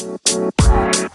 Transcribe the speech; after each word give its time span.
Bye. 0.00 1.09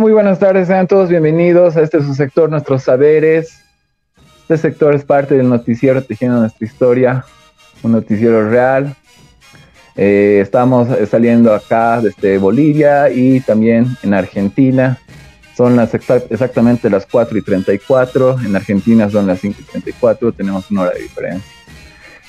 Muy 0.00 0.14
buenas 0.14 0.38
tardes, 0.38 0.68
sean 0.68 0.86
todos 0.86 1.10
bienvenidos 1.10 1.76
a 1.76 1.82
este 1.82 2.00
su 2.00 2.14
sector, 2.14 2.48
Nuestros 2.48 2.84
Saberes. 2.84 3.60
Este 4.40 4.56
sector 4.56 4.94
es 4.94 5.04
parte 5.04 5.36
del 5.36 5.46
noticiero 5.46 6.02
Tejiendo 6.02 6.38
Nuestra 6.40 6.66
Historia, 6.66 7.24
un 7.82 7.92
noticiero 7.92 8.48
real. 8.48 8.96
Eh, 9.96 10.38
estamos 10.40 10.88
saliendo 11.10 11.52
acá 11.52 12.00
desde 12.00 12.38
Bolivia 12.38 13.10
y 13.10 13.40
también 13.40 13.88
en 14.02 14.14
Argentina. 14.14 14.98
Son 15.54 15.76
las 15.76 15.92
exactamente 15.92 16.88
las 16.88 17.04
4 17.04 17.36
y 17.36 17.42
34, 17.42 18.40
en 18.40 18.56
Argentina 18.56 19.10
son 19.10 19.26
las 19.26 19.40
5 19.40 19.58
y 19.60 19.64
34, 19.64 20.32
tenemos 20.32 20.70
una 20.70 20.80
hora 20.80 20.92
de 20.92 21.02
diferencia. 21.02 21.52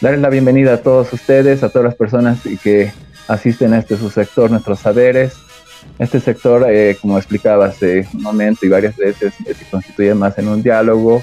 Darles 0.01 0.19
la 0.19 0.29
bienvenida 0.29 0.73
a 0.73 0.77
todos 0.81 1.13
ustedes, 1.13 1.63
a 1.63 1.69
todas 1.69 1.85
las 1.85 1.95
personas 1.95 2.39
que 2.61 2.91
asisten 3.29 3.71
a 3.71 3.77
este 3.77 3.95
su 3.95 4.09
sector, 4.09 4.51
Nuestros 4.51 4.79
Saberes 4.79 5.37
este 6.01 6.19
sector, 6.19 6.65
eh, 6.67 6.97
como 6.99 7.17
explicaba 7.17 7.67
hace 7.67 8.07
un 8.13 8.23
momento 8.23 8.65
y 8.65 8.69
varias 8.69 8.95
veces, 8.97 9.33
eh, 9.45 9.53
se 9.53 9.65
constituye 9.69 10.15
más 10.15 10.37
en 10.39 10.47
un 10.47 10.63
diálogo. 10.63 11.21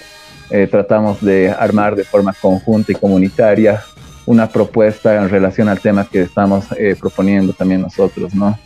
Eh, 0.51 0.69
tratamos 0.71 1.21
de 1.21 1.51
armar 1.51 1.97
de 1.97 2.05
forma 2.05 2.33
conjunta 2.33 2.93
y 2.93 2.95
comunitaria 2.95 3.83
una 4.25 4.49
propuesta 4.49 5.17
en 5.17 5.29
relación 5.29 5.69
al 5.69 5.81
tema 5.81 6.07
que 6.09 6.23
estamos 6.23 6.67
proponiendo 7.01 7.55
también 7.55 7.81
nosotros, 7.81 8.35
¿no? 8.35 8.59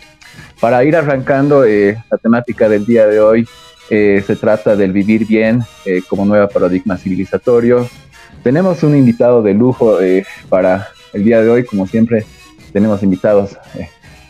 Para 0.61 0.85
ir 0.85 0.97
arrancando 0.97 1.65
la 1.65 2.19
temática 2.21 2.69
del 2.69 2.85
día 2.85 3.07
de 3.07 3.21
hoy, 3.21 3.49
se 3.89 4.37
trata 4.41 4.75
del 4.75 4.93
vivir 4.93 5.25
bien 5.25 5.63
como 6.09 6.25
nuevo 6.25 6.49
paradigma 6.49 6.97
civilizatorio. 6.97 7.89
Tenemos 8.43 8.83
un 8.83 8.97
invitado 8.97 9.41
de 9.41 9.55
lujo 9.55 9.99
para 10.49 10.89
el 11.13 11.23
día 11.23 11.41
de 11.41 11.49
hoy, 11.49 11.65
como 11.65 11.87
siempre 11.87 12.27
tenemos 12.73 13.05
invitados 13.05 13.57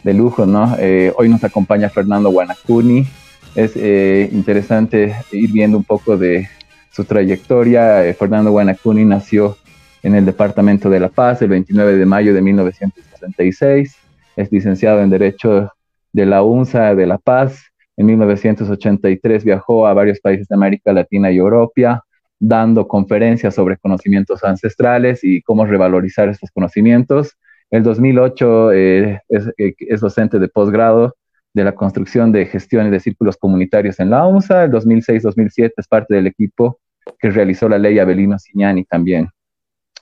de 0.02 0.14
lujo, 0.14 0.46
¿no? 0.46 0.76
Eh, 0.78 1.12
hoy 1.16 1.28
nos 1.28 1.44
acompaña 1.44 1.88
Fernando 1.88 2.30
Guanacuni. 2.30 3.06
Es 3.54 3.72
eh, 3.76 4.28
interesante 4.32 5.14
ir 5.30 5.52
viendo 5.52 5.76
un 5.76 5.84
poco 5.84 6.16
de 6.16 6.48
su 6.90 7.04
trayectoria. 7.04 8.06
Eh, 8.06 8.14
Fernando 8.14 8.50
Guanacuni 8.50 9.04
nació 9.04 9.56
en 10.02 10.14
el 10.14 10.24
Departamento 10.24 10.90
de 10.90 11.00
La 11.00 11.08
Paz 11.08 11.42
el 11.42 11.48
29 11.48 11.96
de 11.96 12.06
mayo 12.06 12.34
de 12.34 12.42
1966. 12.42 13.96
Es 14.36 14.52
licenciado 14.52 15.00
en 15.02 15.10
Derecho 15.10 15.70
de 16.12 16.26
la 16.26 16.42
UNSA 16.42 16.94
de 16.94 17.06
La 17.06 17.18
Paz. 17.18 17.62
En 17.96 18.06
1983 18.06 19.44
viajó 19.44 19.86
a 19.86 19.94
varios 19.94 20.18
países 20.20 20.48
de 20.48 20.54
América 20.54 20.92
Latina 20.92 21.30
y 21.30 21.36
Europa, 21.36 22.04
dando 22.40 22.88
conferencias 22.88 23.54
sobre 23.54 23.76
conocimientos 23.76 24.42
ancestrales 24.42 25.22
y 25.22 25.42
cómo 25.42 25.64
revalorizar 25.66 26.28
estos 26.28 26.50
conocimientos. 26.50 27.36
El 27.72 27.82
2008 27.82 28.72
eh, 28.72 29.22
eh, 29.30 29.74
es, 29.78 30.00
docente 30.02 30.38
de 30.38 30.48
posgrado 30.48 31.16
de 31.54 31.64
la 31.64 31.74
construcción 31.74 32.30
de 32.30 32.44
gestión 32.44 32.86
y 32.86 32.90
de 32.90 33.00
círculos 33.00 33.38
comunitarios 33.38 33.98
en 33.98 34.10
la 34.10 34.26
UNSA. 34.26 34.64
El 34.64 34.72
2006-2007 34.72 35.72
es 35.78 35.88
parte 35.88 36.14
del 36.14 36.26
equipo 36.26 36.80
que 37.18 37.30
realizó 37.30 37.70
la 37.70 37.78
ley 37.78 37.98
Abelino 37.98 38.38
Signani 38.38 38.84
también. 38.84 39.30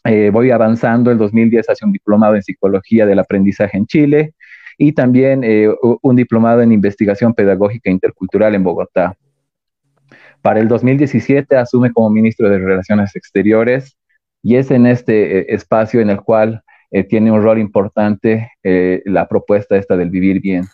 Eh, 0.02 0.30
voy 0.32 0.50
avanzando, 0.50 1.12
el 1.12 1.18
2010 1.18 1.70
hace 1.70 1.84
un 1.84 1.92
diplomado 1.92 2.34
en 2.34 2.42
psicología 2.42 3.06
del 3.06 3.20
aprendizaje 3.20 3.76
en 3.78 3.86
Chile 3.86 4.34
y 4.76 4.92
también 4.92 5.44
un 6.02 6.16
diplomado 6.16 6.62
en 6.62 6.72
investigación 6.72 7.34
pedagógica 7.34 7.90
intercultural 7.90 8.54
en 8.54 8.64
Bogotá. 8.64 9.14
Para 10.42 10.58
el 10.58 10.66
2017 10.66 11.54
asume 11.56 11.92
como 11.92 12.10
ministro 12.10 12.48
de 12.48 12.58
Relaciones 12.58 13.14
Exteriores 13.14 13.96
y 14.42 14.56
es 14.56 14.70
en 14.70 14.86
este 14.86 15.54
espacio 15.54 16.00
en 16.00 16.08
el 16.08 16.22
cual 16.22 16.64
eh, 16.90 17.04
tiene 17.04 17.30
un 17.30 17.42
rol 17.42 17.58
importante 17.58 18.52
eh, 18.62 19.02
la 19.04 19.28
propuesta 19.28 19.76
esta 19.76 19.96
del 19.96 20.10
vivir 20.10 20.40
bien. 20.40 20.64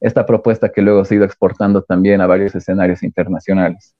Esta 0.00 0.26
propuesta 0.26 0.70
que 0.70 0.82
luego 0.82 1.04
se 1.04 1.14
ha 1.14 1.16
ido 1.16 1.24
exportando 1.24 1.82
también 1.82 2.20
a 2.20 2.26
varios 2.26 2.54
escenarios 2.54 3.02
internacionales. 3.02 3.94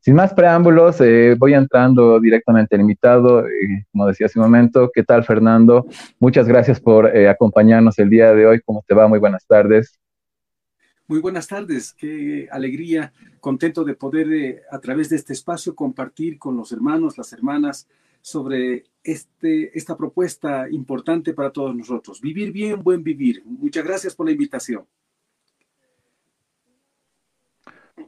Sin 0.00 0.14
más 0.14 0.32
preámbulos, 0.32 1.00
eh, 1.00 1.34
voy 1.38 1.54
entrando 1.54 2.20
directamente 2.20 2.76
al 2.76 2.82
invitado. 2.82 3.44
como 3.90 4.06
decía 4.06 4.26
hace 4.26 4.38
un 4.38 4.44
momento, 4.44 4.90
¿qué 4.94 5.02
tal 5.02 5.24
Fernando? 5.24 5.86
Muchas 6.20 6.46
gracias 6.46 6.80
por 6.80 7.06
acompañarnos 7.06 7.98
el 7.98 8.08
día 8.08 8.32
de 8.32 8.46
hoy. 8.46 8.60
¿Cómo 8.64 8.84
te 8.86 8.94
va? 8.94 9.08
Muy 9.08 9.18
buenas 9.18 9.46
tardes. 9.46 9.98
Muy 11.08 11.20
buenas 11.20 11.48
tardes, 11.48 11.94
qué 11.94 12.48
alegría, 12.52 13.14
contento 13.40 13.82
de 13.82 13.94
poder 13.94 14.62
a 14.70 14.78
través 14.78 15.08
de 15.08 15.16
este 15.16 15.32
espacio 15.32 15.74
compartir 15.74 16.38
con 16.38 16.54
los 16.54 16.70
hermanos, 16.70 17.16
las 17.16 17.32
hermanas, 17.32 17.88
sobre 18.20 18.84
este, 19.02 19.76
esta 19.76 19.96
propuesta 19.96 20.68
importante 20.70 21.32
para 21.34 21.50
todos 21.50 21.74
nosotros. 21.74 22.20
Vivir 22.20 22.52
bien, 22.52 22.82
buen 22.82 23.02
vivir. 23.02 23.42
Muchas 23.44 23.84
gracias 23.84 24.14
por 24.14 24.26
la 24.26 24.32
invitación. 24.32 24.84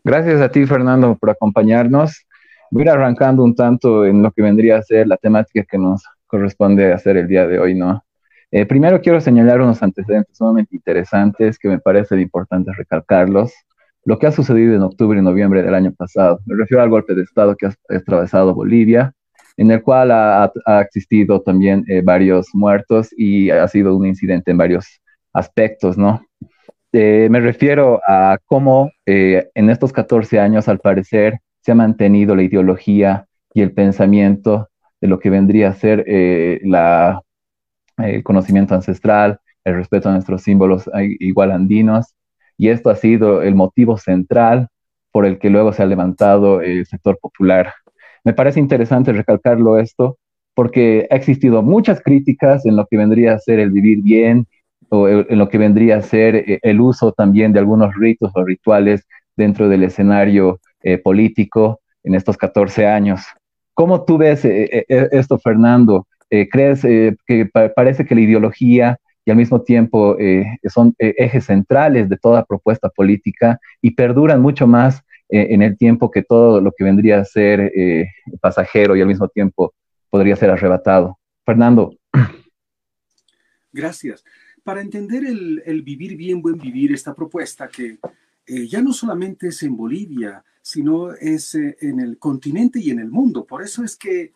Gracias 0.03 0.41
a 0.41 0.51
ti, 0.51 0.67
Fernando, 0.67 1.17
por 1.17 1.31
acompañarnos. 1.31 2.27
Voy 2.71 2.83
a 2.83 2.85
ir 2.85 2.91
arrancando 2.91 3.43
un 3.45 3.55
tanto 3.55 4.07
en 4.07 4.23
lo 4.23 4.31
que 4.31 4.43
vendría 4.43 4.79
a 4.79 4.83
ser 4.83 5.07
la 5.07 5.17
temática 5.17 5.65
que 5.69 5.79
nos 5.79 6.05
corresponde 6.27 6.93
hacer 6.93 7.17
el 7.17 7.27
día 7.27 7.47
de 7.47 7.59
hoy, 7.59 7.75
¿no? 7.75 8.05
Eh, 8.53 8.67
primero 8.67 9.01
quiero 9.01 9.21
señalar 9.21 9.61
unos 9.61 9.83
antecedentes 9.83 10.37
sumamente 10.37 10.75
interesantes 10.75 11.59
que 11.59 11.69
me 11.69 11.79
parece 11.79 12.21
importante 12.21 12.73
recalcarlos. 12.73 13.53
Lo 14.05 14.19
que 14.19 14.27
ha 14.27 14.33
sucedido 14.33 14.75
en 14.75 14.83
octubre 14.83 15.19
y 15.19 15.23
noviembre 15.23 15.63
del 15.63 15.75
año 15.75 15.93
pasado. 15.93 16.41
Me 16.47 16.57
refiero 16.57 16.83
al 16.83 16.89
golpe 16.89 17.15
de 17.15 17.23
Estado 17.23 17.57
que 17.57 17.67
ha 17.67 17.75
atravesado 17.89 18.55
Bolivia, 18.55 19.13
en 19.57 19.71
el 19.71 19.83
cual 19.83 20.11
ha, 20.11 20.51
existido 20.81 21.41
también 21.41 21.85
eh, 21.89 22.03
varios 22.03 22.49
muertos 22.55 23.09
y 23.17 23.51
ha 23.51 23.67
sido 23.69 23.97
un 23.97 24.07
incidente 24.07 24.51
en 24.51 24.59
varios 24.59 25.01
aspectos, 25.33 25.97
¿no? 25.99 26.23
Eh, 26.93 27.29
me 27.31 27.41
refiero 27.41 28.01
a 28.07 28.39
cómo 28.47 28.91
eh, 29.07 29.49
en 29.55 29.71
estos 29.71 29.93
14 29.93 30.41
años, 30.41 30.69
al 30.69 30.81
parecer, 30.81 31.39
se 31.61 31.73
ha 31.73 31.75
mantenido 31.75 32.35
la 32.35 32.43
ideología 32.43 33.27
y 33.55 33.63
el 33.63 33.73
pensamiento 33.73 34.69
de 35.01 35.09
lo 35.09 35.19
que 35.19 35.31
vendría 35.31 35.69
a 35.69 35.75
ser 35.75 36.05
el 36.09 36.65
conocimiento 38.25 38.75
ancestral, 38.75 39.39
el 39.65 39.75
respeto 39.75 40.09
a 40.09 40.13
nuestros 40.13 40.43
símbolos 40.43 40.91
igual 41.21 41.53
andinos, 41.53 42.15
y 42.57 42.69
esto 42.69 42.91
ha 42.91 42.97
sido 42.97 43.43
el 43.43 43.55
motivo 43.55 43.97
central 43.97 44.69
por 45.13 45.27
el 45.27 45.39
que 45.39 45.51
luego 45.51 45.73
se 45.73 45.83
ha 45.83 45.87
levantado 45.87 46.61
el 46.61 46.87
sector 46.87 47.19
popular 47.19 47.73
me 48.25 48.33
parece 48.33 48.61
interesante 48.61 49.13
recalcarlo 49.13 49.79
esto 49.79 50.19
porque 50.55 51.07
ha 51.11 51.17
existido 51.17 51.63
muchas 51.63 52.03
críticas 52.03 52.67
en 52.67 52.77
lo 52.77 52.87
que 52.87 52.97
vendría 52.97 53.35
a 53.35 53.39
ser 53.39 53.61
el 53.61 53.71
vivir 53.71 54.03
bien 54.03 54.47
o 54.91 55.09
en 55.09 55.39
lo 55.39 55.49
que 55.49 55.59
vendría 55.59 55.97
a 55.97 56.03
ser 56.03 56.35
eh, 56.37 56.59
el 56.63 56.81
uso 56.81 57.13
también 57.13 57.53
de 57.53 57.61
algunos 57.61 57.95
ritos 57.95 58.33
o 58.35 58.45
rituales 58.45 59.07
dentro 59.37 59.69
del 59.69 59.85
escenario 59.85 60.61
eh, 60.83 60.99
político 60.99 61.81
en 62.03 62.15
estos 62.15 62.37
14 62.37 62.87
años. 62.87 63.23
¿Cómo 63.75 64.05
tú 64.05 64.19
ves 64.19 64.45
eh, 64.45 64.85
esto, 64.89 65.39
Fernando? 65.39 66.07
¿crees 66.53 66.83
que 66.83 67.51
parece 67.75 68.07
que 68.07 68.15
la 68.15 68.21
ideología 68.21 68.97
y 69.25 69.33
al 69.33 69.37
mismo 69.37 69.63
tiempo 69.63 70.17
son 70.69 70.95
ejes 70.97 71.47
centrales 71.47 72.09
de 72.09 72.17
toda 72.19 72.45
propuesta 72.45 72.89
política 72.89 73.59
y 73.83 73.91
perduran 73.97 74.41
mucho 74.41 74.69
más 74.69 75.03
en 75.31 75.63
el 75.63 75.77
tiempo 75.77 76.11
que 76.11 76.23
todo 76.23 76.61
lo 76.61 76.73
que 76.77 76.85
vendría 76.85 77.21
a 77.21 77.25
ser 77.25 77.73
pasajero 78.41 78.97
y 78.97 79.01
al 79.01 79.07
mismo 79.07 79.29
tiempo 79.29 79.75
podría 80.11 80.37
ser 80.37 80.51
arrebatado? 80.51 81.19
Fernando. 81.45 81.95
Gracias. 83.73 84.25
Para 84.63 84.81
entender 84.81 85.25
el, 85.25 85.83
vivir 85.83 86.17
bien, 86.17 86.43
buen 86.43 86.59
vivir, 86.59 86.93
esta 86.93 87.15
propuesta 87.15 87.69
que 87.69 87.99
eh, 88.47 88.67
ya 88.67 88.83
no 88.83 88.93
solamente 88.93 89.49
es 89.49 89.63
en 89.63 89.77
Bolivia, 89.77 90.45
sino 90.61 91.13
es 91.13 91.55
eh, 91.55 91.77
en 91.81 92.01
el 92.01 92.19
continente 92.19 92.79
y 92.79 92.91
en 92.91 92.99
el 92.99 93.11
mundo. 93.11 93.47
Por 93.47 93.63
eso 93.63 93.83
es 93.83 93.97
que 93.97 94.33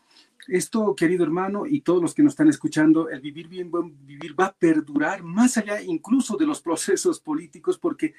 esto, 0.48 0.94
querido 0.94 1.24
hermano, 1.24 1.66
y 1.66 1.80
todos 1.80 2.00
los 2.02 2.14
que 2.14 2.22
nos 2.22 2.32
están 2.32 2.48
escuchando, 2.48 3.08
el 3.08 3.20
vivir 3.20 3.48
bien, 3.48 3.70
buen 3.70 4.06
vivir 4.06 4.38
va 4.38 4.46
a 4.46 4.52
perdurar 4.52 5.22
más 5.22 5.56
allá 5.56 5.80
incluso 5.82 6.36
de 6.36 6.46
los 6.46 6.60
procesos 6.62 7.20
políticos, 7.20 7.78
porque 7.78 8.14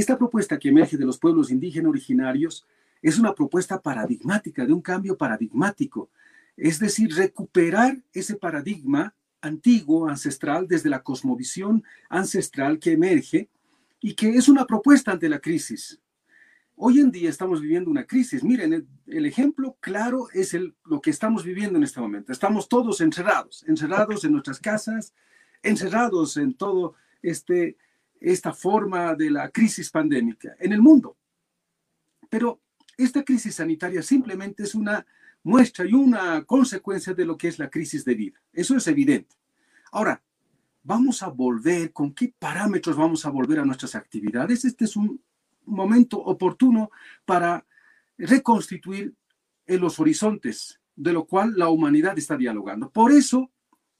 esta 0.00 0.18
propuesta 0.18 0.58
que 0.58 0.70
emerge 0.70 0.96
de 0.96 1.04
los 1.04 1.18
pueblos 1.18 1.50
indígenas 1.50 1.90
originarios 1.90 2.66
es 3.00 3.18
una 3.18 3.34
propuesta 3.34 3.80
paradigmática, 3.80 4.66
de 4.66 4.72
un 4.72 4.80
cambio 4.80 5.16
paradigmático. 5.16 6.10
Es 6.56 6.78
decir, 6.78 7.14
recuperar 7.14 8.02
ese 8.12 8.34
paradigma 8.34 9.14
antiguo, 9.40 10.08
ancestral, 10.08 10.66
desde 10.66 10.88
la 10.88 11.02
cosmovisión 11.02 11.84
ancestral 12.08 12.78
que 12.78 12.92
emerge 12.92 13.48
y 14.00 14.14
que 14.14 14.30
es 14.30 14.48
una 14.48 14.64
propuesta 14.64 15.12
ante 15.12 15.28
la 15.28 15.38
crisis. 15.38 16.00
Hoy 16.76 16.98
en 16.98 17.12
día 17.12 17.30
estamos 17.30 17.60
viviendo 17.60 17.88
una 17.88 18.04
crisis. 18.04 18.42
Miren, 18.42 18.88
el, 19.06 19.26
ejemplo 19.26 19.76
claro 19.78 20.26
es 20.32 20.54
el, 20.54 20.74
lo 20.86 21.00
que 21.00 21.10
estamos 21.10 21.44
viviendo 21.44 21.78
en 21.78 21.84
este 21.84 22.00
momento. 22.00 22.32
Estamos 22.32 22.68
todos 22.68 23.00
encerrados, 23.00 23.64
encerrados 23.68 24.24
en 24.24 24.32
nuestras 24.32 24.58
casas, 24.58 25.14
encerrados 25.62 26.36
en 26.36 26.54
todo 26.54 26.94
este 27.22 27.76
esta 28.32 28.52
forma 28.52 29.14
de 29.14 29.30
la 29.30 29.50
crisis 29.50 29.90
pandémica 29.90 30.54
en 30.58 30.72
el 30.72 30.80
mundo. 30.80 31.16
Pero 32.30 32.60
esta 32.96 33.22
crisis 33.22 33.56
sanitaria 33.56 34.02
simplemente 34.02 34.62
es 34.62 34.74
una 34.74 35.04
muestra 35.42 35.84
y 35.84 35.92
una 35.92 36.42
consecuencia 36.44 37.12
de 37.12 37.26
lo 37.26 37.36
que 37.36 37.48
es 37.48 37.58
la 37.58 37.68
crisis 37.68 38.04
de 38.04 38.14
vida. 38.14 38.42
Eso 38.52 38.76
es 38.76 38.86
evidente. 38.86 39.36
Ahora, 39.92 40.22
vamos 40.82 41.22
a 41.22 41.28
volver, 41.28 41.92
¿con 41.92 42.14
qué 42.14 42.32
parámetros 42.38 42.96
vamos 42.96 43.26
a 43.26 43.30
volver 43.30 43.58
a 43.60 43.64
nuestras 43.64 43.94
actividades? 43.94 44.64
Este 44.64 44.86
es 44.86 44.96
un 44.96 45.20
momento 45.66 46.18
oportuno 46.18 46.90
para 47.24 47.66
reconstituir 48.16 49.14
en 49.66 49.80
los 49.80 50.00
horizontes, 50.00 50.80
de 50.96 51.12
lo 51.12 51.26
cual 51.26 51.54
la 51.56 51.68
humanidad 51.68 52.16
está 52.18 52.36
dialogando. 52.36 52.90
Por 52.90 53.12
eso 53.12 53.50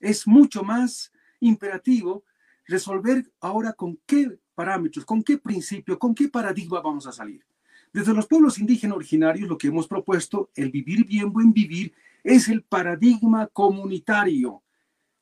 es 0.00 0.27
mucho 0.27 0.62
más 0.62 1.12
imperativo 1.41 2.25
resolver 2.66 3.31
ahora 3.40 3.72
con 3.72 3.99
qué 4.06 4.38
parámetros, 4.55 5.05
con 5.05 5.22
qué 5.22 5.38
principio, 5.38 5.99
con 5.99 6.14
qué 6.14 6.28
paradigma 6.28 6.81
vamos 6.81 7.06
a 7.06 7.12
salir. 7.12 7.44
Desde 7.93 8.14
los 8.14 8.26
pueblos 8.26 8.58
indígenas 8.58 8.96
originarios, 8.96 9.49
lo 9.49 9.58
que 9.58 9.69
hemos 9.69 9.87
propuesto, 9.87 10.50
el 10.55 10.70
vivir 10.70 11.06
bien, 11.06 11.32
buen 11.32 11.52
vivir, 11.52 11.93
es 12.25 12.49
el 12.49 12.62
paradigma 12.62 13.46
comunitario, 13.49 14.62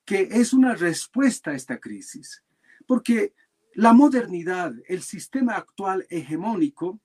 que 0.04 0.28
es 0.30 0.52
una 0.52 0.74
respuesta 0.74 1.50
a 1.50 1.54
esta 1.54 1.78
crisis. 1.78 2.42
Porque 2.86 3.34
la 3.74 3.92
modernidad, 3.92 4.72
el 4.86 5.02
sistema 5.02 5.56
actual 5.56 6.06
hegemónico, 6.08 7.00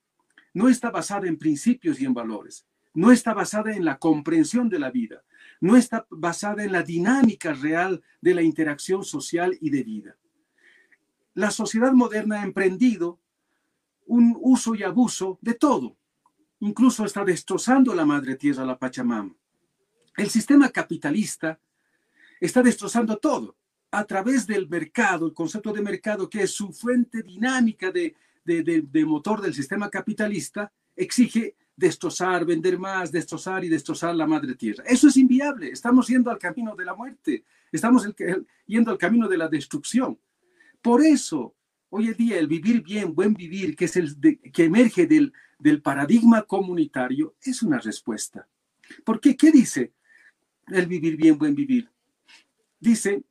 no 0.54 0.68
está 0.68 0.90
basada 0.90 1.26
en 1.28 1.38
principios 1.38 2.00
y 2.00 2.04
en 2.04 2.14
valores, 2.14 2.66
no 2.94 3.12
está 3.12 3.34
basada 3.34 3.74
en 3.74 3.84
la 3.84 3.98
comprensión 3.98 4.68
de 4.68 4.78
la 4.78 4.90
vida, 4.90 5.22
no 5.60 5.76
está 5.76 6.06
basada 6.10 6.64
en 6.64 6.72
la 6.72 6.82
dinámica 6.82 7.52
real 7.52 8.02
de 8.20 8.34
la 8.34 8.42
interacción 8.42 9.04
social 9.04 9.56
y 9.60 9.70
de 9.70 9.82
vida. 9.82 10.16
La 11.34 11.50
sociedad 11.50 11.92
moderna 11.92 12.40
ha 12.40 12.44
emprendido 12.44 13.20
un 14.06 14.36
uso 14.40 14.74
y 14.74 14.82
abuso 14.82 15.38
de 15.40 15.54
todo. 15.54 15.96
Incluso 16.60 17.04
está 17.04 17.24
destrozando 17.24 17.94
la 17.94 18.04
madre 18.04 18.36
tierra, 18.36 18.64
la 18.64 18.78
Pachamama. 18.78 19.34
El 20.16 20.30
sistema 20.30 20.68
capitalista 20.70 21.60
está 22.40 22.62
destrozando 22.62 23.18
todo 23.18 23.56
a 23.90 24.04
través 24.04 24.46
del 24.46 24.68
mercado, 24.68 25.26
el 25.26 25.34
concepto 25.34 25.72
de 25.72 25.80
mercado, 25.80 26.28
que 26.28 26.42
es 26.42 26.50
su 26.50 26.72
fuente 26.72 27.22
dinámica 27.22 27.90
de, 27.90 28.14
de, 28.44 29.04
motor 29.04 29.40
del 29.40 29.54
sistema 29.54 29.88
capitalista, 29.88 30.72
exige 30.96 31.54
destrozar, 31.76 32.44
vender 32.44 32.78
más, 32.78 33.12
destrozar 33.12 33.64
y 33.64 33.68
destrozar 33.68 34.14
la 34.14 34.26
madre 34.26 34.54
tierra. 34.56 34.84
Eso 34.86 35.08
es 35.08 35.16
inviable. 35.16 35.70
Estamos 35.70 36.08
yendo 36.08 36.30
al 36.30 36.38
camino 36.38 36.74
de 36.74 36.84
la 36.84 36.94
muerte. 36.94 37.44
Estamos 37.70 38.08
yendo 38.66 38.90
al 38.90 38.98
camino 38.98 39.28
de 39.28 39.38
la 39.38 39.48
destrucción. 39.48 40.18
Por 40.88 41.04
eso 41.04 41.54
Hoy 41.90 42.08
en 42.08 42.16
día 42.16 42.38
el 42.38 42.46
vivir 42.46 42.82
bien, 42.82 43.14
buen 43.14 43.32
vivir, 43.34 43.74
que 43.74 43.86
es 43.86 43.96
el 43.96 44.18
que 44.52 44.64
emerge 44.64 45.06
del, 45.06 45.32
del 45.58 45.80
paradigma 45.80 46.42
comunitario, 46.42 47.34
es 47.42 47.62
una 47.62 47.78
respuesta. 47.78 48.46
¿Por 49.04 49.20
qué? 49.20 49.36
¿Qué 49.36 49.50
dice 49.50 49.92
el 50.66 50.86
vivir 50.86 51.16
bien, 51.16 51.38
buen 51.38 51.54
vivir? 51.54 51.90
Dice, 52.78 53.22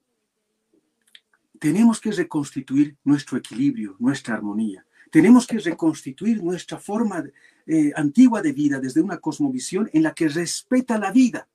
tenemos 1.60 2.02
que 2.02 2.12
reconstituir 2.12 2.96
nuestro 3.04 3.38
equilibrio, 3.38 3.96
nuestra 4.00 4.34
armonía. 4.34 4.84
Tenemos 5.12 5.46
que 5.46 5.60
reconstituir 5.60 6.44
nuestra 6.44 6.80
forma 6.80 7.24
eh, 7.68 7.92
antigua 7.96 8.42
de 8.42 8.54
vida 8.54 8.80
desde 8.80 9.02
una 9.02 9.20
cosmovisión 9.20 9.88
en 9.94 10.02
la 10.02 10.14
que 10.14 10.30
respeta 10.30 10.98
la 10.98 11.12
vida, 11.12 11.48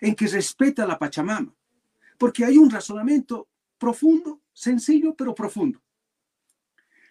en 0.00 0.14
que 0.14 0.28
respeta 0.28 0.86
la 0.86 0.98
Pachamama. 0.98 1.52
Porque 2.16 2.44
hay 2.44 2.58
un 2.58 2.70
razonamiento 2.70 3.48
profundo, 3.76 4.40
sencillo, 4.58 5.14
pero 5.14 5.34
profundo. 5.34 5.80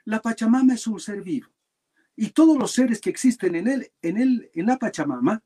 La 0.03 0.21
Pachamama 0.21 0.73
es 0.73 0.85
un 0.87 0.99
ser 0.99 1.21
vivo 1.21 1.47
y 2.15 2.31
todos 2.31 2.57
los 2.57 2.71
seres 2.71 2.99
que 2.99 3.09
existen 3.09 3.55
en 3.55 3.67
él, 3.67 3.91
en 4.01 4.17
él, 4.17 4.51
en 4.53 4.65
la 4.65 4.77
Pachamama, 4.77 5.43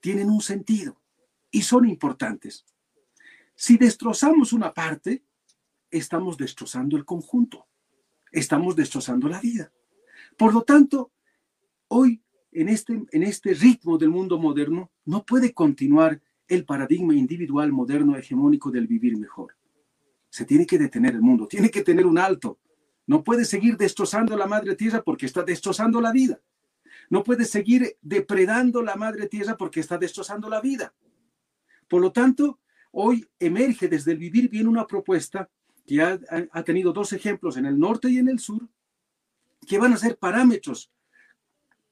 tienen 0.00 0.30
un 0.30 0.40
sentido 0.40 1.00
y 1.50 1.62
son 1.62 1.88
importantes. 1.88 2.64
Si 3.54 3.76
destrozamos 3.76 4.52
una 4.52 4.72
parte, 4.72 5.24
estamos 5.90 6.36
destrozando 6.36 6.96
el 6.96 7.04
conjunto, 7.04 7.66
estamos 8.32 8.74
destrozando 8.74 9.28
la 9.28 9.40
vida. 9.40 9.72
Por 10.36 10.54
lo 10.54 10.62
tanto, 10.62 11.12
hoy 11.88 12.22
en 12.52 12.68
este, 12.68 13.02
en 13.10 13.22
este 13.22 13.52
ritmo 13.54 13.98
del 13.98 14.10
mundo 14.10 14.38
moderno 14.38 14.90
no 15.04 15.24
puede 15.24 15.52
continuar 15.52 16.22
el 16.48 16.64
paradigma 16.64 17.14
individual 17.14 17.72
moderno 17.72 18.16
hegemónico 18.16 18.70
del 18.70 18.86
vivir 18.86 19.16
mejor. 19.16 19.54
Se 20.34 20.44
tiene 20.44 20.66
que 20.66 20.78
detener 20.78 21.14
el 21.14 21.22
mundo, 21.22 21.46
tiene 21.46 21.70
que 21.70 21.84
tener 21.84 22.04
un 22.04 22.18
alto, 22.18 22.58
no 23.06 23.22
puede 23.22 23.44
seguir 23.44 23.76
destrozando 23.76 24.36
la 24.36 24.48
madre 24.48 24.74
tierra 24.74 25.00
porque 25.00 25.26
está 25.26 25.44
destrozando 25.44 26.00
la 26.00 26.10
vida. 26.10 26.40
No 27.08 27.22
puede 27.22 27.44
seguir 27.44 27.96
depredando 28.02 28.82
la 28.82 28.96
madre 28.96 29.28
tierra 29.28 29.56
porque 29.56 29.78
está 29.78 29.96
destrozando 29.96 30.48
la 30.48 30.60
vida. 30.60 30.92
Por 31.86 32.02
lo 32.02 32.10
tanto, 32.10 32.58
hoy 32.90 33.24
emerge 33.38 33.86
desde 33.86 34.10
el 34.10 34.18
vivir 34.18 34.50
bien 34.50 34.66
una 34.66 34.88
propuesta 34.88 35.48
que 35.86 36.02
ha, 36.02 36.18
ha 36.50 36.62
tenido 36.64 36.92
dos 36.92 37.12
ejemplos 37.12 37.56
en 37.56 37.66
el 37.66 37.78
norte 37.78 38.10
y 38.10 38.18
en 38.18 38.28
el 38.28 38.40
sur, 38.40 38.68
que 39.64 39.78
van 39.78 39.92
a 39.92 39.96
ser 39.96 40.18
parámetros 40.18 40.90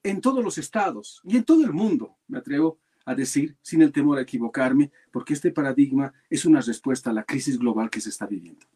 en 0.02 0.20
todos 0.20 0.42
los 0.42 0.58
estados 0.58 1.20
y 1.22 1.36
en 1.36 1.44
todo 1.44 1.64
el 1.64 1.72
mundo, 1.72 2.18
me 2.26 2.38
atrevo 2.38 2.80
a 3.04 3.14
decir, 3.14 3.56
sin 3.62 3.82
el 3.82 3.92
temor 3.92 4.18
a 4.18 4.22
equivocarme, 4.22 4.90
porque 5.10 5.34
este 5.34 5.50
paradigma 5.50 6.12
es 6.30 6.44
una 6.44 6.60
respuesta 6.60 7.10
a 7.10 7.12
la 7.12 7.24
crisis 7.24 7.58
global 7.58 7.90
que 7.90 8.00
se 8.00 8.08
está 8.10 8.26
viviendo. 8.26 8.66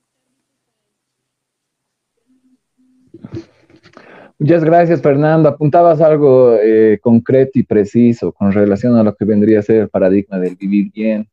Muchas 4.39 4.65
gracias, 4.65 5.01
Fernando. 5.01 5.49
Apuntabas 5.49 6.01
algo 6.01 6.57
eh, 6.63 6.99
concreto 7.01 7.53
y 7.59 7.63
preciso 7.63 8.33
con 8.33 8.53
relación 8.53 8.95
a 8.97 9.03
lo 9.03 9.15
que 9.15 9.25
vendría 9.25 9.61
a 9.61 9.63
ser 9.63 9.83
el 9.83 9.89
paradigma 9.89 10.39
del 10.39 10.57
vivir 10.57 10.93
bien. 10.93 11.29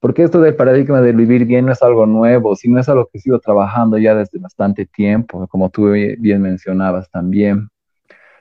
Porque 0.00 0.22
esto 0.22 0.40
del 0.40 0.54
paradigma 0.54 1.00
del 1.02 1.16
vivir 1.16 1.44
bien 1.44 1.66
no 1.66 1.72
es 1.72 1.82
algo 1.82 2.06
nuevo, 2.06 2.56
sino 2.56 2.80
es 2.80 2.88
algo 2.88 3.08
que 3.12 3.18
sigo 3.18 3.38
trabajando 3.40 3.98
ya 3.98 4.14
desde 4.14 4.38
bastante 4.38 4.86
tiempo, 4.86 5.46
como 5.48 5.68
tú 5.68 5.90
bien 5.90 6.40
mencionabas 6.40 7.10
también. 7.10 7.68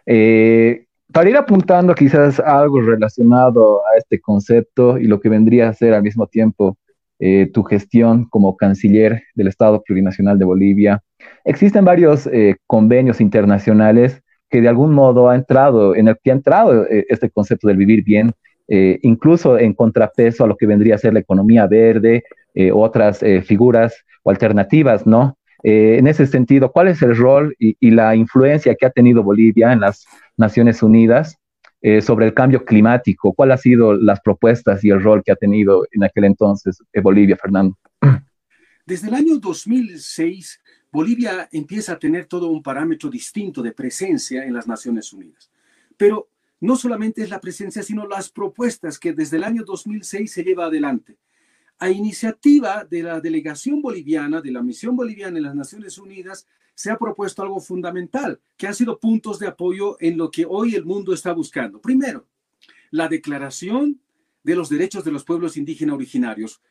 Eh, 0.06 0.85
para 1.16 1.30
ir 1.30 1.38
apuntando 1.38 1.96
quizás 1.96 2.42
algo 2.42 2.82
relacionado 2.82 3.80
a 3.88 3.98
este 3.98 4.20
concepto 4.20 4.98
y 4.98 5.06
lo 5.06 5.22
que 5.22 5.30
vendría 5.30 5.70
a 5.70 5.74
ser 5.74 5.94
al 5.94 6.04
mismo 6.04 6.28
tiempo 6.28 6.78
eh, 7.20 7.50
tu 7.54 7.64
gestión 7.64 8.26
como 8.26 8.58
canciller 8.58 9.24
del 9.34 9.48
Estado 9.48 9.82
Plurinacional 9.82 10.38
de 10.38 10.44
Bolivia, 10.44 11.02
Existen 11.46 11.86
varios 11.86 12.28
eh, 12.28 12.58
convenios 12.68 13.22
internacionales 13.22 14.22
que 14.50 14.60
de 14.60 14.68
algún 14.68 14.94
modo 14.94 15.30
ha 15.30 15.36
entrado, 15.36 15.96
en 15.96 16.10
el 16.10 16.18
que 16.22 16.32
ha 16.32 16.34
entrado 16.34 16.86
eh, 16.86 17.06
este 17.08 17.30
concepto 17.30 17.70
del 17.70 17.78
vivir 17.78 18.04
bien, 18.04 18.34
incluso 18.68 19.58
en 19.58 19.74
contrapeso 19.74 20.44
a 20.44 20.48
lo 20.48 20.58
que 20.58 20.66
vendría 20.66 20.96
a 20.96 20.98
ser 20.98 21.14
la 21.14 21.20
economía 21.20 21.68
verde, 21.68 22.24
otras 22.74 23.24
figuras 23.44 23.94
o 24.24 24.32
alternativas, 24.32 25.06
¿no? 25.06 25.38
en 25.62 26.08
ese 26.08 26.26
sentido, 26.26 26.72
¿cuál 26.72 26.88
es 26.88 27.00
el 27.04 27.16
rol 27.16 27.56
y, 27.60 27.92
la 27.92 28.16
influencia 28.16 28.74
que 28.74 28.88
ha 28.88 28.90
tenido 28.90 29.22
Bolivia 29.22 29.72
en 29.72 29.82
las 29.82 30.08
Naciones 30.38 30.84
Unidas 30.84 31.38
eh, 31.82 32.02
sobre 32.02 32.26
el 32.26 32.34
cambio 32.34 32.66
climático. 32.66 33.34
¿Cuáles 33.34 33.54
han 33.54 33.62
sido 33.62 33.94
las 33.94 34.20
propuestas 34.22 34.84
y 34.84 34.90
el 34.90 35.02
rol 35.02 35.24
que 35.24 35.32
ha 35.32 35.36
tenido 35.36 35.86
en 35.92 36.04
aquel 36.04 36.26
entonces 36.26 36.82
eh, 36.92 37.02
Bolivia, 37.02 37.38
Fernando? 37.38 37.78
Desde 38.86 39.08
el 39.08 39.14
año 39.14 39.38
2006, 39.38 40.62
Bolivia 40.92 41.50
empieza 41.52 41.94
a 41.94 42.00
tener 42.00 42.26
todo 42.26 42.48
un 42.50 42.64
parámetro 42.64 43.10
distinto 43.10 43.62
de 43.62 43.72
presencia 43.72 44.46
en 44.46 44.54
las 44.54 44.68
Naciones 44.68 45.12
Unidas. 45.12 45.50
Pero 45.98 46.30
no 46.60 46.76
solamente 46.76 47.22
es 47.22 47.30
la 47.30 47.40
presencia, 47.40 47.84
sino 47.84 48.08
las 48.08 48.30
propuestas 48.30 48.98
que 48.98 49.14
desde 49.14 49.38
el 49.38 49.44
año 49.44 49.64
2006 49.64 50.32
se 50.32 50.44
lleva 50.44 50.66
adelante. 50.66 51.18
A 51.80 51.90
iniciativa 51.90 52.86
de 52.86 53.04
la 53.04 53.20
delegación 53.20 53.82
boliviana, 53.82 54.42
de 54.42 54.52
la 54.52 54.62
misión 54.62 54.96
boliviana 54.96 55.38
en 55.38 55.44
las 55.44 55.56
Naciones 55.56 55.98
Unidas, 55.98 56.48
se 56.74 56.92
ha 56.92 56.98
propuesto 56.98 57.42
algo 57.42 57.60
fundamental, 57.60 58.40
que 58.58 58.68
han 58.68 58.76
sido 58.76 59.00
puntos 59.00 59.40
de 59.40 59.48
apoyo 59.48 59.98
en 60.00 60.18
lo 60.18 60.30
que 60.30 60.46
hoy 60.46 60.76
el 60.76 60.86
mundo 60.86 61.14
está 61.14 61.34
buscando. 61.34 61.80
Primero, 61.80 62.28
la 62.92 63.08
declaración 63.08 64.00
de 64.46 64.56
los 64.56 64.70
derechos 64.70 65.04
de 65.04 65.12
los 65.12 65.24
pueblos 65.24 65.58
indígenas 65.58 65.96
originarios. 65.96 66.62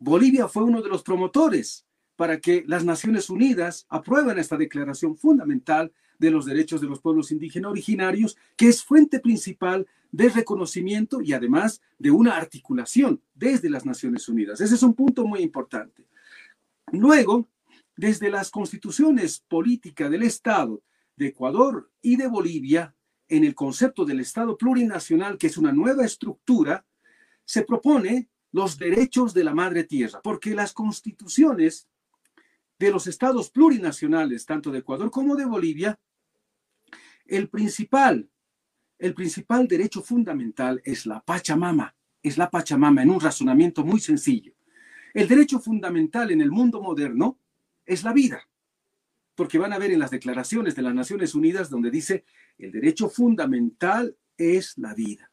Bolivia 0.00 0.48
fue 0.48 0.64
uno 0.64 0.82
de 0.82 0.88
los 0.88 1.04
promotores 1.04 1.86
para 2.16 2.40
que 2.40 2.64
las 2.66 2.84
Naciones 2.84 3.30
Unidas 3.30 3.86
aprueben 3.88 4.38
esta 4.38 4.56
declaración 4.56 5.16
fundamental 5.16 5.92
de 6.18 6.30
los 6.32 6.44
derechos 6.44 6.80
de 6.80 6.88
los 6.88 7.00
pueblos 7.00 7.30
indígenas 7.30 7.70
originarios, 7.70 8.36
que 8.56 8.68
es 8.68 8.82
fuente 8.82 9.20
principal 9.20 9.86
de 10.12 10.28
reconocimiento 10.28 11.20
y 11.20 11.32
además 11.32 11.80
de 11.98 12.10
una 12.10 12.36
articulación 12.36 13.22
desde 13.34 13.70
las 13.70 13.86
Naciones 13.86 14.28
Unidas. 14.28 14.60
Ese 14.60 14.74
es 14.74 14.82
un 14.82 14.94
punto 14.94 15.26
muy 15.26 15.40
importante. 15.40 16.06
Luego, 16.92 17.48
desde 17.96 18.30
las 18.30 18.50
constituciones 18.50 19.40
políticas 19.46 20.10
del 20.10 20.22
Estado 20.22 20.82
de 21.16 21.28
Ecuador 21.28 21.90
y 22.00 22.16
de 22.16 22.26
Bolivia, 22.26 22.94
en 23.28 23.44
el 23.44 23.54
concepto 23.54 24.04
del 24.04 24.20
Estado 24.20 24.56
plurinacional, 24.56 25.38
que 25.38 25.46
es 25.46 25.56
una 25.56 25.72
nueva 25.72 26.04
estructura, 26.04 26.84
se 27.44 27.62
propone 27.62 28.28
los 28.52 28.78
derechos 28.78 29.32
de 29.34 29.44
la 29.44 29.54
madre 29.54 29.84
tierra, 29.84 30.20
porque 30.22 30.54
las 30.54 30.72
constituciones 30.72 31.88
de 32.78 32.90
los 32.90 33.06
estados 33.06 33.50
plurinacionales, 33.50 34.46
tanto 34.46 34.72
de 34.72 34.78
Ecuador 34.78 35.10
como 35.10 35.36
de 35.36 35.44
Bolivia, 35.44 36.00
el 37.26 37.48
principal, 37.48 38.28
el 39.00 39.14
principal 39.14 39.66
derecho 39.66 40.02
fundamental 40.02 40.80
es 40.84 41.06
la 41.06 41.20
Pachamama, 41.20 41.94
es 42.22 42.36
la 42.36 42.50
Pachamama 42.50 43.02
en 43.02 43.10
un 43.10 43.18
razonamiento 43.18 43.82
muy 43.82 43.98
sencillo. 43.98 44.52
El 45.14 45.26
derecho 45.26 45.58
fundamental 45.58 46.30
en 46.30 46.42
el 46.42 46.50
mundo 46.50 46.82
moderno 46.82 47.38
es 47.86 48.04
la 48.04 48.12
vida. 48.12 48.46
Porque 49.34 49.58
van 49.58 49.72
a 49.72 49.78
ver 49.78 49.90
en 49.90 49.98
las 49.98 50.10
declaraciones 50.10 50.76
de 50.76 50.82
las 50.82 50.94
Naciones 50.94 51.34
Unidas 51.34 51.70
donde 51.70 51.90
dice 51.90 52.24
el 52.58 52.70
derecho 52.70 53.08
fundamental 53.08 54.14
es 54.36 54.76
la 54.76 54.92
vida. 54.92 55.30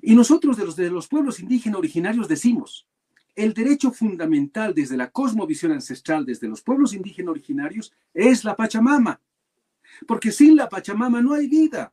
Y 0.00 0.14
nosotros 0.14 0.56
de 0.56 0.64
los, 0.64 0.74
de 0.74 0.90
los 0.90 1.06
pueblos 1.06 1.38
indígenas 1.38 1.78
originarios 1.78 2.28
decimos, 2.28 2.88
el 3.34 3.52
derecho 3.52 3.92
fundamental 3.92 4.74
desde 4.74 4.96
la 4.96 5.10
cosmovisión 5.10 5.72
ancestral, 5.72 6.24
desde 6.24 6.48
los 6.48 6.62
pueblos 6.62 6.94
indígenas 6.94 7.32
originarios, 7.32 7.92
es 8.14 8.42
la 8.42 8.56
Pachamama. 8.56 9.20
Porque 10.06 10.32
sin 10.32 10.56
la 10.56 10.70
Pachamama 10.70 11.20
no 11.20 11.34
hay 11.34 11.46
vida. 11.46 11.92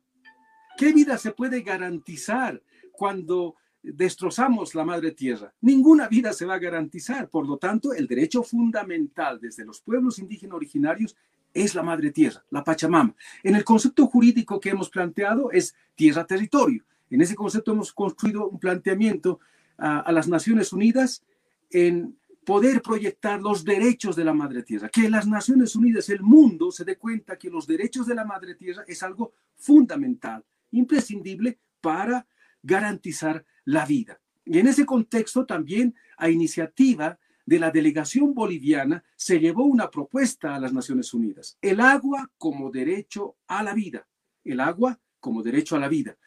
¿Qué 0.78 0.94
vida 0.94 1.18
se 1.18 1.32
puede 1.32 1.62
garantizar 1.62 2.62
cuando 2.92 3.56
destrozamos 3.84 4.74
la 4.76 4.86
madre 4.86 5.12
tierra. 5.12 5.54
Ninguna 5.62 6.08
vida 6.08 6.32
se 6.32 6.46
va 6.46 6.56
a 6.56 6.60
garantizar. 6.60 7.30
Por 7.30 7.46
lo 7.46 7.58
tanto, 7.58 7.94
el 7.94 8.08
derecho 8.08 8.42
fundamental 8.42 9.40
desde 9.42 9.66
los 9.66 9.82
pueblos 9.82 10.20
indígenas 10.20 10.56
originarios 10.56 11.16
es 11.54 11.76
la 11.76 11.84
madre 11.84 12.12
tierra, 12.12 12.44
la 12.50 12.64
Pachamama. 12.64 13.14
En 13.44 13.56
el 13.56 13.64
concepto 13.64 14.08
jurídico 14.08 14.60
que 14.60 14.70
hemos 14.70 14.90
planteado 14.90 15.52
es 15.52 15.76
tierra-territorio. 15.96 16.84
En 17.10 17.22
ese 17.22 17.36
concepto 17.36 17.74
hemos 17.74 17.94
construido 17.94 18.48
un 18.48 18.58
planteamiento 18.58 19.40
a, 19.78 20.00
a 20.00 20.12
las 20.12 20.28
Naciones 20.28 20.72
Unidas 20.72 21.22
en 21.70 22.18
poder 22.46 22.82
proyectar 22.82 23.42
los 23.42 23.64
derechos 23.64 24.16
de 24.16 24.24
la 24.24 24.34
madre 24.34 24.64
tierra, 24.64 24.90
que 24.90 25.10
las 25.10 25.28
Naciones 25.28 25.76
Unidas, 25.76 26.10
el 26.10 26.22
mundo, 26.22 26.72
se 26.72 26.84
dé 26.84 26.98
cuenta 26.98 27.38
que 27.38 27.50
los 27.50 27.68
derechos 27.68 28.08
de 28.08 28.16
la 28.16 28.26
madre 28.26 28.56
tierra 28.56 28.84
es 28.88 29.02
algo 29.04 29.34
fundamental, 29.56 30.44
imprescindible 30.74 31.60
para 31.82 32.28
garantizar 32.62 33.46
la 33.66 33.86
vida. 33.86 34.20
Y 34.46 34.60
en 34.60 34.68
ese 34.68 34.86
contexto 34.86 35.46
también, 35.46 35.96
a 36.18 36.30
iniciativa 36.30 37.20
de 37.46 37.60
la 37.60 37.72
delegación 37.72 38.34
boliviana, 38.34 39.04
se 39.16 39.40
llevó 39.40 39.64
una 39.64 39.90
propuesta 39.90 40.56
a 40.56 40.60
las 40.60 40.74
Naciones 40.74 41.14
Unidas. 41.14 41.58
El 41.62 41.80
agua 41.80 42.30
como 42.38 42.72
derecho 42.72 43.38
a 43.48 43.64
la 43.64 43.74
vida. 43.74 44.08
El 44.44 44.60
agua 44.60 45.00
como 45.20 45.44
derecho 45.44 45.76
a 45.76 45.80
la 45.80 45.88
vida. 45.88 46.18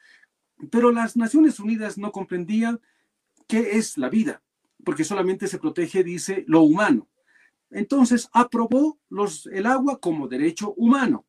Pero 0.70 0.90
las 0.90 1.16
Naciones 1.16 1.60
Unidas 1.60 1.98
no 1.98 2.12
comprendían 2.12 2.80
qué 3.46 3.76
es 3.76 3.98
la 3.98 4.08
vida, 4.08 4.42
porque 4.84 5.04
solamente 5.04 5.46
se 5.46 5.58
protege, 5.58 6.02
dice, 6.02 6.44
lo 6.48 6.62
humano. 6.62 7.08
Entonces 7.70 8.28
aprobó 8.32 8.98
los, 9.08 9.46
el 9.46 9.66
agua 9.66 10.00
como 10.00 10.28
derecho 10.28 10.72
humano 10.74 11.25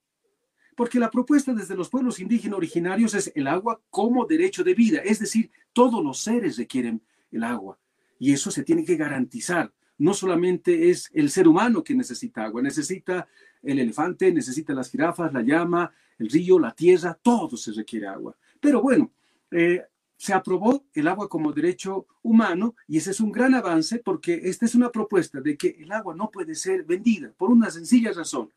porque 0.77 0.99
la 0.99 1.09
propuesta 1.09 1.55
desde 1.55 1.75
los 1.75 1.89
pueblos 1.89 2.19
indígenas 2.19 2.57
originarios 2.57 3.15
es 3.15 3.31
el 3.33 3.47
agua 3.47 3.81
como 3.89 4.27
derecho 4.27 4.63
de 4.63 4.75
vida, 4.75 4.99
es 4.99 5.17
decir, 5.17 5.49
todos 5.73 6.03
los 6.03 6.19
seres 6.19 6.55
requieren 6.55 7.01
el 7.31 7.43
agua 7.43 7.79
y 8.19 8.31
eso 8.31 8.51
se 8.51 8.63
tiene 8.63 8.85
que 8.85 8.95
garantizar. 8.95 9.73
No 9.97 10.13
solamente 10.13 10.91
es 10.91 11.09
el 11.15 11.31
ser 11.31 11.47
humano 11.47 11.83
que 11.83 11.95
necesita 11.95 12.43
agua, 12.43 12.61
necesita 12.61 13.27
el 13.63 13.79
elefante, 13.79 14.31
necesita 14.31 14.75
las 14.75 14.91
jirafas, 14.91 15.33
la 15.33 15.41
llama, 15.41 15.91
el 16.19 16.29
río, 16.29 16.59
la 16.59 16.75
tierra, 16.75 17.17
todo 17.19 17.57
se 17.57 17.71
requiere 17.71 18.05
agua. 18.05 18.35
Pero 18.59 18.79
bueno, 18.79 19.11
eh, 19.49 19.81
se 20.15 20.31
aprobó 20.31 20.85
el 20.93 21.07
agua 21.07 21.27
como 21.27 21.53
derecho 21.53 22.05
humano 22.21 22.75
y 22.87 22.97
ese 22.97 23.09
es 23.09 23.19
un 23.19 23.31
gran 23.31 23.55
avance 23.55 23.97
porque 23.97 24.41
esta 24.43 24.65
es 24.65 24.75
una 24.75 24.91
propuesta 24.91 25.41
de 25.41 25.57
que 25.57 25.69
el 25.79 25.91
agua 25.91 26.13
no 26.13 26.29
puede 26.29 26.53
ser 26.53 26.83
vendida 26.83 27.33
por 27.35 27.49
una 27.49 27.71
sencilla 27.71 28.11
razón. 28.13 28.53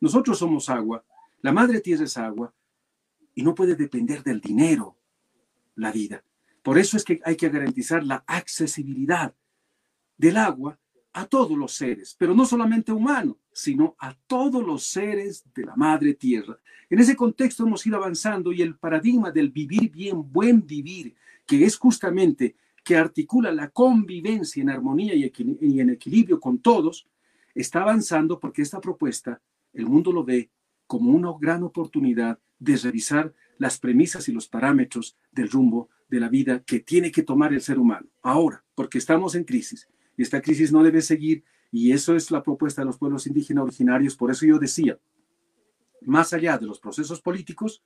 Nosotros 0.00 0.38
somos 0.38 0.68
agua, 0.68 1.02
la 1.44 1.52
madre 1.52 1.82
tierra 1.82 2.04
es 2.04 2.16
agua 2.16 2.54
y 3.34 3.42
no 3.42 3.54
puede 3.54 3.76
depender 3.76 4.22
del 4.22 4.40
dinero 4.40 4.96
la 5.74 5.92
vida. 5.92 6.24
Por 6.62 6.78
eso 6.78 6.96
es 6.96 7.04
que 7.04 7.20
hay 7.22 7.36
que 7.36 7.50
garantizar 7.50 8.02
la 8.02 8.24
accesibilidad 8.26 9.34
del 10.16 10.38
agua 10.38 10.78
a 11.12 11.26
todos 11.26 11.58
los 11.58 11.74
seres, 11.74 12.16
pero 12.18 12.34
no 12.34 12.46
solamente 12.46 12.92
humanos, 12.92 13.36
sino 13.52 13.94
a 13.98 14.14
todos 14.26 14.64
los 14.64 14.84
seres 14.84 15.44
de 15.54 15.66
la 15.66 15.76
madre 15.76 16.14
tierra. 16.14 16.58
En 16.88 16.98
ese 16.98 17.14
contexto 17.14 17.66
hemos 17.66 17.86
ido 17.86 17.98
avanzando 17.98 18.50
y 18.50 18.62
el 18.62 18.78
paradigma 18.78 19.30
del 19.30 19.50
vivir 19.50 19.90
bien, 19.90 20.32
buen 20.32 20.66
vivir, 20.66 21.14
que 21.44 21.66
es 21.66 21.76
justamente 21.76 22.56
que 22.82 22.96
articula 22.96 23.52
la 23.52 23.68
convivencia 23.68 24.62
en 24.62 24.70
armonía 24.70 25.14
y, 25.14 25.30
y 25.60 25.78
en 25.78 25.90
equilibrio 25.90 26.40
con 26.40 26.60
todos, 26.60 27.06
está 27.54 27.82
avanzando 27.82 28.40
porque 28.40 28.62
esta 28.62 28.80
propuesta 28.80 29.42
el 29.74 29.84
mundo 29.84 30.10
lo 30.10 30.24
ve 30.24 30.48
como 30.94 31.10
una 31.10 31.32
gran 31.40 31.64
oportunidad 31.64 32.38
de 32.60 32.76
revisar 32.76 33.34
las 33.58 33.80
premisas 33.80 34.28
y 34.28 34.32
los 34.32 34.46
parámetros 34.46 35.16
del 35.32 35.50
rumbo 35.50 35.88
de 36.08 36.20
la 36.20 36.28
vida 36.28 36.62
que 36.62 36.78
tiene 36.78 37.10
que 37.10 37.24
tomar 37.24 37.52
el 37.52 37.62
ser 37.62 37.80
humano. 37.80 38.06
Ahora, 38.22 38.64
porque 38.76 38.98
estamos 38.98 39.34
en 39.34 39.42
crisis 39.42 39.88
y 40.16 40.22
esta 40.22 40.40
crisis 40.40 40.70
no 40.70 40.84
debe 40.84 41.02
seguir 41.02 41.42
y 41.72 41.90
eso 41.90 42.14
es 42.14 42.30
la 42.30 42.44
propuesta 42.44 42.82
de 42.82 42.86
los 42.86 42.96
pueblos 42.96 43.26
indígenas 43.26 43.64
originarios. 43.64 44.14
Por 44.14 44.30
eso 44.30 44.46
yo 44.46 44.60
decía, 44.60 44.96
más 46.02 46.32
allá 46.32 46.58
de 46.58 46.66
los 46.66 46.78
procesos 46.78 47.20
políticos, 47.20 47.82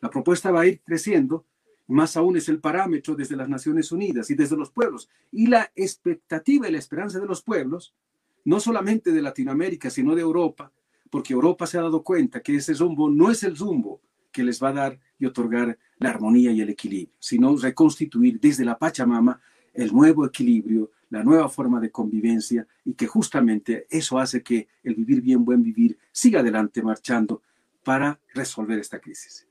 la 0.00 0.08
propuesta 0.08 0.52
va 0.52 0.60
a 0.60 0.66
ir 0.68 0.80
creciendo, 0.84 1.46
más 1.88 2.16
aún 2.16 2.36
es 2.36 2.48
el 2.48 2.60
parámetro 2.60 3.16
desde 3.16 3.34
las 3.34 3.48
Naciones 3.48 3.90
Unidas 3.90 4.30
y 4.30 4.36
desde 4.36 4.56
los 4.56 4.70
pueblos. 4.70 5.08
Y 5.32 5.48
la 5.48 5.72
expectativa 5.74 6.68
y 6.68 6.72
la 6.72 6.78
esperanza 6.78 7.18
de 7.18 7.26
los 7.26 7.42
pueblos, 7.42 7.96
no 8.44 8.60
solamente 8.60 9.10
de 9.10 9.22
Latinoamérica, 9.22 9.90
sino 9.90 10.14
de 10.14 10.22
Europa, 10.22 10.70
porque 11.14 11.32
Europa 11.32 11.64
se 11.64 11.78
ha 11.78 11.82
dado 11.82 12.02
cuenta 12.02 12.40
que 12.40 12.56
ese 12.56 12.74
rumbo 12.74 13.08
no 13.08 13.30
es 13.30 13.44
el 13.44 13.56
rumbo 13.56 14.00
que 14.32 14.42
les 14.42 14.60
va 14.60 14.70
a 14.70 14.72
dar 14.72 14.98
y 15.16 15.26
otorgar 15.26 15.78
la 15.98 16.10
armonía 16.10 16.50
y 16.50 16.60
el 16.60 16.70
equilibrio, 16.70 17.14
sino 17.20 17.56
reconstituir 17.56 18.40
desde 18.40 18.64
la 18.64 18.76
Pachamama 18.76 19.40
el 19.72 19.92
nuevo 19.92 20.26
equilibrio, 20.26 20.90
la 21.10 21.22
nueva 21.22 21.48
forma 21.48 21.78
de 21.78 21.92
convivencia 21.92 22.66
y 22.84 22.94
que 22.94 23.06
justamente 23.06 23.86
eso 23.90 24.18
hace 24.18 24.42
que 24.42 24.66
el 24.82 24.96
vivir 24.96 25.20
bien, 25.20 25.44
buen 25.44 25.62
vivir 25.62 25.96
siga 26.10 26.40
adelante 26.40 26.82
marchando 26.82 27.42
para 27.84 28.18
resolver 28.34 28.80
esta 28.80 28.98
crisis. 28.98 29.46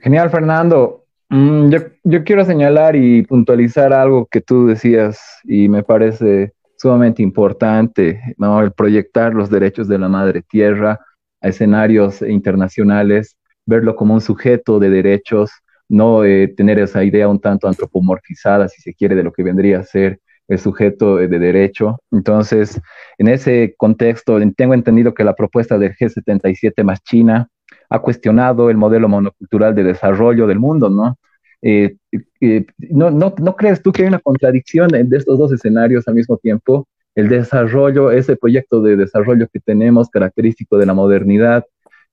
Genial, 0.00 0.30
Fernando. 0.30 1.04
Mm, 1.28 1.68
yo, 1.68 1.78
yo, 2.04 2.24
quiero 2.24 2.42
señalar 2.42 2.96
y 2.96 3.20
puntualizar 3.20 3.92
algo 3.92 4.24
que 4.24 4.40
tú 4.40 4.66
decías 4.66 5.20
y 5.44 5.68
me 5.68 5.82
parece 5.82 6.54
sumamente 6.76 7.22
importante, 7.22 8.20
¿no? 8.38 8.60
El 8.60 8.72
proyectar 8.72 9.34
los 9.34 9.50
derechos 9.50 9.88
de 9.88 9.98
la 9.98 10.08
madre 10.08 10.42
tierra 10.42 10.98
a 11.40 11.48
escenarios 11.48 12.22
internacionales, 12.22 13.36
verlo 13.66 13.96
como 13.96 14.14
un 14.14 14.20
sujeto 14.20 14.78
de 14.78 14.90
derechos, 14.90 15.50
no 15.88 16.24
eh, 16.24 16.48
tener 16.48 16.78
esa 16.78 17.04
idea 17.04 17.28
un 17.28 17.40
tanto 17.40 17.68
antropomorfizada, 17.68 18.68
si 18.68 18.82
se 18.82 18.94
quiere, 18.94 19.14
de 19.14 19.22
lo 19.22 19.32
que 19.32 19.42
vendría 19.42 19.80
a 19.80 19.84
ser 19.84 20.20
el 20.48 20.58
sujeto 20.58 21.16
de 21.16 21.38
derecho. 21.38 21.98
Entonces, 22.12 22.80
en 23.18 23.28
ese 23.28 23.74
contexto, 23.76 24.38
tengo 24.56 24.74
entendido 24.74 25.14
que 25.14 25.24
la 25.24 25.34
propuesta 25.34 25.78
del 25.78 25.94
G77 25.96 26.84
más 26.84 27.02
China 27.02 27.48
ha 27.90 27.98
cuestionado 28.00 28.70
el 28.70 28.76
modelo 28.76 29.08
monocultural 29.08 29.74
de 29.74 29.84
desarrollo 29.84 30.46
del 30.46 30.58
mundo, 30.60 30.90
¿no? 30.90 31.18
Eh, 31.62 31.96
eh, 32.40 32.66
no, 32.78 33.10
no, 33.10 33.34
¿No 33.38 33.56
crees 33.56 33.82
tú 33.82 33.92
que 33.92 34.02
hay 34.02 34.08
una 34.08 34.18
contradicción 34.18 34.88
de 34.88 35.16
estos 35.16 35.38
dos 35.38 35.52
escenarios 35.52 36.06
al 36.08 36.14
mismo 36.14 36.36
tiempo? 36.36 36.86
El 37.14 37.28
desarrollo, 37.28 38.10
ese 38.10 38.36
proyecto 38.36 38.82
de 38.82 38.96
desarrollo 38.96 39.48
que 39.48 39.60
tenemos, 39.60 40.10
característico 40.10 40.76
de 40.76 40.86
la 40.86 40.94
modernidad, 40.94 41.64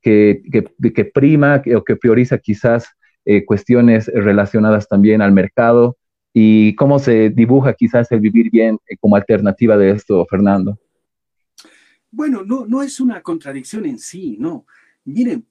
que, 0.01 0.41
que, 0.51 1.05
prima 1.05 1.61
o 1.75 1.83
que 1.83 1.95
prioriza 1.95 2.37
quizás 2.37 2.87
eh, 3.25 3.45
cuestiones 3.45 4.07
relacionadas 4.07 4.87
también 4.87 5.21
al 5.21 5.31
mercado 5.31 5.97
y 6.33 6.75
cómo 6.75 6.99
se 6.99 7.29
dibuja 7.29 7.73
quizás 7.73 8.11
el 8.11 8.19
vivir 8.19 8.49
bien 8.51 8.77
como 8.99 9.15
alternativa 9.15 9.77
de 9.77 9.91
esto, 9.91 10.25
Fernando. 10.29 10.77
Bueno, 12.11 12.43
no, 12.43 12.65
no 12.65 12.83
es 12.83 12.99
una 12.99 13.21
contradicción 13.21 13.85
en 13.85 13.97
sí, 13.97 14.37
no. 14.39 14.65
Miren, 15.05 15.45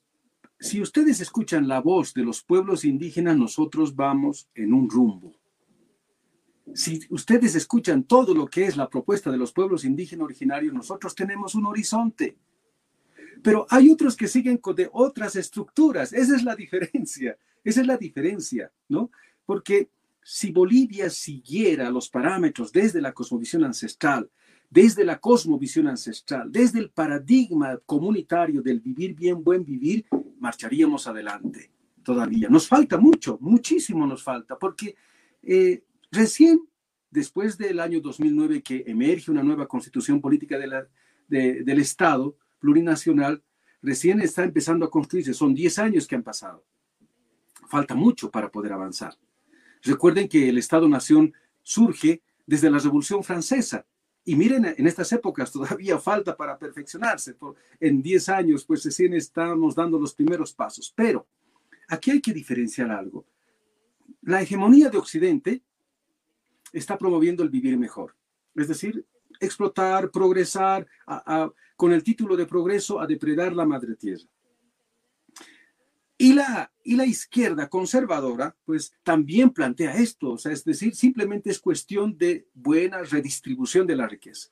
si 0.63 0.81
ustedes 0.81 1.21
escuchan 1.21 1.67
la 1.67 1.81
voz 1.81 2.15
de 2.15 2.23
los 2.23 2.41
pueblos 2.45 2.85
indígenas, 2.85 3.37
nosotros 3.37 3.97
vamos 3.97 4.49
en 4.55 4.73
un 4.73 4.89
rumbo. 4.89 5.35
Si 6.73 7.01
ustedes 7.11 7.57
escuchan 7.57 8.05
todo 8.05 8.33
lo 8.33 8.47
que 8.47 8.67
es 8.67 8.77
la 8.77 8.89
propuesta 8.89 9.33
de 9.33 9.39
los 9.39 9.53
pueblos 9.53 9.85
indígenas 9.85 10.25
originarios, 10.25 10.73
nosotros 10.73 11.17
tenemos 11.17 11.57
un 11.57 11.67
horizonte. 11.67 12.37
Pero 13.43 13.67
hay 13.71 13.91
otros 13.91 14.17
que 14.17 14.29
siguen 14.29 14.59
con 14.59 14.77
de 14.77 14.89
otras 14.93 15.35
estructuras. 15.35 16.13
Esa 16.13 16.37
es 16.37 16.45
la 16.45 16.55
diferencia. 16.55 17.37
Esa 17.65 17.81
es 17.81 17.87
la 17.89 17.97
diferencia, 17.97 18.71
¿no? 18.89 19.11
Porque 19.45 19.91
si 20.23 20.53
Bolivia 20.53 21.11
siguiera 21.11 21.91
los 21.91 22.09
parámetros 22.09 22.71
desde 22.71 23.01
la 23.01 23.13
cosmovisión 23.13 23.65
ancestral, 23.65 24.31
desde 24.73 25.05
la 25.05 25.19
cosmovisión 25.19 25.87
ancestral, 25.87 26.51
desde 26.51 26.79
el 26.79 26.89
paradigma 26.89 27.79
comunitario 27.85 28.63
del 28.63 28.81
vivir 28.81 29.15
bien, 29.15 29.45
buen 29.45 29.67
vivir, 29.67 30.07
marcharíamos 30.41 31.07
adelante 31.07 31.71
todavía. 32.03 32.49
Nos 32.49 32.69
falta 32.69 32.97
mucho, 32.97 33.37
muchísimo 33.43 34.07
nos 34.07 34.23
falta, 34.23 34.59
porque 34.59 34.97
eh, 35.43 35.85
recién 36.11 36.67
después 37.11 37.59
del 37.59 37.81
año 37.81 38.01
2009 38.01 38.63
que 38.63 38.83
emerge 38.87 39.31
una 39.31 39.43
nueva 39.43 39.69
constitución 39.69 40.23
política 40.23 40.57
del 40.59 41.79
Estado 41.79 42.35
plurinacional, 42.59 43.43
recién 43.83 44.23
está 44.23 44.43
empezando 44.43 44.87
a 44.87 44.91
construirse. 44.91 45.35
Son 45.35 45.53
10 45.55 45.79
años 45.81 46.07
que 46.07 46.15
han 46.15 46.23
pasado. 46.23 46.65
Falta 47.69 47.95
mucho 47.95 48.31
para 48.31 48.51
poder 48.51 48.73
avanzar. 48.73 49.19
Recuerden 49.83 50.29
que 50.29 50.49
el 50.49 50.57
Estado-Nación 50.57 51.35
surge 51.63 52.23
desde 52.47 52.71
la 52.71 52.79
Revolución 52.79 53.23
Francesa 53.23 53.85
y 54.25 54.37
miren, 54.37 54.75
en 54.77 54.87
estas 54.87 55.13
épocas 55.13 55.51
todavía 55.51 55.99
falta 56.01 56.37
para 56.37 56.59
perfeccionarse. 56.59 57.37
En 57.81 58.03
10 58.03 58.29
años, 58.29 58.65
pues 58.65 58.85
recién 58.85 59.15
estamos 59.15 59.75
dando 59.75 59.99
los 59.99 60.15
primeros 60.15 60.53
pasos. 60.53 60.93
Pero 60.95 61.27
aquí 61.89 62.13
hay 62.13 62.21
que 62.21 62.33
diferenciar 62.33 62.91
algo. 62.91 63.25
La 64.23 64.41
hegemonía 64.41 64.89
de 64.91 64.99
Occidente 64.99 65.63
está 66.73 66.97
promoviendo 66.97 67.43
el 67.43 67.51
vivir 67.51 67.77
mejor. 67.77 68.15
Es 68.55 68.69
decir, 68.69 69.05
explotar, 69.41 70.11
progresar, 70.11 70.87
con 71.77 71.93
el 71.93 72.05
título 72.05 72.37
de 72.37 72.47
progreso, 72.47 73.01
a 73.01 73.07
depredar 73.07 73.53
la 73.55 73.67
madre 73.67 73.97
tierra. 73.97 74.25
Y 76.23 76.35
la, 76.35 76.73
y 76.85 76.95
la 76.95 77.05
izquierda 77.05 77.69
conservadora, 77.69 78.57
pues 78.65 78.95
también 79.03 79.51
plantea 79.51 79.97
esto, 79.97 80.31
o 80.31 80.39
sea, 80.39 80.53
es 80.53 80.65
decir, 80.65 80.95
simplemente 80.95 81.51
es 81.51 81.59
cuestión 81.59 82.17
de 82.17 82.47
buena 82.55 83.03
redistribución 83.03 83.89
de 83.89 83.97
la 83.97 84.07
riqueza. 84.07 84.51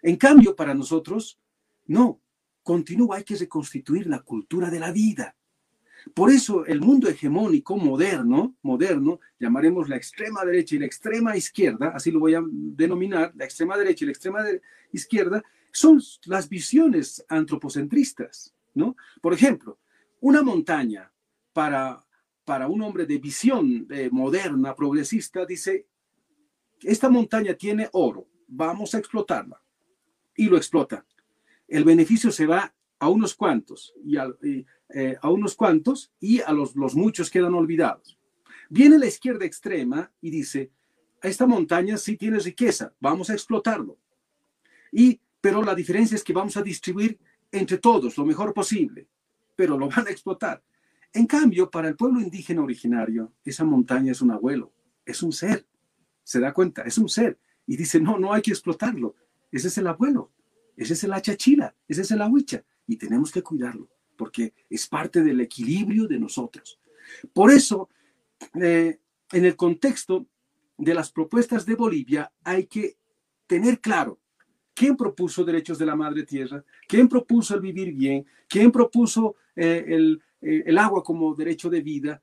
En 0.00 0.16
cambio, 0.16 0.56
para 0.56 0.72
nosotros, 0.72 1.38
no, 1.84 2.22
continúa, 2.62 3.18
hay 3.18 3.22
que 3.22 3.36
reconstituir 3.36 4.06
la 4.06 4.20
cultura 4.20 4.70
de 4.70 4.80
la 4.80 4.92
vida. 4.92 5.36
Por 6.14 6.30
eso 6.30 6.64
el 6.64 6.80
mundo 6.80 7.06
hegemónico 7.06 7.76
moderno, 7.76 8.56
moderno, 8.62 9.20
llamaremos 9.38 9.90
la 9.90 9.96
extrema 9.96 10.42
derecha 10.42 10.76
y 10.76 10.78
la 10.78 10.86
extrema 10.86 11.36
izquierda, 11.36 11.92
así 11.94 12.10
lo 12.10 12.20
voy 12.20 12.34
a 12.34 12.42
denominar, 12.48 13.30
la 13.36 13.44
extrema 13.44 13.76
derecha 13.76 14.04
y 14.04 14.06
la 14.06 14.12
extrema 14.12 14.42
izquierda, 14.90 15.44
son 15.70 16.00
las 16.24 16.48
visiones 16.48 17.22
antropocentristas, 17.28 18.54
¿no? 18.72 18.96
Por 19.20 19.34
ejemplo, 19.34 19.78
una 20.22 20.42
montaña 20.42 21.12
para, 21.52 22.00
para 22.44 22.68
un 22.68 22.80
hombre 22.82 23.06
de 23.06 23.18
visión 23.18 23.86
eh, 23.90 24.08
moderna, 24.10 24.74
progresista, 24.74 25.44
dice, 25.44 25.88
esta 26.80 27.08
montaña 27.08 27.54
tiene 27.54 27.88
oro, 27.92 28.28
vamos 28.46 28.94
a 28.94 28.98
explotarla. 28.98 29.60
Y 30.36 30.46
lo 30.46 30.56
explota. 30.56 31.04
El 31.66 31.84
beneficio 31.84 32.30
se 32.30 32.46
va 32.46 32.72
a 33.00 33.08
unos 33.08 33.34
cuantos 33.34 33.94
y 34.04 34.16
a, 34.16 34.28
eh, 34.42 35.16
a 35.20 35.28
unos 35.28 35.56
cuantos 35.56 36.12
y 36.20 36.40
a 36.40 36.52
los, 36.52 36.76
los 36.76 36.94
muchos 36.94 37.28
quedan 37.28 37.54
olvidados. 37.54 38.16
Viene 38.70 38.98
la 38.98 39.06
izquierda 39.06 39.44
extrema 39.44 40.12
y 40.20 40.30
dice, 40.30 40.70
esta 41.20 41.46
montaña 41.46 41.96
sí 41.98 42.16
tiene 42.16 42.38
riqueza, 42.38 42.94
vamos 43.00 43.28
a 43.28 43.34
explotarlo. 43.34 43.98
Y, 44.92 45.20
pero 45.40 45.64
la 45.64 45.74
diferencia 45.74 46.14
es 46.14 46.22
que 46.22 46.32
vamos 46.32 46.56
a 46.56 46.62
distribuir 46.62 47.18
entre 47.50 47.78
todos 47.78 48.16
lo 48.16 48.24
mejor 48.24 48.54
posible 48.54 49.08
pero 49.54 49.78
lo 49.78 49.88
van 49.88 50.06
a 50.06 50.10
explotar. 50.10 50.62
En 51.12 51.26
cambio, 51.26 51.70
para 51.70 51.88
el 51.88 51.96
pueblo 51.96 52.20
indígena 52.20 52.62
originario, 52.62 53.32
esa 53.44 53.64
montaña 53.64 54.12
es 54.12 54.22
un 54.22 54.30
abuelo, 54.30 54.72
es 55.04 55.22
un 55.22 55.32
ser. 55.32 55.66
Se 56.24 56.40
da 56.40 56.52
cuenta, 56.52 56.82
es 56.82 56.96
un 56.96 57.08
ser. 57.08 57.38
Y 57.66 57.76
dice, 57.76 58.00
no, 58.00 58.18
no 58.18 58.32
hay 58.32 58.42
que 58.42 58.50
explotarlo. 58.50 59.14
Ese 59.50 59.68
es 59.68 59.76
el 59.76 59.86
abuelo, 59.86 60.32
ese 60.76 60.94
es 60.94 61.04
el 61.04 61.12
achachila, 61.12 61.74
ese 61.86 62.02
es 62.02 62.10
el 62.10 62.22
ahuicha. 62.22 62.64
Y 62.86 62.96
tenemos 62.96 63.30
que 63.30 63.42
cuidarlo, 63.42 63.90
porque 64.16 64.54
es 64.70 64.86
parte 64.86 65.22
del 65.22 65.40
equilibrio 65.40 66.06
de 66.06 66.18
nosotros. 66.18 66.80
Por 67.34 67.50
eso, 67.50 67.90
eh, 68.54 68.98
en 69.32 69.44
el 69.44 69.56
contexto 69.56 70.26
de 70.78 70.94
las 70.94 71.12
propuestas 71.12 71.66
de 71.66 71.74
Bolivia, 71.74 72.32
hay 72.42 72.66
que 72.66 72.96
tener 73.46 73.80
claro 73.80 74.21
¿Quién 74.82 74.96
propuso 74.96 75.44
derechos 75.44 75.78
de 75.78 75.86
la 75.86 75.94
madre 75.94 76.24
tierra? 76.24 76.64
¿Quién 76.88 77.08
propuso 77.08 77.54
el 77.54 77.60
vivir 77.60 77.92
bien? 77.92 78.26
¿Quién 78.48 78.72
propuso 78.72 79.36
eh, 79.54 79.84
el, 79.86 80.20
eh, 80.40 80.64
el, 80.66 80.76
agua 80.76 81.04
como 81.04 81.32
derecho 81.36 81.70
de 81.70 81.80
vida? 81.80 82.20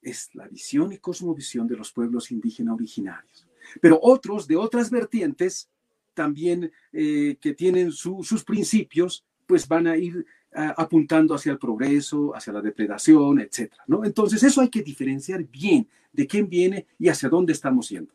Es 0.00 0.30
la 0.32 0.48
visión 0.48 0.94
y 0.94 0.96
cosmovisión 0.96 1.66
de 1.66 1.76
los 1.76 1.92
pueblos 1.92 2.30
indígenas 2.30 2.76
originarios. 2.76 3.46
Pero 3.82 3.98
otros 4.00 4.46
de 4.46 4.56
otras 4.56 4.90
vertientes, 4.90 5.68
también 6.14 6.72
eh, 6.90 7.36
que 7.38 7.52
tienen 7.52 7.92
sus 7.92 8.44
principios, 8.44 9.22
pues 9.46 9.68
van 9.68 9.86
a 9.86 9.98
ir 9.98 10.24
apuntando 10.54 11.34
hacia 11.34 11.52
el 11.52 11.58
progreso, 11.58 12.34
hacia 12.34 12.54
la 12.54 12.62
depredación, 12.62 13.40
etc. 13.40 13.74
¿no? 13.88 14.06
Entonces 14.06 14.42
eso 14.42 14.62
hay 14.62 14.70
que 14.70 14.82
diferenciar 14.82 15.44
bien 15.44 15.86
de 16.14 16.26
quién 16.26 16.48
viene 16.48 16.86
y 16.98 17.08
hacia 17.08 17.28
dónde 17.28 17.52
estamos 17.52 17.90
yendo. 17.90 18.14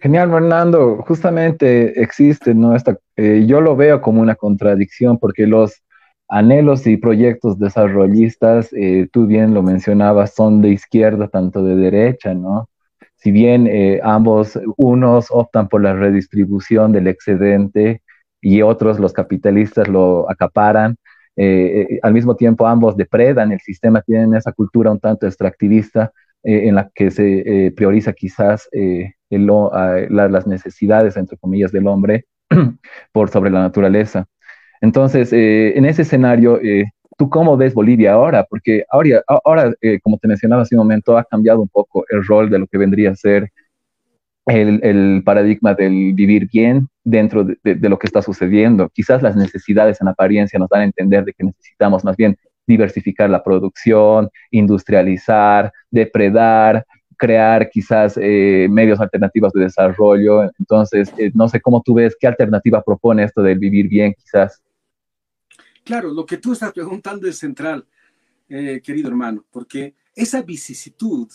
Genial, 0.00 0.30
Fernando. 0.30 1.02
Justamente 1.08 2.00
existe, 2.00 2.54
¿no? 2.54 2.76
Esta, 2.76 2.96
eh, 3.16 3.44
yo 3.48 3.60
lo 3.60 3.74
veo 3.74 4.00
como 4.00 4.22
una 4.22 4.36
contradicción 4.36 5.18
porque 5.18 5.46
los 5.46 5.82
anhelos 6.28 6.86
y 6.86 6.96
proyectos 6.98 7.58
desarrollistas, 7.58 8.72
eh, 8.74 9.08
tú 9.12 9.26
bien 9.26 9.54
lo 9.54 9.62
mencionabas, 9.62 10.34
son 10.34 10.62
de 10.62 10.68
izquierda, 10.70 11.26
tanto 11.28 11.64
de 11.64 11.74
derecha, 11.74 12.32
¿no? 12.34 12.68
Si 13.16 13.32
bien 13.32 13.66
eh, 13.66 14.00
ambos, 14.04 14.58
unos 14.76 15.26
optan 15.30 15.68
por 15.68 15.82
la 15.82 15.94
redistribución 15.94 16.92
del 16.92 17.08
excedente 17.08 18.02
y 18.40 18.62
otros, 18.62 19.00
los 19.00 19.12
capitalistas, 19.12 19.88
lo 19.88 20.30
acaparan, 20.30 20.96
al 22.02 22.12
mismo 22.14 22.34
tiempo 22.34 22.66
ambos 22.66 22.96
depredan 22.96 23.52
el 23.52 23.60
sistema, 23.60 24.02
tienen 24.02 24.34
esa 24.34 24.50
cultura 24.50 24.90
un 24.90 24.98
tanto 24.98 25.24
extractivista 25.24 26.12
en 26.44 26.74
la 26.76 26.90
que 26.94 27.10
se 27.10 27.72
prioriza 27.76 28.12
quizás 28.12 28.68
las 29.30 30.46
necesidades, 30.46 31.16
entre 31.16 31.36
comillas, 31.36 31.72
del 31.72 31.86
hombre 31.86 32.26
por 33.12 33.30
sobre 33.30 33.50
la 33.50 33.60
naturaleza. 33.60 34.26
Entonces, 34.80 35.32
eh, 35.32 35.76
en 35.76 35.84
ese 35.84 36.02
escenario, 36.02 36.60
eh, 36.62 36.84
¿tú 37.16 37.28
cómo 37.28 37.56
ves 37.56 37.74
Bolivia 37.74 38.12
ahora? 38.12 38.44
Porque 38.48 38.84
ahora, 38.90 39.22
ahora 39.26 39.72
eh, 39.80 39.98
como 40.00 40.18
te 40.18 40.28
mencionaba 40.28 40.62
hace 40.62 40.76
un 40.76 40.80
momento, 40.80 41.16
ha 41.16 41.24
cambiado 41.24 41.60
un 41.60 41.68
poco 41.68 42.04
el 42.10 42.24
rol 42.24 42.50
de 42.50 42.58
lo 42.60 42.66
que 42.66 42.78
vendría 42.78 43.10
a 43.10 43.16
ser 43.16 43.50
el, 44.46 44.80
el 44.82 45.22
paradigma 45.24 45.74
del 45.74 46.14
vivir 46.14 46.48
bien 46.50 46.88
dentro 47.04 47.44
de, 47.44 47.56
de, 47.62 47.88
lo 47.88 47.98
que 47.98 48.06
está 48.06 48.22
sucediendo. 48.22 48.88
Quizás 48.90 49.22
las 49.22 49.36
necesidades 49.36 50.00
en 50.00 50.08
apariencia 50.08 50.58
nos 50.58 50.68
dan 50.70 50.82
a 50.82 50.84
entender 50.84 51.24
de 51.24 51.32
que 51.34 51.44
necesitamos 51.44 52.04
más 52.04 52.16
bien 52.16 52.36
diversificar 52.68 53.28
la 53.28 53.42
producción, 53.42 54.28
industrializar, 54.52 55.72
depredar, 55.90 56.86
crear 57.16 57.68
quizás 57.68 58.16
eh, 58.16 58.68
medios 58.70 59.00
alternativos 59.00 59.52
de 59.52 59.62
desarrollo. 59.62 60.44
Entonces, 60.58 61.12
eh, 61.18 61.32
no 61.34 61.48
sé 61.48 61.60
cómo 61.60 61.82
tú 61.84 61.94
ves, 61.94 62.16
qué 62.18 62.28
alternativa 62.28 62.82
propone 62.82 63.24
esto 63.24 63.42
del 63.42 63.58
vivir 63.58 63.88
bien 63.88 64.14
quizás. 64.16 64.62
Claro, 65.84 66.12
lo 66.12 66.24
que 66.24 66.36
tú 66.36 66.52
estás 66.52 66.72
preguntando 66.72 67.26
es 67.26 67.38
central, 67.38 67.84
eh, 68.48 68.80
querido 68.82 69.08
hermano, 69.08 69.44
porque 69.50 69.94
esa 70.14 70.42
vicisitud 70.42 71.28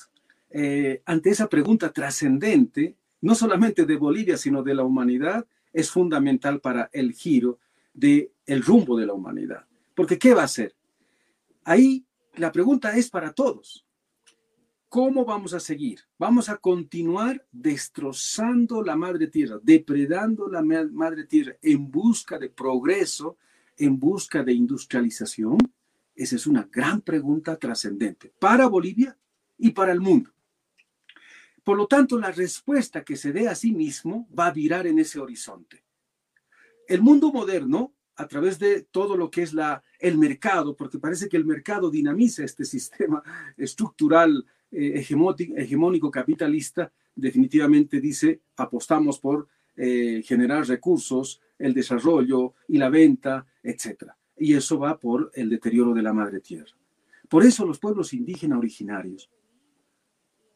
ante 1.06 1.32
esa 1.32 1.50
pregunta 1.50 1.91
trascendente, 1.91 2.96
no 3.22 3.34
solamente 3.34 3.88
de 3.88 3.96
Bolivia, 3.96 4.38
sino 4.38 4.62
de 4.62 4.76
la 4.76 4.84
humanidad, 4.84 5.43
es 5.74 5.89
fundamental 5.89 6.60
para 6.60 6.91
el 6.93 7.13
giro 7.13 7.58
del 7.91 8.30
el 8.46 8.62
rumbo 8.62 8.96
de 8.96 9.08
la 9.08 9.13
humanidad. 9.13 9.65
Porque 9.96 10.19
¿qué 10.19 10.36
va 10.36 10.41
a 10.41 10.46
hacer? 10.46 10.76
Ahí 11.65 12.06
la 12.36 12.52
pregunta 12.52 12.95
es 12.97 13.10
para 13.10 13.34
todos. 13.34 13.86
¿Cómo 14.89 15.26
vamos 15.26 15.54
a 15.54 15.60
seguir? 15.60 16.02
Vamos 16.19 16.49
a 16.49 16.58
continuar 16.58 17.45
destrozando 17.52 18.84
la 18.84 18.95
madre 18.95 19.28
tierra, 19.28 19.60
depredando 19.63 20.47
la 20.47 20.62
madre 20.62 21.26
tierra 21.26 21.56
en 21.62 21.89
busca 21.89 22.38
de 22.38 22.49
progreso, 22.49 23.38
en 23.78 23.99
busca 23.99 24.43
de 24.43 24.54
industrialización. 24.54 25.58
Esa 26.15 26.36
es 26.36 26.45
una 26.45 26.69
gran 26.71 27.02
pregunta 27.02 27.58
trascendente 27.58 28.32
para 28.38 28.67
Bolivia 28.67 29.17
y 29.58 29.71
para 29.71 29.91
el 29.91 29.99
mundo. 29.99 30.32
Por 31.63 31.78
lo 31.78 31.88
tanto, 31.88 32.19
la 32.19 32.32
respuesta 32.32 33.04
que 33.04 33.15
se 33.15 33.32
dé 33.32 33.47
a 33.47 33.56
sí 33.56 33.71
mismo 33.71 34.28
va 34.38 34.47
a 34.47 34.52
virar 34.52 34.86
en 34.86 34.99
ese 34.99 35.19
horizonte. 35.19 35.84
El 36.88 37.02
mundo 37.02 37.32
moderno, 37.32 37.95
a 38.15 38.28
través 38.28 38.60
de 38.60 38.82
todo 38.91 39.17
lo 39.17 39.30
que 39.30 39.41
es 39.41 39.54
la, 39.54 39.84
el 39.99 40.17
mercado, 40.17 40.76
porque 40.76 40.99
parece 40.99 41.28
que 41.28 41.38
el 41.38 41.45
mercado 41.45 41.89
dinamiza 41.89 42.43
este 42.43 42.65
sistema 42.65 43.23
estructural 43.58 44.45
eh, 44.71 45.06
hegemónico, 45.56 46.12
capitalista, 46.12 46.91
definitivamente 47.15 47.99
dice, 47.99 48.41
apostamos 48.58 49.19
por 49.19 49.47
eh, 49.76 50.21
generar 50.26 50.67
recursos, 50.67 51.41
el 51.58 51.73
desarrollo 51.73 52.54
y 52.67 52.78
la 52.78 52.89
venta, 52.89 53.45
etc. 53.62 54.12
Y 54.38 54.54
eso 54.54 54.80
va 54.80 54.99
por 54.99 55.32
el 55.34 55.49
deterioro 55.49 55.93
de 55.93 56.02
la 56.02 56.13
madre 56.13 56.39
tierra. 56.39 56.76
Por 57.30 57.43
eso 57.43 57.65
los 57.65 57.80
pueblos 57.80 58.13
indígenas 58.13 58.60
originarios 58.60 59.30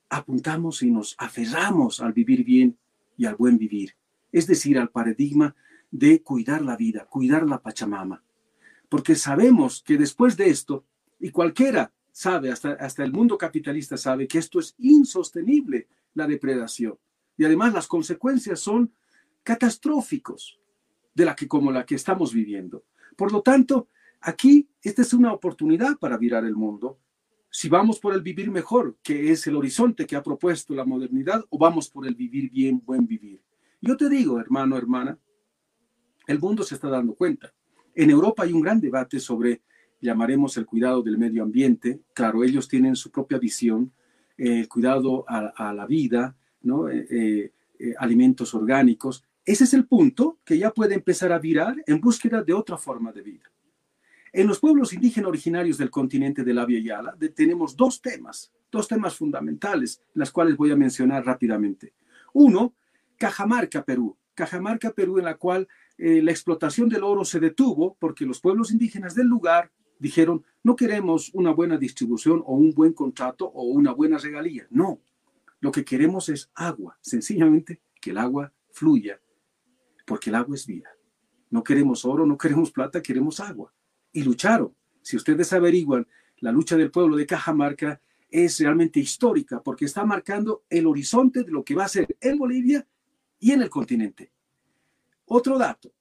apuntamos 0.09 0.83
y 0.83 0.91
nos 0.91 1.15
aferramos 1.17 2.01
al 2.01 2.13
vivir 2.13 2.43
bien 2.43 2.77
y 3.17 3.25
al 3.25 3.35
buen 3.35 3.57
vivir, 3.57 3.95
es 4.31 4.47
decir, 4.47 4.77
al 4.77 4.89
paradigma 4.89 5.55
de 5.97 6.21
cuidar 6.21 6.62
la 6.62 6.77
vida, 6.77 7.05
cuidar 7.05 7.47
la 7.47 7.62
Pachamama. 7.62 8.23
Porque 8.88 9.15
sabemos 9.15 9.81
que 9.83 9.97
después 9.97 10.38
de 10.38 10.49
esto, 10.49 10.86
y 11.19 11.31
cualquiera 11.31 11.91
sabe, 12.12 12.51
hasta, 12.51 12.73
hasta 12.73 13.03
el 13.03 13.12
mundo 13.12 13.38
capitalista 13.38 13.97
sabe 13.97 14.27
que 14.27 14.38
esto 14.38 14.60
es 14.60 14.75
insostenible, 14.77 15.88
la 16.13 16.27
depredación. 16.27 16.97
Y 17.36 17.45
además 17.45 17.73
las 17.73 17.88
consecuencias 17.88 18.60
son 18.60 18.93
catastróficos 19.43 20.60
de 21.13 21.25
la 21.25 21.36
que 21.36 21.47
como 21.47 21.71
la 21.71 21.86
que 21.86 21.95
estamos 21.95 22.31
viviendo. 22.31 22.86
Por 23.15 23.31
lo 23.31 23.41
tanto, 23.41 23.88
aquí 24.21 24.69
esta 24.83 25.01
es 25.01 25.13
una 25.13 25.33
oportunidad 25.33 25.97
para 25.97 26.17
virar 26.17 26.45
el 26.45 26.55
mundo 26.55 26.99
si 27.49 27.69
vamos 27.69 27.99
por 27.99 28.13
el 28.13 28.21
vivir 28.21 28.51
mejor, 28.51 28.97
que 29.01 29.31
es 29.31 29.47
el 29.47 29.55
horizonte 29.55 30.05
que 30.05 30.15
ha 30.15 30.21
propuesto 30.21 30.75
la 30.75 30.86
modernidad, 30.86 31.43
o 31.49 31.57
vamos 31.57 31.89
por 31.89 32.05
el 32.05 32.13
vivir 32.13 32.51
bien, 32.51 32.83
buen 32.86 33.07
vivir. 33.07 33.41
Yo 33.81 33.97
te 33.97 34.10
digo, 34.10 34.39
hermano, 34.39 34.77
hermana, 34.77 35.17
el 36.27 36.39
mundo 36.39 36.63
se 36.63 36.75
está 36.75 36.89
dando 36.89 37.15
cuenta. 37.15 37.53
En 37.95 38.09
Europa 38.09 38.43
hay 38.43 38.53
un 38.53 38.61
gran 38.61 38.79
debate 38.79 39.19
sobre, 39.19 39.61
llamaremos 39.99 40.55
el 40.57 40.65
cuidado 40.65 41.01
del 41.01 41.17
medio 41.17 41.41
ambiente. 41.41 42.01
Claro, 42.13 42.43
ellos 42.43 42.67
tienen 42.67 42.95
su 42.95 43.09
propia 43.09 43.39
visión, 43.39 43.91
eh, 44.37 44.59
el 44.59 44.67
cuidado 44.67 45.25
a, 45.27 45.73
la 45.73 45.85
vida, 45.87 46.35
¿no? 46.61 46.89
Eh, 46.89 47.51
eh, 47.79 47.93
alimentos 47.97 48.53
orgánicos. 48.53 49.23
Ese 49.45 49.63
es 49.63 49.73
el 49.73 49.85
punto 49.85 50.39
que 50.43 50.57
ya 50.57 50.71
puede 50.71 50.95
empezar 50.95 51.31
a 51.31 51.39
virar 51.39 51.75
en 51.85 52.01
búsqueda 52.01 52.43
de 52.43 52.53
otra 52.53 52.77
forma 52.77 53.11
de 53.11 53.21
vida. 53.21 53.51
En 54.33 54.47
los 54.47 54.59
pueblos 54.59 54.93
indígenas 54.93 55.29
originarios 55.29 55.77
del 55.77 55.89
continente 55.89 56.43
de 56.43 56.53
la 56.53 56.65
Via 56.65 56.79
Yala 56.79 57.15
tenemos 57.33 57.75
dos 57.75 58.01
temas, 58.01 58.51
dos 58.71 58.87
temas 58.87 59.15
fundamentales, 59.15 60.01
las 60.13 60.31
cuales 60.31 60.57
voy 60.57 60.71
a 60.71 60.75
mencionar 60.75 61.25
rápidamente. 61.25 61.93
Uno, 62.33 62.73
Cajamarca, 63.17 63.83
Perú. 63.83 64.17
Cajamarca, 64.33 64.91
Perú, 64.91 65.17
en 65.17 65.25
la 65.25 65.37
cual 65.37 65.67
eh, 65.97 66.21
la 66.21 66.31
explotación 66.31 66.89
del 66.89 67.03
oro 67.03 67.25
se 67.25 67.39
detuvo 67.39 67.95
porque 67.99 68.25
los 68.25 68.39
pueblos 68.39 68.71
indígenas 68.71 69.15
del 69.15 69.27
lugar 69.27 69.71
dijeron, 69.99 70.45
no 70.63 70.75
queremos 70.75 71.31
una 71.33 71.51
buena 71.51 71.77
distribución 71.77 72.43
o 72.45 72.55
un 72.55 72.71
buen 72.71 72.93
contrato 72.93 73.47
o 73.47 73.63
una 73.63 73.93
buena 73.93 74.17
regalía. 74.17 74.67
No, 74.69 75.01
lo 75.60 75.71
que 75.71 75.83
queremos 75.83 76.29
es 76.29 76.51
agua, 76.53 76.97
sencillamente 77.01 77.81
que 77.99 78.12
el 78.12 78.19
agua 78.19 78.53
fluya, 78.71 79.19
porque 80.05 80.29
el 80.29 80.36
agua 80.36 80.55
es 80.55 80.67
vida. 80.67 80.89
No 81.49 81.63
queremos 81.63 82.05
oro, 82.05 82.25
no 82.25 82.38
queremos 82.38 82.71
plata, 82.71 83.01
queremos 83.01 83.39
agua 83.39 83.73
y 84.12 84.23
lucharon. 84.23 84.75
Si 85.01 85.15
ustedes 85.15 85.51
averiguan, 85.53 86.07
la 86.39 86.51
lucha 86.51 86.77
del 86.77 86.91
pueblo 86.91 87.15
de 87.15 87.25
Cajamarca 87.25 88.01
es 88.29 88.60
realmente 88.60 88.99
histórica 88.99 89.63
porque 89.63 89.86
está 89.86 90.05
marcando 90.05 90.63
el 90.69 90.86
horizonte 90.86 91.43
de 91.43 91.51
lo 91.51 91.63
que 91.63 91.75
va 91.75 91.86
a 91.86 91.89
ser 91.89 92.17
en 92.19 92.38
Bolivia 92.38 92.86
y 93.39 93.51
en 93.51 93.62
el 93.62 93.69
continente. 93.69 94.31
Otro 95.29 95.57
dato, 95.57 95.93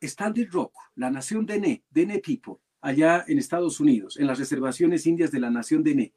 Standard 0.00 0.50
Rock, 0.50 0.72
la 0.94 1.10
nación 1.10 1.44
de 1.44 1.82
Dene 1.90 2.18
People, 2.18 2.54
allá 2.80 3.22
en 3.28 3.38
Estados 3.38 3.78
Unidos, 3.78 4.16
en 4.16 4.26
las 4.26 4.38
reservaciones 4.38 5.06
indias 5.06 5.30
de 5.30 5.40
la 5.40 5.50
nación 5.50 5.82
Dene. 5.82 6.14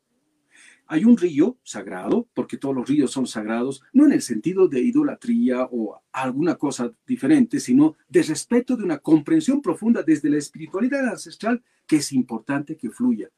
Hay 0.87 1.03
un 1.03 1.17
río 1.17 1.57
sagrado, 1.61 2.29
porque 2.33 2.55
todos 2.55 2.73
los 2.73 2.87
ríos 2.87 3.11
son 3.11 3.27
sagrados, 3.27 3.83
no 3.91 4.05
en 4.05 4.13
el 4.13 4.21
sentido 4.21 4.69
de 4.69 4.79
idolatría 4.79 5.67
o 5.71 6.01
alguna 6.13 6.55
cosa 6.55 6.93
diferente, 7.05 7.59
sino 7.59 7.97
de 8.07 8.23
respeto 8.23 8.77
de 8.77 8.85
una 8.85 8.99
comprensión 8.99 9.61
profunda 9.61 10.01
desde 10.01 10.29
la 10.29 10.37
espiritualidad 10.37 11.09
ancestral 11.09 11.61
que 11.85 11.97
es 11.97 12.13
importante 12.13 12.77
que 12.77 12.91
fluya. 12.91 13.29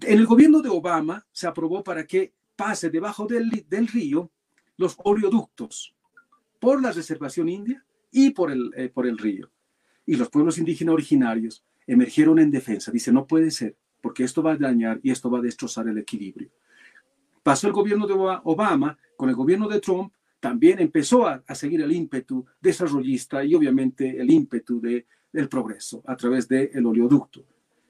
En 0.00 0.18
el 0.18 0.26
gobierno 0.26 0.62
de 0.62 0.70
Obama 0.70 1.26
se 1.30 1.46
aprobó 1.46 1.84
para 1.84 2.06
que 2.06 2.32
pase 2.56 2.88
debajo 2.88 3.26
del, 3.26 3.50
río 3.88 4.30
los 4.78 4.96
oleoductos 5.04 5.95
por 6.66 6.82
la 6.82 6.90
reservación 6.90 7.48
india 7.48 7.84
y 8.10 8.30
por 8.30 8.50
el, 8.50 8.72
eh, 8.74 8.88
por 8.88 9.06
el 9.06 9.18
río. 9.18 9.48
Y 10.04 10.16
los 10.16 10.28
pueblos 10.28 10.58
indígenas 10.58 10.94
originarios 10.94 11.64
emergieron 11.86 12.40
en 12.40 12.50
defensa. 12.50 12.90
Dice, 12.90 13.12
no 13.12 13.24
puede 13.24 13.52
ser 13.52 13.76
porque 14.00 14.24
esto 14.24 14.42
va 14.42 14.54
a 14.54 14.56
dañar 14.56 14.98
y 15.00 15.12
esto 15.12 15.30
va 15.30 15.38
a 15.38 15.42
destrozar 15.42 15.86
el 15.86 15.96
equilibrio. 15.96 16.50
Pasó 17.44 17.68
el 17.68 17.72
gobierno 17.72 18.08
de 18.08 18.14
Obama, 18.14 18.98
con 19.16 19.28
el 19.28 19.36
gobierno 19.36 19.68
de 19.68 19.80
Trump 19.80 20.12
también 20.40 20.80
empezó 20.80 21.28
a, 21.28 21.40
seguir 21.54 21.82
el 21.82 21.92
ímpetu 21.92 22.44
desarrollista 22.60 23.44
y 23.44 23.54
obviamente 23.54 24.20
el 24.20 24.28
ímpetu 24.28 24.80
de, 24.80 25.06
del 25.32 25.48
progreso 25.48 26.02
a 26.04 26.16
través 26.16 26.48
del 26.48 26.84
oleoducto. 26.84 27.46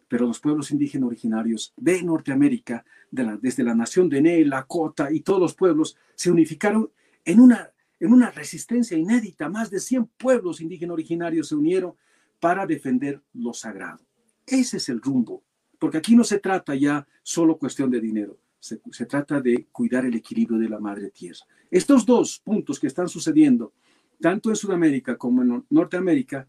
Pero 0.06 0.26
los 0.26 0.38
pueblos 0.38 0.70
indígenas 0.70 1.06
originarios 1.06 1.72
de 1.78 2.02
Norteamérica, 2.02 2.84
desde 3.10 3.64
la 3.64 3.74
nación 3.74 4.10
de 4.10 4.20
Ne, 4.20 4.44
Lakota 4.44 5.10
y 5.10 5.20
todos 5.20 5.40
los 5.40 5.54
pueblos, 5.54 5.96
se 6.14 6.30
unificaron 6.30 6.90
en 7.24 7.40
una, 7.40 7.70
en 8.00 8.12
una 8.12 8.30
resistencia 8.30 8.96
inédita. 8.96 9.48
Más 9.48 9.70
de 9.70 9.80
100 9.80 10.06
pueblos 10.16 10.60
indígenas 10.60 10.94
originarios 10.94 11.48
se 11.48 11.54
unieron 11.54 11.94
para 12.40 12.66
defender 12.66 13.22
lo 13.34 13.52
sagrado. 13.52 14.04
Ese 14.46 14.76
es 14.76 14.88
el 14.88 15.00
rumbo 15.00 15.42
porque 15.78 15.98
aquí 15.98 16.16
no 16.16 16.24
se 16.24 16.38
trata 16.38 16.74
ya 16.74 17.06
solo 17.22 17.58
cuestión 17.58 17.90
de 17.90 18.00
dinero, 18.00 18.38
se, 18.58 18.78
trata 19.06 19.40
de 19.40 19.66
cuidar 19.70 20.04
el 20.06 20.14
equilibrio 20.14 20.58
de 20.58 20.68
la 20.68 20.80
madre 20.80 21.10
tierra. 21.10 21.40
Estos 21.70 22.06
dos 22.06 22.40
puntos 22.40 22.80
que 22.80 22.86
están 22.86 23.08
sucediendo, 23.08 23.72
tanto 24.20 24.50
en 24.50 24.56
Sudamérica 24.56 25.16
como 25.16 25.42
en 25.42 25.64
Norteamérica, 25.70 26.48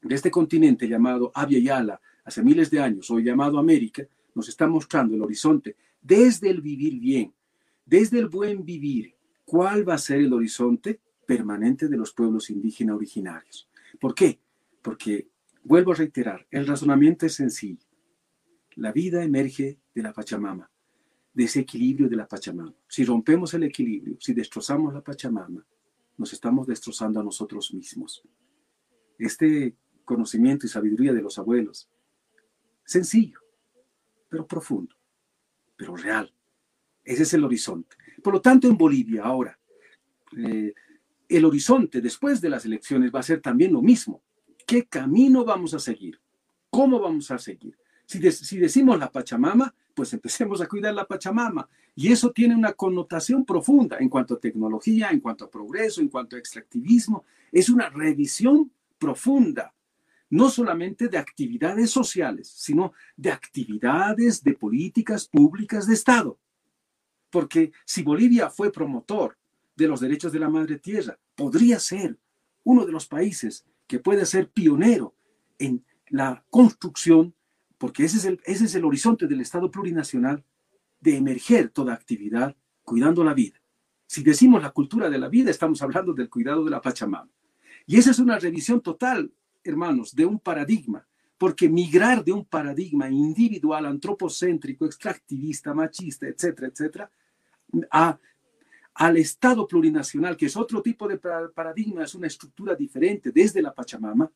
de 0.00 0.14
este 0.14 0.30
continente 0.30 0.88
llamado 0.88 1.30
Abya 1.34 1.58
Yala, 1.58 2.00
hace 2.24 2.42
miles 2.42 2.70
de 2.70 2.80
años, 2.80 3.10
hoy 3.10 3.24
llamado 3.24 3.58
América, 3.58 4.04
nos 4.34 4.48
está 4.48 4.66
mostrando 4.66 5.14
el 5.14 5.22
horizonte 5.22 5.76
desde 6.00 6.50
el 6.50 6.60
vivir 6.60 6.98
bien, 6.98 7.32
desde 7.84 8.18
el 8.18 8.28
buen 8.28 8.64
vivir. 8.64 9.14
¿Cuál 9.52 9.86
va 9.86 9.92
a 9.92 9.98
ser 9.98 10.16
el 10.20 10.32
horizonte 10.32 11.02
permanente 11.26 11.86
de 11.86 11.98
los 11.98 12.14
pueblos 12.14 12.48
indígenas 12.48 12.96
originarios? 12.96 13.68
¿Por 14.00 14.14
qué? 14.14 14.40
Porque, 14.80 15.28
vuelvo 15.62 15.92
a 15.92 15.96
reiterar, 15.96 16.46
el 16.50 16.66
razonamiento 16.66 17.26
es 17.26 17.34
sencillo. 17.34 17.84
La 18.76 18.92
vida 18.92 19.22
emerge 19.22 19.78
de 19.94 20.02
la 20.02 20.14
Pachamama, 20.14 20.70
de 21.34 21.44
ese 21.44 21.60
equilibrio 21.60 22.08
de 22.08 22.16
la 22.16 22.26
Pachamama. 22.26 22.74
Si 22.88 23.04
rompemos 23.04 23.52
el 23.52 23.64
equilibrio, 23.64 24.16
si 24.20 24.32
destrozamos 24.32 24.94
la 24.94 25.02
Pachamama, 25.02 25.66
nos 26.16 26.32
estamos 26.32 26.66
destrozando 26.66 27.20
a 27.20 27.22
nosotros 27.22 27.74
mismos. 27.74 28.22
Este 29.18 29.76
conocimiento 30.06 30.64
y 30.64 30.70
sabiduría 30.70 31.12
de 31.12 31.20
los 31.20 31.38
abuelos, 31.38 31.90
sencillo, 32.86 33.40
pero 34.30 34.46
profundo, 34.46 34.96
pero 35.76 35.94
real. 35.94 36.32
Ese 37.04 37.24
es 37.24 37.34
el 37.34 37.44
horizonte. 37.44 37.96
Por 38.22 38.34
lo 38.34 38.40
tanto, 38.40 38.68
en 38.68 38.76
Bolivia 38.76 39.24
ahora, 39.24 39.58
eh, 40.36 40.72
el 41.28 41.44
horizonte 41.44 42.00
después 42.00 42.40
de 42.40 42.50
las 42.50 42.64
elecciones 42.64 43.12
va 43.14 43.20
a 43.20 43.24
ser 43.24 43.40
también 43.40 43.72
lo 43.72 43.82
mismo. 43.82 44.22
¿Qué 44.66 44.86
camino 44.86 45.44
vamos 45.44 45.74
a 45.74 45.78
seguir? 45.78 46.20
¿Cómo 46.70 47.00
vamos 47.00 47.30
a 47.30 47.38
seguir? 47.38 47.76
Si, 48.06 48.58
decimos 48.58 48.98
la 48.98 49.10
Pachamama, 49.10 49.74
pues 49.94 50.12
empecemos 50.12 50.60
a 50.60 50.66
cuidar 50.66 50.94
la 50.94 51.06
Pachamama. 51.06 51.68
Y 51.94 52.12
eso 52.12 52.30
tiene 52.30 52.54
una 52.54 52.72
connotación 52.72 53.44
profunda 53.44 53.98
en 53.98 54.08
cuanto 54.08 54.34
a 54.34 54.40
tecnología, 54.40 55.10
en 55.10 55.20
cuanto 55.20 55.44
a 55.44 55.50
progreso, 55.50 56.00
en 56.00 56.08
cuanto 56.08 56.36
a 56.36 56.38
extractivismo. 56.38 57.24
Es 57.50 57.68
una 57.68 57.88
revisión 57.88 58.70
profunda, 58.98 59.74
no 60.30 60.48
solamente 60.48 61.08
de 61.08 61.18
actividades 61.18 61.90
sociales, 61.90 62.48
sino 62.48 62.92
de 63.16 63.30
actividades 63.30 64.42
de 64.42 64.54
políticas 64.54 65.26
públicas 65.28 65.86
de 65.86 65.94
Estado. 65.94 66.38
Porque 67.32 67.72
si 67.86 68.02
Bolivia 68.02 68.50
fue 68.50 68.70
promotor 68.70 69.38
de 69.74 69.88
los 69.88 70.00
derechos 70.00 70.32
de 70.32 70.38
la 70.38 70.50
madre 70.50 70.78
tierra, 70.78 71.18
podría 71.34 71.80
ser 71.80 72.18
uno 72.62 72.84
de 72.84 72.92
los 72.92 73.06
países 73.06 73.64
que 73.86 73.98
puede 73.98 74.26
ser 74.26 74.50
pionero 74.50 75.14
en 75.58 75.82
la 76.08 76.44
construcción, 76.50 77.34
porque 77.78 78.04
ese 78.04 78.18
es 78.18 78.26
el, 78.26 78.40
ese 78.44 78.66
es 78.66 78.74
el 78.74 78.84
horizonte 78.84 79.26
del 79.26 79.40
Estado 79.40 79.70
plurinacional, 79.70 80.44
de 81.00 81.16
emerger 81.16 81.70
toda 81.70 81.94
actividad 81.94 82.54
cuidando 82.82 83.24
la 83.24 83.32
vida. 83.32 83.58
Si 84.06 84.22
decimos 84.22 84.62
la 84.62 84.70
cultura 84.70 85.08
de 85.08 85.18
la 85.18 85.28
vida, 85.30 85.50
estamos 85.50 85.80
hablando 85.80 86.12
del 86.12 86.28
cuidado 86.28 86.62
de 86.64 86.70
la 86.70 86.82
Pachamama. 86.82 87.30
Y 87.86 87.96
esa 87.96 88.10
es 88.10 88.18
una 88.18 88.38
revisión 88.38 88.82
total, 88.82 89.32
hermanos, 89.64 90.14
de 90.14 90.26
un 90.26 90.38
paradigma, 90.38 91.08
porque 91.38 91.70
migrar 91.70 92.22
de 92.22 92.32
un 92.32 92.44
paradigma 92.44 93.08
individual, 93.08 93.86
antropocéntrico, 93.86 94.84
extractivista, 94.84 95.72
machista, 95.72 96.28
etcétera, 96.28 96.68
etcétera, 96.68 97.10
a, 97.90 98.18
al 98.94 99.16
Estado 99.16 99.66
plurinacional, 99.66 100.36
que 100.36 100.46
es 100.46 100.56
otro 100.56 100.82
tipo 100.82 101.08
de 101.08 101.18
paradigma, 101.18 102.04
es 102.04 102.14
una 102.14 102.26
estructura 102.26 102.74
diferente 102.74 103.30
desde 103.32 103.62
la 103.62 103.72
Pachamama, 103.72 104.30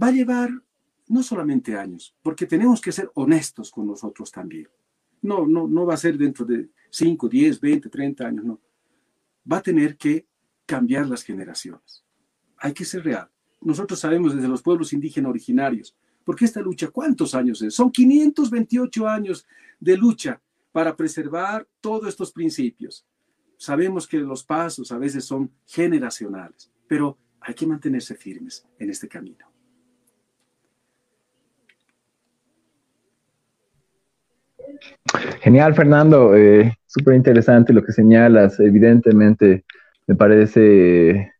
va 0.00 0.06
a 0.06 0.12
llevar 0.12 0.50
no 1.08 1.22
solamente 1.22 1.76
años, 1.76 2.14
porque 2.22 2.46
tenemos 2.46 2.80
que 2.80 2.92
ser 2.92 3.10
honestos 3.14 3.70
con 3.70 3.86
nosotros 3.86 4.30
también. 4.30 4.68
No, 5.20 5.46
no, 5.46 5.66
no 5.66 5.84
va 5.86 5.94
a 5.94 5.98
ser 5.98 6.16
dentro 6.16 6.44
de 6.44 6.70
5, 6.90 7.28
10, 7.28 7.60
20, 7.60 7.88
30 7.88 8.26
años, 8.26 8.44
no. 8.44 8.60
Va 9.50 9.58
a 9.58 9.62
tener 9.62 9.96
que 9.96 10.26
cambiar 10.64 11.06
las 11.06 11.22
generaciones. 11.22 12.04
Hay 12.58 12.72
que 12.72 12.84
ser 12.84 13.04
real. 13.04 13.28
Nosotros 13.60 13.98
sabemos 13.98 14.34
desde 14.34 14.48
los 14.48 14.62
pueblos 14.62 14.92
indígenas 14.92 15.30
originarios, 15.30 15.96
porque 16.24 16.44
esta 16.44 16.60
lucha, 16.60 16.88
¿cuántos 16.88 17.34
años 17.34 17.60
es? 17.62 17.74
Son 17.74 17.90
528 17.90 19.08
años 19.08 19.46
de 19.78 19.96
lucha 19.96 20.40
para 20.72 20.96
preservar 20.96 21.66
todos 21.80 22.08
estos 22.08 22.32
principios. 22.32 23.06
Sabemos 23.56 24.08
que 24.08 24.18
los 24.18 24.42
pasos 24.42 24.90
a 24.90 24.98
veces 24.98 25.24
son 25.24 25.50
generacionales, 25.66 26.72
pero 26.88 27.16
hay 27.40 27.54
que 27.54 27.66
mantenerse 27.66 28.16
firmes 28.16 28.66
en 28.78 28.90
este 28.90 29.08
camino. 29.08 29.46
Genial, 35.40 35.74
Fernando. 35.74 36.34
Eh, 36.34 36.72
Súper 36.94 37.14
interesante 37.14 37.72
lo 37.72 37.82
que 37.82 37.92
señalas. 37.92 38.60
Evidentemente, 38.60 39.64
me 40.06 40.14
parece 40.14 41.32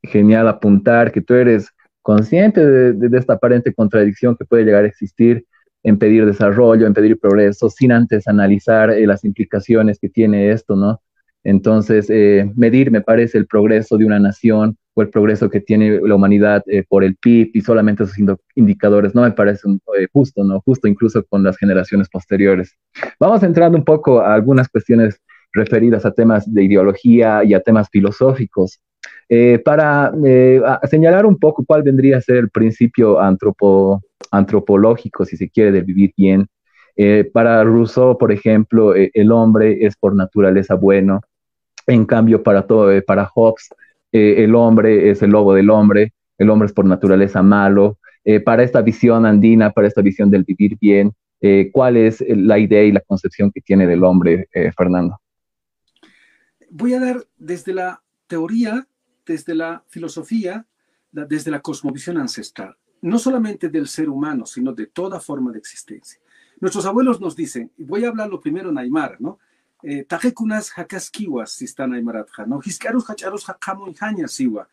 genial 0.00 0.46
apuntar 0.46 1.10
que 1.10 1.20
tú 1.20 1.34
eres 1.34 1.70
consciente 2.02 2.64
de, 2.64 3.18
esta 3.18 3.32
aparente 3.32 3.74
contradicción 3.74 4.36
que 4.36 4.44
puede 4.44 4.64
llegar 4.64 4.84
a 4.84 4.86
existir 4.86 5.44
en 5.82 5.98
pedir 5.98 6.26
desarrollo, 6.26 6.86
en 6.86 6.94
pedir 6.94 7.18
progreso, 7.18 7.68
sin 7.68 7.92
antes 7.92 8.28
analizar 8.28 8.90
eh, 8.90 9.06
las 9.06 9.24
implicaciones 9.24 9.98
que 9.98 10.08
tiene 10.08 10.50
esto, 10.52 10.76
¿no? 10.76 11.00
Entonces, 11.44 12.08
eh, 12.08 12.50
medir, 12.54 12.92
me 12.92 13.00
parece, 13.00 13.36
el 13.36 13.46
progreso 13.46 13.98
de 13.98 14.04
una 14.04 14.20
nación 14.20 14.76
o 14.94 15.02
el 15.02 15.08
progreso 15.08 15.50
que 15.50 15.60
tiene 15.60 16.00
la 16.00 16.14
humanidad 16.14 16.62
eh, 16.66 16.84
por 16.88 17.02
el 17.02 17.16
PIB 17.16 17.50
y 17.54 17.60
solamente 17.62 18.04
esos 18.04 18.16
indicadores 18.54 19.14
no 19.14 19.22
me 19.22 19.32
parece 19.32 19.62
justo, 20.12 20.44
¿no? 20.44 20.60
Justo 20.60 20.86
incluso 20.86 21.24
con 21.24 21.42
las 21.42 21.56
generaciones 21.56 22.08
posteriores. 22.08 22.76
Vamos 23.18 23.42
entrando 23.42 23.76
un 23.76 23.84
poco 23.84 24.20
a 24.20 24.34
algunas 24.34 24.68
cuestiones 24.68 25.20
referidas 25.52 26.06
a 26.06 26.12
temas 26.12 26.52
de 26.52 26.64
ideología 26.64 27.42
y 27.44 27.54
a 27.54 27.60
temas 27.60 27.88
filosóficos. 27.90 28.80
Para 29.64 30.12
señalar 30.90 31.24
un 31.26 31.38
poco 31.38 31.64
cuál 31.64 31.82
vendría 31.82 32.18
a 32.18 32.20
ser 32.20 32.36
el 32.36 32.50
principio 32.50 33.18
antropológico, 34.30 35.24
si 35.24 35.36
se 35.36 35.48
quiere, 35.48 35.72
de 35.72 35.80
vivir 35.80 36.12
bien, 36.16 36.46
para 37.32 37.64
Rousseau, 37.64 38.18
por 38.18 38.30
ejemplo, 38.30 38.94
el 38.94 39.32
hombre 39.32 39.84
es 39.86 39.96
por 39.96 40.14
naturaleza 40.14 40.74
bueno, 40.74 41.20
en 41.86 42.04
cambio, 42.06 42.42
para, 42.42 42.66
todo, 42.66 42.92
eh, 42.92 43.02
para 43.02 43.26
Hobbes, 43.26 43.68
eh, 44.12 44.44
el 44.44 44.54
hombre 44.54 45.10
es 45.10 45.22
el 45.22 45.30
lobo 45.30 45.54
del 45.54 45.70
hombre, 45.70 46.12
el 46.38 46.50
hombre 46.50 46.66
es 46.66 46.72
por 46.72 46.84
naturaleza 46.84 47.42
malo. 47.42 47.98
Eh, 48.24 48.40
para 48.40 48.62
esta 48.62 48.82
visión 48.82 49.26
andina, 49.26 49.70
para 49.70 49.88
esta 49.88 50.00
visión 50.00 50.30
del 50.30 50.44
vivir 50.44 50.76
bien, 50.80 51.12
¿cuál 51.72 51.96
es 51.96 52.24
la 52.28 52.56
idea 52.56 52.84
y 52.84 52.92
la 52.92 53.00
concepción 53.00 53.50
que 53.50 53.60
tiene 53.60 53.84
del 53.88 54.04
hombre, 54.04 54.46
Fernando? 54.76 55.18
Voy 56.70 56.94
a 56.94 57.00
dar 57.00 57.16
desde 57.36 57.74
la 57.74 58.00
teoría, 58.28 58.86
desde 59.24 59.54
la 59.54 59.84
filosofía, 59.88 60.66
desde 61.10 61.50
la 61.50 61.60
cosmovisión 61.60 62.18
ancestral, 62.18 62.76
no 63.02 63.18
solamente 63.18 63.68
del 63.68 63.88
ser 63.88 64.08
humano, 64.08 64.46
sino 64.46 64.72
de 64.72 64.86
toda 64.86 65.20
forma 65.20 65.52
de 65.52 65.58
existencia. 65.58 66.20
Nuestros 66.60 66.86
abuelos 66.86 67.20
nos 67.20 67.36
dicen, 67.36 67.72
voy 67.76 68.04
a 68.04 68.08
hablar 68.08 68.28
lo 68.28 68.40
primero 68.40 68.70
en 68.70 68.78
Aymara, 68.78 69.16
¿no? 69.18 69.38
eh, 69.82 70.04
tajekunas 70.04 70.70
hakaskiwas 70.70 71.52
sistana 71.52 71.98
imaratja, 71.98 72.46
¿no? 72.46 72.60
Hiskarus 72.64 73.10
hacharos 73.10 73.48
hakamo 73.48 73.92
siwa, 74.28 74.68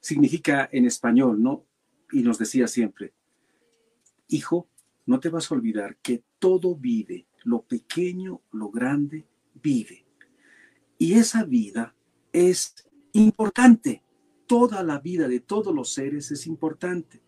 significa 0.00 0.68
en 0.72 0.86
español, 0.86 1.42
¿no? 1.42 1.64
Y 2.12 2.22
nos 2.22 2.38
decía 2.38 2.68
siempre, 2.68 3.12
hijo, 4.28 4.68
no 5.06 5.18
te 5.20 5.28
vas 5.28 5.50
a 5.50 5.54
olvidar 5.54 5.96
que 5.96 6.22
todo 6.38 6.76
vive, 6.76 7.26
lo 7.42 7.62
pequeño, 7.62 8.42
lo 8.52 8.70
grande, 8.70 9.26
vive. 9.54 10.06
Y 10.98 11.14
esa 11.14 11.44
vida 11.44 11.94
es 12.32 12.88
importante. 13.14 14.02
Toda 14.46 14.82
la 14.82 14.98
vida 14.98 15.26
de 15.26 15.40
todos 15.40 15.74
los 15.74 15.94
seres 15.94 16.30
es 16.30 16.46
importante. 16.46 17.22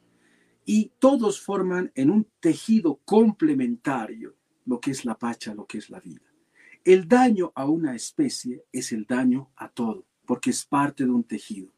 Y 0.64 0.92
todos 0.98 1.40
forman 1.40 1.92
en 1.94 2.10
un 2.10 2.26
tejido 2.40 3.00
complementario 3.04 4.36
lo 4.66 4.80
que 4.80 4.90
es 4.90 5.04
la 5.04 5.16
pacha, 5.16 5.54
lo 5.54 5.66
que 5.66 5.78
es 5.78 5.88
la 5.90 6.00
vida. 6.00 6.22
El 6.84 7.08
daño 7.08 7.52
a 7.54 7.66
una 7.66 7.94
especie 7.94 8.64
es 8.70 8.92
el 8.92 9.06
daño 9.06 9.50
a 9.56 9.68
todo, 9.68 10.06
porque 10.24 10.50
es 10.50 10.64
parte 10.64 11.04
de 11.04 11.10
un 11.10 11.24
tejido. 11.24 11.72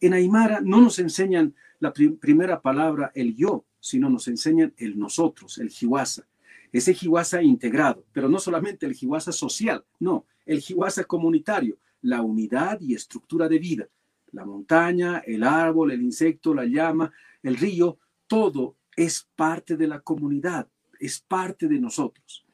En 0.00 0.14
Aymara 0.14 0.60
no 0.60 0.80
nos 0.80 0.98
enseñan 0.98 1.54
la 1.80 1.92
primera 1.92 2.60
palabra, 2.60 3.10
el 3.14 3.34
yo, 3.34 3.64
sino 3.80 4.08
nos 4.08 4.28
enseñan 4.28 4.74
el 4.76 4.98
nosotros, 4.98 5.58
el 5.58 5.70
jiwasa. 5.70 6.28
Ese 6.70 6.94
jiwasa 6.94 7.42
integrado, 7.42 8.04
pero 8.12 8.28
no 8.28 8.38
solamente 8.38 8.86
el 8.86 8.94
jiwasa 8.94 9.32
social, 9.32 9.84
no, 9.98 10.26
el 10.44 10.60
jiwasa 10.60 11.04
comunitario, 11.04 11.78
la 12.02 12.22
unidad 12.22 12.80
y 12.80 12.94
estructura 12.94 13.48
de 13.48 13.58
vida. 13.58 13.88
La 14.32 14.44
montaña, 14.44 15.18
el 15.18 15.42
árbol, 15.42 15.92
el 15.92 16.02
insecto, 16.02 16.54
la 16.54 16.64
llama, 16.64 17.12
el 17.42 17.56
río, 17.56 17.98
todo 18.26 18.76
es 18.96 19.28
parte 19.36 19.76
de 19.76 19.86
la 19.86 20.00
comunidad, 20.00 20.68
es 20.98 21.20
parte 21.20 21.66
de 21.68 21.80
nosotros. 21.80 22.44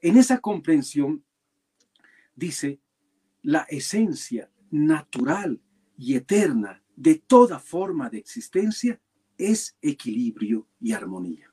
En 0.00 0.16
esa 0.16 0.40
comprensión 0.40 1.24
dice, 2.34 2.80
la 3.42 3.66
esencia 3.68 4.50
natural 4.70 5.60
y 5.96 6.14
eterna 6.14 6.82
de 6.94 7.16
toda 7.16 7.58
forma 7.58 8.08
de 8.10 8.18
existencia 8.18 9.00
es 9.38 9.76
equilibrio 9.82 10.68
y 10.80 10.92
armonía. 10.92 11.52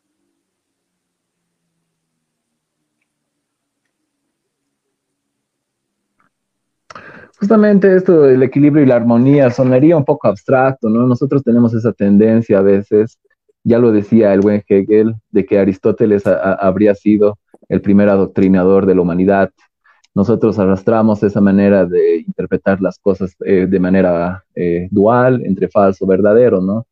Justamente 7.39 7.95
esto 7.95 8.21
del 8.21 8.43
equilibrio 8.43 8.83
y 8.83 8.87
la 8.87 8.95
armonía 8.95 9.49
sonaría 9.49 9.97
un 9.97 10.05
poco 10.05 10.27
abstracto, 10.27 10.89
¿no? 10.89 11.05
Nosotros 11.07 11.43
tenemos 11.43 11.73
esa 11.73 11.91
tendencia 11.91 12.59
a 12.59 12.61
veces, 12.61 13.19
ya 13.63 13.79
lo 13.79 13.91
decía 13.91 14.33
el 14.33 14.41
buen 14.41 14.63
Hegel, 14.67 15.15
de 15.31 15.45
que 15.45 15.59
Aristóteles 15.59 16.23
habría 16.25 16.95
sido 16.95 17.37
el 17.69 17.81
primer 17.81 18.09
adoctrinador 18.09 18.85
de 18.85 18.95
la 18.95 19.01
humanidad, 19.01 19.49
nosotros 20.15 20.59
arrastramos 20.59 21.23
esa 21.23 21.41
manera 21.41 21.85
de 21.85 22.17
interpretar 22.17 22.79
las 22.81 22.99
cosas 22.99 23.35
eh, 23.45 23.65
de 23.67 23.79
manera 23.79 24.43
eh, 24.53 24.87
dual, 24.91 25.43
entre 25.43 25.69
falso, 25.69 26.05
verdadero, 26.05 26.61
¿no? 26.61 26.85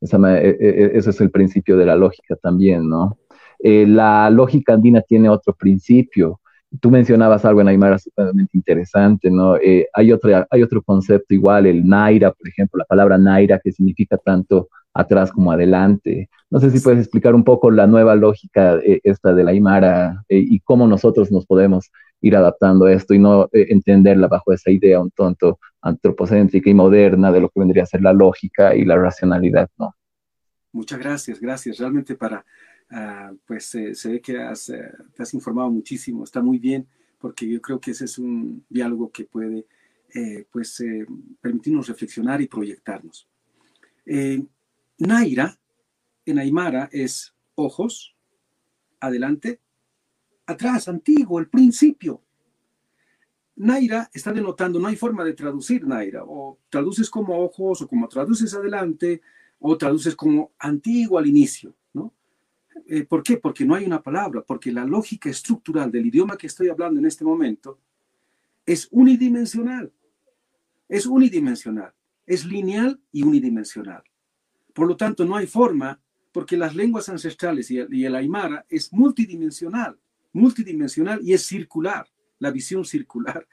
Esa, 0.00 0.16
e, 0.38 0.50
e, 0.50 0.56
e, 0.60 0.90
ese 0.94 1.10
es 1.10 1.20
el 1.20 1.30
principio 1.30 1.76
de 1.76 1.86
la 1.86 1.96
lógica 1.96 2.36
también, 2.36 2.88
¿no? 2.88 3.18
Eh, 3.58 3.84
la 3.86 4.30
lógica 4.30 4.74
andina 4.74 5.00
tiene 5.02 5.28
otro 5.28 5.54
principio. 5.54 6.40
Tú 6.80 6.90
mencionabas 6.90 7.44
algo 7.44 7.60
en 7.60 7.68
Aymara 7.68 7.98
sumamente 7.98 8.56
interesante, 8.56 9.30
¿no? 9.30 9.54
hay, 9.94 10.12
otro, 10.12 10.46
hay 10.50 10.62
otro 10.62 10.82
concepto 10.82 11.34
igual, 11.34 11.66
el 11.66 11.86
naira, 11.86 12.32
por 12.32 12.46
ejemplo, 12.46 12.78
la 12.78 12.84
palabra 12.84 13.16
naira 13.16 13.58
que 13.58 13.72
significa 13.72 14.18
tanto 14.18 14.68
atrás 14.92 15.32
como 15.32 15.50
adelante. 15.50 16.28
No 16.50 16.60
sé 16.60 16.70
si 16.70 16.80
puedes 16.80 17.00
explicar 17.00 17.34
un 17.34 17.44
poco 17.44 17.70
la 17.70 17.86
nueva 17.86 18.14
lógica 18.16 18.78
esta 18.84 19.32
de 19.32 19.44
la 19.44 19.52
Aymara 19.52 20.24
y 20.28 20.60
cómo 20.60 20.86
nosotros 20.86 21.30
nos 21.32 21.46
podemos 21.46 21.90
ir 22.20 22.36
adaptando 22.36 22.88
esto 22.88 23.14
y 23.14 23.18
no 23.18 23.44
eh, 23.52 23.66
entenderla 23.70 24.28
bajo 24.28 24.52
esa 24.52 24.70
idea 24.70 25.00
un 25.00 25.10
tonto 25.10 25.58
antropocéntrica 25.82 26.68
y 26.68 26.74
moderna 26.74 27.30
de 27.30 27.40
lo 27.40 27.48
que 27.48 27.60
vendría 27.60 27.84
a 27.84 27.86
ser 27.86 28.02
la 28.02 28.12
lógica 28.12 28.74
y 28.74 28.84
la 28.84 28.96
racionalidad, 28.96 29.68
¿no? 29.78 29.94
Muchas 30.72 30.98
gracias, 30.98 31.40
gracias. 31.40 31.78
Realmente 31.78 32.14
para, 32.14 32.44
ah, 32.90 33.32
pues 33.46 33.74
eh, 33.74 33.94
se 33.94 34.12
ve 34.12 34.20
que 34.20 34.38
has, 34.38 34.68
eh, 34.68 34.92
te 35.14 35.22
has 35.22 35.34
informado 35.34 35.70
muchísimo, 35.70 36.24
está 36.24 36.42
muy 36.42 36.58
bien, 36.58 36.86
porque 37.18 37.48
yo 37.48 37.60
creo 37.60 37.80
que 37.80 37.92
ese 37.92 38.04
es 38.04 38.18
un 38.18 38.64
diálogo 38.68 39.10
que 39.10 39.24
puede, 39.24 39.66
pues, 40.50 40.82
permitirnos 41.40 41.88
reflexionar 41.88 42.40
y 42.40 42.46
proyectarnos. 42.46 43.28
Naira, 44.98 45.58
en 46.24 46.38
Aymara, 46.38 46.88
es 46.92 47.34
ojos, 47.56 48.16
adelante, 49.00 49.60
atrás, 50.46 50.88
antiguo, 50.88 51.38
el 51.38 51.48
principio. 51.48 52.22
Naira 53.56 54.08
está 54.14 54.32
denotando, 54.32 54.78
no 54.78 54.86
hay 54.86 54.96
forma 54.96 55.24
de 55.24 55.34
traducir 55.34 55.86
Naira, 55.86 56.22
o 56.24 56.58
traduces 56.68 57.10
como 57.10 57.38
ojos 57.38 57.82
o 57.82 57.88
como 57.88 58.08
traduces 58.08 58.54
adelante, 58.54 59.20
o 59.58 59.76
traduces 59.76 60.14
como 60.14 60.52
antiguo 60.58 61.18
al 61.18 61.26
inicio. 61.26 61.74
Eh, 62.86 63.04
¿Por 63.04 63.22
qué? 63.22 63.36
Porque 63.36 63.64
no 63.64 63.74
hay 63.74 63.84
una 63.84 64.02
palabra, 64.02 64.42
porque 64.42 64.72
la 64.72 64.84
lógica 64.84 65.28
estructural 65.28 65.90
del 65.90 66.06
idioma 66.06 66.36
que 66.36 66.46
estoy 66.46 66.68
hablando 66.68 67.00
en 67.00 67.06
este 67.06 67.24
momento 67.24 67.78
es 68.64 68.88
unidimensional. 68.90 69.92
Es 70.88 71.06
unidimensional, 71.06 71.92
es 72.26 72.44
lineal 72.44 73.00
y 73.12 73.22
unidimensional. 73.22 74.02
Por 74.72 74.88
lo 74.88 74.96
tanto, 74.96 75.24
no 75.24 75.36
hay 75.36 75.46
forma, 75.46 76.00
porque 76.32 76.56
las 76.56 76.74
lenguas 76.74 77.08
ancestrales 77.08 77.70
y 77.70 77.78
el, 77.78 78.14
aymara 78.14 78.64
es 78.68 78.92
multidimensional, 78.92 79.98
multidimensional 80.32 81.20
y 81.22 81.32
es 81.32 81.44
circular, 81.46 82.06
la 82.38 82.50
visión 82.50 82.84
circular. 82.84 83.46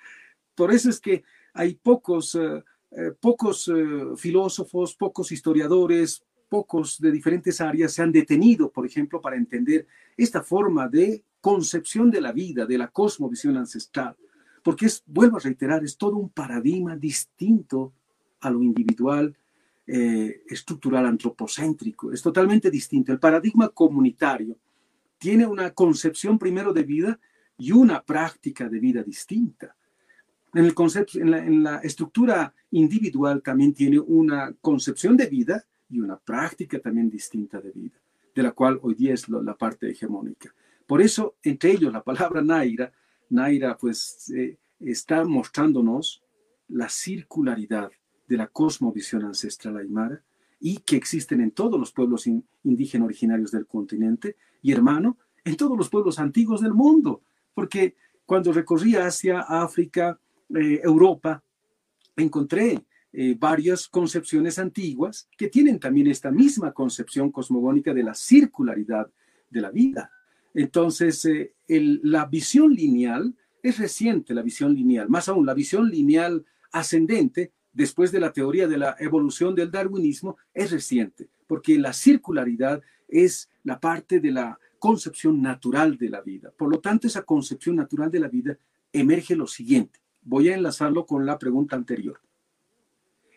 Por 0.53 0.73
eso 0.73 0.89
es 0.89 0.99
que 0.99 1.23
hay 1.53 1.75
pocos, 1.75 2.35
eh, 2.35 2.63
eh, 2.91 3.11
pocos 3.19 3.69
filósofos, 4.17 4.95
pocos 4.95 5.31
historiadores, 5.31 6.23
pocos 6.56 7.02
de 7.02 7.12
diferentes 7.12 7.60
áreas 7.60 7.91
se 7.91 8.02
han 8.02 8.13
detenido, 8.13 8.72
por 8.72 8.86
ejemplo, 8.86 9.20
para 9.20 9.36
entender 9.36 9.86
esta 10.15 10.41
forma 10.41 10.88
de 10.88 11.22
concepción 11.41 12.10
de 12.10 12.22
la 12.22 12.32
vida, 12.32 12.65
de 12.65 12.78
la 12.78 12.88
cosmovisión 12.88 13.58
ancestral, 13.58 14.15
porque 14.63 14.86
es, 14.86 15.04
vuelvo 15.06 15.36
a 15.36 15.41
reiterar, 15.41 15.84
es 15.84 15.98
todo 15.98 16.15
un 16.15 16.30
paradigma 16.30 16.96
distinto 16.96 17.91
a 18.39 18.50
lo 18.50 18.63
individual, 18.63 19.36
eh, 19.86 20.44
estructural, 20.48 21.06
antropocéntrico, 21.06 22.13
es 22.13 22.22
totalmente 22.22 22.72
distinto. 22.72 23.12
El 23.12 23.20
paradigma 23.20 23.68
comunitario 23.68 24.56
tiene 25.18 25.46
una 25.46 25.72
concepción 25.72 26.39
primero 26.39 26.72
de 26.72 26.84
vida 26.84 27.20
y 27.58 27.74
una 27.74 28.02
práctica 28.02 28.70
de 28.70 28.80
vida 28.80 29.04
distinta. 29.04 29.76
En, 30.54 30.63
el 30.63 30.74
concepto, 30.74 31.20
en, 31.20 31.32
la, 31.32 31.39
en 31.39 31.63
la 31.63 31.78
estructura 31.80 32.54
individual 32.72 33.41
también 33.41 33.74
tiene 33.74 34.00
una 34.00 34.54
concepción 34.62 35.18
de 35.18 35.26
vida 35.26 35.65
y 35.89 36.00
una 36.00 36.17
práctica 36.17 36.80
también 36.80 37.10
distinta 37.10 37.60
de 37.62 37.71
vida, 37.71 38.00
de 38.34 38.43
la 38.43 38.52
cual 38.52 38.80
hoy 38.82 38.95
día 38.95 39.13
es 39.13 39.30
la 39.30 39.56
parte 39.56 39.89
hegemónica. 39.89 40.54
Por 40.86 41.02
eso, 41.02 41.36
entre 41.43 41.71
ellos, 41.71 41.91
la 41.91 42.04
palabra 42.04 42.41
Naira, 42.41 42.91
Naira 43.30 43.78
pues 43.78 44.32
eh, 44.36 44.58
está 44.80 45.24
mostrándonos 45.26 46.24
la 46.67 46.89
circularidad 46.89 47.91
de 48.28 48.38
la 48.38 48.48
cosmovisión 48.48 49.24
ancestral 49.24 49.78
aymara 49.78 50.24
y 50.60 50.78
que 50.78 50.95
existen 50.95 51.41
en 51.41 51.52
todos 51.52 51.80
los 51.80 51.91
pueblos 51.91 52.28
indígenas 52.63 53.06
originarios 53.06 53.52
del 53.52 53.67
continente 53.67 54.36
y 54.62 54.71
hermano, 54.71 55.17
en 55.43 55.56
todos 55.58 55.78
los 55.78 55.89
pueblos 55.89 56.17
antiguos 56.17 56.62
del 56.62 56.74
mundo, 56.74 57.21
porque 57.54 57.95
cuando 58.26 58.52
recorrí 58.52 58.95
Asia, 58.95 59.41
África, 59.41 60.19
eh, 60.56 60.82
Europa, 60.84 61.43
encontré 62.15 62.84
eh, 63.17 63.34
varias 63.39 63.88
concepciones 63.88 64.60
antiguas 64.60 65.30
que 65.38 65.47
tienen 65.47 65.80
también 65.80 66.08
esta 66.08 66.32
misma 66.32 66.73
concepción 66.73 67.32
cosmogónica 67.32 67.93
de 67.93 68.04
la 68.04 68.13
circularidad 68.13 69.10
de 69.49 69.62
la 69.62 69.71
vida. 69.71 70.12
Entonces, 70.54 71.25
eh, 71.25 71.54
la 71.67 72.25
visión 72.25 72.73
lineal 72.73 73.34
es 73.63 73.80
reciente, 73.80 74.34
la 74.34 74.41
visión 74.41 74.75
lineal, 74.75 75.08
más 75.08 75.30
aún 75.30 75.45
la 75.45 75.54
visión 75.54 75.89
lineal 75.89 76.45
ascendente, 76.73 77.54
después 77.71 78.12
de 78.12 78.19
la 78.19 78.34
teoría 78.34 78.67
de 78.67 78.78
la 78.78 78.97
evolución 78.99 79.56
del 79.56 79.71
darwinismo, 79.71 80.36
es 80.54 80.71
reciente, 80.71 81.30
porque 81.47 81.80
la 81.80 81.93
circularidad 81.93 82.82
es 83.08 83.49
la 83.63 83.80
parte 83.80 84.19
de 84.19 84.32
la 84.32 84.60
concepción 84.78 85.41
natural 85.41 85.97
de 85.97 86.10
la 86.10 86.19
vida. 86.19 86.51
Por 86.58 86.69
lo 86.69 86.82
tanto, 86.82 87.08
esa 87.08 87.21
concepción 87.21 87.78
natural 87.78 88.12
de 88.12 88.19
la 88.19 88.28
vida 88.28 88.58
emerge 88.91 89.38
lo 89.38 89.47
siguiente. 89.47 90.01
Voy 90.21 90.49
a 90.49 90.56
enlazarlo 90.56 91.06
con 91.06 91.25
la 91.25 91.39
pregunta 91.39 91.78
anterior. 91.78 92.19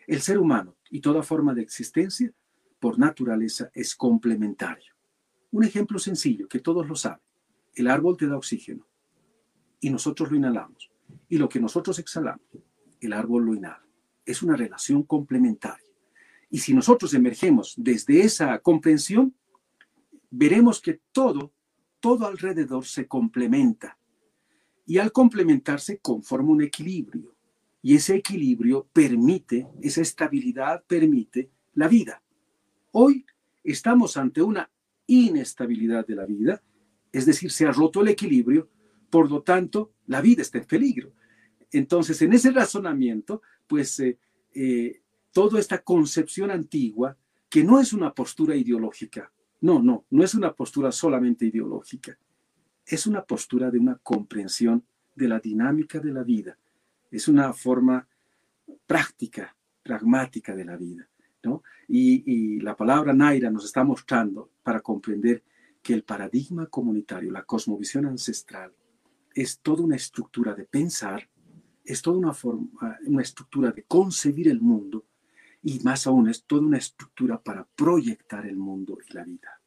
El 0.09 0.21
ser 0.21 0.39
humano 0.39 0.75
y 0.89 1.01
toda 1.01 1.21
forma 1.21 1.53
de 1.53 1.61
existencia, 1.61 2.33
por 2.79 2.97
naturaleza, 2.97 3.69
es 3.75 3.95
complementario. 3.95 4.95
Un 5.51 5.63
ejemplo 5.63 5.99
sencillo 5.99 6.47
que 6.47 6.61
todos 6.61 6.87
lo 6.87 6.95
saben. 6.95 7.21
El 7.75 7.87
árbol 7.87 8.17
te 8.17 8.25
da 8.25 8.35
oxígeno 8.35 8.87
y 9.79 9.91
nosotros 9.91 10.31
lo 10.31 10.37
inhalamos. 10.37 10.89
Y 11.27 11.37
lo 11.37 11.47
que 11.47 11.59
nosotros 11.59 11.99
exhalamos, 11.99 12.41
el 12.99 13.13
árbol 13.13 13.45
lo 13.45 13.53
inhala. 13.53 13.85
Es 14.25 14.41
una 14.41 14.55
relación 14.55 15.03
complementaria. 15.03 15.93
Y 16.49 16.57
si 16.57 16.73
nosotros 16.73 17.13
emergemos 17.13 17.75
desde 17.77 18.21
esa 18.21 18.57
comprensión, 18.57 19.35
veremos 20.31 20.81
que 20.81 21.01
todo, 21.11 21.53
todo 21.99 22.25
alrededor 22.25 22.83
se 22.83 23.07
complementa. 23.07 23.99
Y 24.87 24.97
al 24.97 25.11
complementarse 25.11 25.99
conforma 25.99 26.49
un 26.49 26.63
equilibrio. 26.63 27.35
Y 27.81 27.95
ese 27.95 28.15
equilibrio 28.15 28.87
permite, 28.91 29.67
esa 29.81 30.01
estabilidad 30.01 30.83
permite 30.85 31.49
la 31.75 31.87
vida. 31.87 32.21
Hoy 32.91 33.25
estamos 33.63 34.17
ante 34.17 34.41
una 34.41 34.69
inestabilidad 35.07 36.05
de 36.05 36.15
la 36.15 36.25
vida, 36.25 36.61
es 37.11 37.25
decir, 37.25 37.51
se 37.51 37.65
ha 37.65 37.71
roto 37.71 38.01
el 38.01 38.09
equilibrio, 38.09 38.69
por 39.09 39.29
lo 39.29 39.41
tanto, 39.41 39.93
la 40.07 40.21
vida 40.21 40.41
está 40.41 40.57
en 40.57 40.65
peligro. 40.65 41.13
Entonces, 41.71 42.21
en 42.21 42.33
ese 42.33 42.51
razonamiento, 42.51 43.41
pues 43.67 43.99
eh, 43.99 44.17
eh, 44.53 45.01
toda 45.31 45.59
esta 45.59 45.79
concepción 45.79 46.51
antigua, 46.51 47.17
que 47.49 47.63
no 47.63 47.79
es 47.79 47.93
una 47.93 48.13
postura 48.13 48.55
ideológica, 48.55 49.31
no, 49.61 49.81
no, 49.81 50.05
no 50.09 50.23
es 50.23 50.35
una 50.35 50.53
postura 50.53 50.91
solamente 50.91 51.45
ideológica, 51.45 52.17
es 52.85 53.07
una 53.07 53.23
postura 53.23 53.71
de 53.71 53.79
una 53.79 53.95
comprensión 53.97 54.83
de 55.15 55.27
la 55.27 55.39
dinámica 55.39 55.99
de 55.99 56.11
la 56.11 56.23
vida, 56.23 56.57
es 57.11 57.27
una 57.27 57.53
forma 57.53 58.07
práctica, 58.85 59.55
pragmática 59.83 60.55
de 60.55 60.65
la 60.65 60.77
vida. 60.77 61.09
¿no? 61.43 61.63
Y, 61.87 62.59
la 62.59 62.75
palabra 62.75 63.13
Naira 63.13 63.49
nos 63.49 63.65
está 63.65 63.83
mostrando 63.83 64.51
para 64.63 64.81
comprender 64.81 65.43
que 65.81 65.93
el 65.93 66.03
paradigma 66.03 66.67
comunitario, 66.67 67.31
la 67.31 67.43
cosmovisión 67.43 68.05
ancestral, 68.05 68.73
es 69.33 69.59
toda 69.59 69.83
una 69.83 69.95
estructura 69.95 70.53
de 70.53 70.65
pensar, 70.65 71.29
es 71.83 72.01
toda 72.01 72.17
una, 72.17 72.33
forma, 72.33 72.97
una 73.05 73.21
estructura 73.21 73.71
de 73.71 73.83
concebir 73.83 74.49
el 74.49 74.59
mundo 74.59 75.05
y 75.63 75.79
más 75.79 76.07
aún 76.07 76.29
es 76.29 76.43
toda 76.43 76.61
una 76.61 76.77
estructura 76.77 77.41
para 77.41 77.65
proyectar 77.75 78.45
el 78.45 78.57
mundo 78.57 78.97
y 79.07 79.13
la 79.13 79.23
vida. 79.23 79.58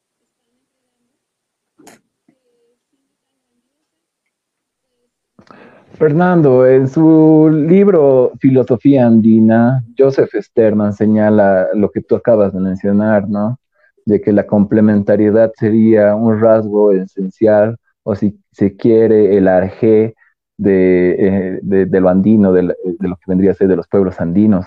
Fernando, 5.95 6.67
en 6.67 6.89
su 6.89 7.51
libro 7.51 8.33
Filosofía 8.41 9.07
Andina, 9.07 9.85
Joseph 9.97 10.31
Sterman 10.35 10.93
señala 10.93 11.69
lo 11.75 11.91
que 11.91 12.01
tú 12.01 12.17
acabas 12.17 12.53
de 12.53 12.61
mencionar, 12.61 13.29
¿no? 13.29 13.59
De 14.07 14.21
que 14.21 14.33
la 14.33 14.47
complementariedad 14.47 15.53
sería 15.57 16.15
un 16.17 16.41
rasgo 16.41 16.93
esencial, 16.93 17.77
o 18.03 18.15
si 18.17 18.39
se 18.51 18.75
quiere, 18.77 19.37
el 19.37 19.47
arjé 19.49 20.15
de, 20.57 21.61
eh, 21.63 22.01
lo 22.01 22.09
andino, 22.09 22.53
de, 22.53 22.63
lo 22.63 23.17
que 23.17 23.25
vendría 23.27 23.53
a 23.53 23.55
ser 23.55 23.69
de 23.69 23.77
los 23.77 23.87
pueblos 23.87 24.21
andinos. 24.21 24.67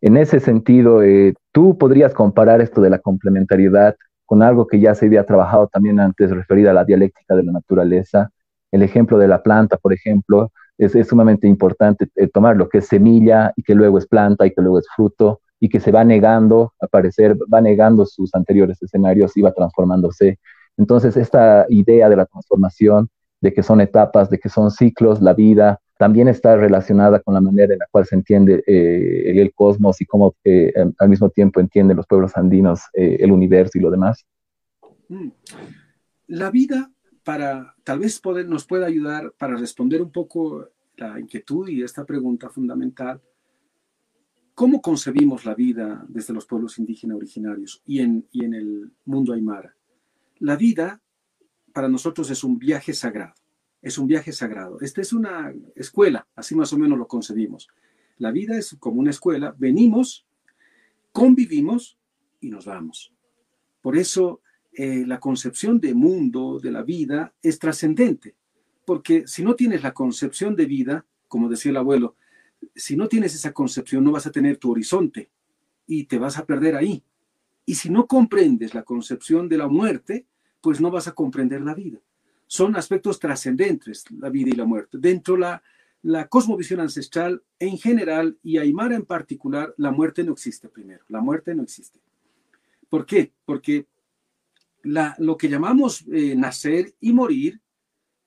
En 0.00 0.16
ese 0.16 0.40
sentido, 0.40 1.02
eh, 1.02 1.34
tú 1.52 1.76
podrías 1.78 2.14
comparar 2.14 2.60
esto 2.60 2.80
de 2.80 2.90
la 2.90 2.98
complementariedad 2.98 3.96
con 4.24 4.42
algo 4.42 4.66
que 4.66 4.78
ya 4.78 4.94
se 4.94 5.06
había 5.06 5.24
trabajado 5.24 5.66
también 5.66 5.98
antes, 6.00 6.30
referido 6.30 6.70
a 6.70 6.74
la 6.74 6.84
dialéctica 6.84 7.34
de 7.34 7.42
la 7.42 7.52
naturaleza, 7.52 8.30
el 8.72 8.82
ejemplo 8.82 9.18
de 9.18 9.28
la 9.28 9.42
planta, 9.42 9.76
por 9.76 9.92
ejemplo, 9.92 10.52
es, 10.80 11.06
sumamente 11.06 11.46
importante 11.46 12.08
eh, 12.16 12.28
tomar 12.28 12.56
lo 12.56 12.68
que 12.68 12.78
es 12.78 12.86
semilla 12.86 13.52
y 13.56 13.62
que 13.62 13.74
luego 13.74 13.98
es 13.98 14.06
planta 14.06 14.46
y 14.46 14.50
que 14.50 14.62
luego 14.62 14.78
es 14.78 14.86
fruto 14.94 15.40
y 15.58 15.68
que 15.68 15.78
se 15.78 15.92
va 15.92 16.04
negando, 16.04 16.72
a 16.80 16.86
aparecer, 16.86 17.36
va 17.52 17.60
negando 17.60 18.06
sus 18.06 18.34
anteriores 18.34 18.82
escenarios 18.82 19.36
y 19.36 19.42
va 19.42 19.52
transformándose. 19.52 20.38
Entonces, 20.78 21.18
esta 21.18 21.66
idea 21.68 22.08
de 22.08 22.16
la 22.16 22.24
transformación, 22.24 23.10
de 23.42 23.52
que 23.52 23.62
son 23.62 23.82
etapas, 23.82 24.30
de 24.30 24.38
que 24.38 24.48
son 24.48 24.70
ciclos, 24.70 25.20
la 25.20 25.34
vida, 25.34 25.78
también 25.98 26.28
está 26.28 26.56
relacionada 26.56 27.20
con 27.20 27.34
la 27.34 27.42
manera 27.42 27.74
en 27.74 27.78
la 27.78 27.86
cual 27.90 28.06
se 28.06 28.14
entiende 28.14 28.64
eh, 28.66 29.38
el 29.38 29.52
cosmos 29.52 30.00
y 30.00 30.06
cómo 30.06 30.34
eh, 30.44 30.72
al 30.98 31.08
mismo 31.10 31.28
tiempo 31.28 31.60
entienden 31.60 31.98
los 31.98 32.06
pueblos 32.06 32.34
andinos 32.38 32.84
el 32.94 33.30
universo 33.30 33.76
y 33.76 33.82
lo 33.82 33.90
demás. 33.90 34.24
Mm. 35.08 35.28
La 36.28 36.50
vida 36.50 36.90
para 37.24 37.74
tal 37.84 37.98
vez 37.98 38.18
poder, 38.20 38.48
nos 38.48 38.64
pueda 38.64 38.86
ayudar 38.86 39.32
para 39.38 39.56
responder 39.56 40.02
un 40.02 40.10
poco 40.10 40.68
la 40.96 41.18
inquietud 41.18 41.68
y 41.68 41.82
esta 41.82 42.04
pregunta 42.04 42.48
fundamental. 42.48 43.20
¿Cómo 44.54 44.82
concebimos 44.82 45.44
la 45.44 45.54
vida 45.54 46.04
desde 46.08 46.34
los 46.34 46.46
pueblos 46.46 46.78
indígenas 46.78 47.16
originarios 47.16 47.82
y 47.86 48.00
en, 48.00 48.26
y 48.30 48.44
en 48.44 48.54
el 48.54 48.92
mundo 49.04 49.32
aymara? 49.32 49.74
La 50.38 50.56
vida 50.56 51.00
para 51.72 51.88
nosotros 51.88 52.30
es 52.30 52.44
un 52.44 52.58
viaje 52.58 52.92
sagrado, 52.92 53.34
es 53.80 53.96
un 53.98 54.06
viaje 54.06 54.32
sagrado. 54.32 54.80
Esta 54.80 55.00
es 55.00 55.12
una 55.12 55.54
escuela, 55.74 56.26
así 56.34 56.54
más 56.54 56.72
o 56.72 56.78
menos 56.78 56.98
lo 56.98 57.06
concebimos. 57.06 57.68
La 58.18 58.30
vida 58.30 58.58
es 58.58 58.76
como 58.78 59.00
una 59.00 59.10
escuela, 59.10 59.54
venimos, 59.58 60.26
convivimos 61.12 61.98
y 62.40 62.50
nos 62.50 62.66
vamos. 62.66 63.12
Por 63.80 63.96
eso 63.96 64.42
eh, 64.72 65.04
la 65.06 65.18
concepción 65.18 65.80
de 65.80 65.94
mundo, 65.94 66.60
de 66.60 66.70
la 66.70 66.82
vida, 66.82 67.34
es 67.42 67.58
trascendente. 67.58 68.36
Porque 68.84 69.26
si 69.26 69.42
no 69.42 69.54
tienes 69.54 69.82
la 69.82 69.92
concepción 69.92 70.54
de 70.56 70.66
vida, 70.66 71.06
como 71.28 71.48
decía 71.48 71.70
el 71.70 71.76
abuelo, 71.76 72.16
si 72.74 72.96
no 72.96 73.08
tienes 73.08 73.34
esa 73.34 73.52
concepción 73.52 74.04
no 74.04 74.12
vas 74.12 74.26
a 74.26 74.32
tener 74.32 74.58
tu 74.58 74.70
horizonte 74.70 75.30
y 75.86 76.04
te 76.04 76.18
vas 76.18 76.38
a 76.38 76.46
perder 76.46 76.76
ahí. 76.76 77.02
Y 77.64 77.74
si 77.74 77.90
no 77.90 78.06
comprendes 78.06 78.74
la 78.74 78.82
concepción 78.82 79.48
de 79.48 79.58
la 79.58 79.68
muerte, 79.68 80.26
pues 80.60 80.80
no 80.80 80.90
vas 80.90 81.08
a 81.08 81.12
comprender 81.12 81.62
la 81.62 81.74
vida. 81.74 81.98
Son 82.46 82.76
aspectos 82.76 83.18
trascendentes, 83.20 84.04
la 84.10 84.28
vida 84.28 84.50
y 84.50 84.56
la 84.56 84.64
muerte. 84.64 84.98
Dentro 84.98 85.34
de 85.34 85.40
la, 85.40 85.62
la 86.02 86.28
cosmovisión 86.28 86.80
ancestral 86.80 87.42
en 87.58 87.78
general 87.78 88.38
y 88.42 88.58
Aymara 88.58 88.96
en 88.96 89.04
particular, 89.04 89.74
la 89.76 89.90
muerte 89.90 90.24
no 90.24 90.32
existe 90.32 90.68
primero. 90.68 91.04
La 91.08 91.20
muerte 91.20 91.54
no 91.54 91.62
existe. 91.62 92.00
¿Por 92.88 93.06
qué? 93.06 93.32
Porque 93.44 93.86
la, 94.82 95.14
lo 95.18 95.36
que 95.36 95.48
llamamos 95.48 96.04
eh, 96.12 96.34
nacer 96.36 96.94
y 97.00 97.12
morir 97.12 97.60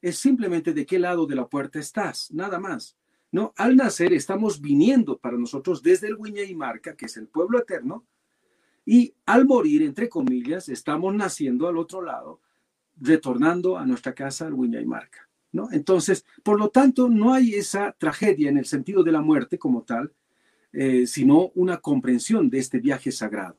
es 0.01 0.17
simplemente 0.17 0.73
de 0.73 0.85
qué 0.85 0.99
lado 0.99 1.25
de 1.25 1.35
la 1.35 1.47
puerta 1.47 1.79
estás, 1.79 2.31
nada 2.31 2.59
más. 2.59 2.97
No, 3.31 3.53
al 3.57 3.75
nacer 3.75 4.13
estamos 4.13 4.61
viniendo 4.61 5.17
para 5.17 5.37
nosotros 5.37 5.81
desde 5.81 6.07
el 6.07 6.15
Wiña 6.15 6.43
y 6.43 6.53
Marca, 6.53 6.95
que 6.95 7.07
es 7.07 7.17
el 7.17 7.27
pueblo 7.27 7.59
eterno, 7.59 8.05
y 8.85 9.15
al 9.25 9.45
morir, 9.45 9.81
entre 9.81 10.09
comillas, 10.09 10.69
estamos 10.69 11.15
naciendo 11.15 11.67
al 11.67 11.77
otro 11.77 12.01
lado, 12.01 12.41
retornando 12.99 13.77
a 13.77 13.85
nuestra 13.85 14.13
casa 14.13 14.45
al 14.45 14.53
Wiña 14.53 14.81
y 14.81 14.85
Marca. 14.85 15.29
¿no? 15.53 15.69
Entonces, 15.71 16.25
por 16.43 16.59
lo 16.59 16.69
tanto, 16.69 17.09
no 17.09 17.33
hay 17.33 17.55
esa 17.55 17.93
tragedia 17.97 18.49
en 18.49 18.57
el 18.57 18.65
sentido 18.65 19.03
de 19.03 19.11
la 19.11 19.21
muerte 19.21 19.57
como 19.57 19.83
tal, 19.83 20.11
eh, 20.73 21.07
sino 21.07 21.51
una 21.55 21.77
comprensión 21.77 22.49
de 22.49 22.59
este 22.59 22.79
viaje 22.79 23.11
sagrado. 23.11 23.57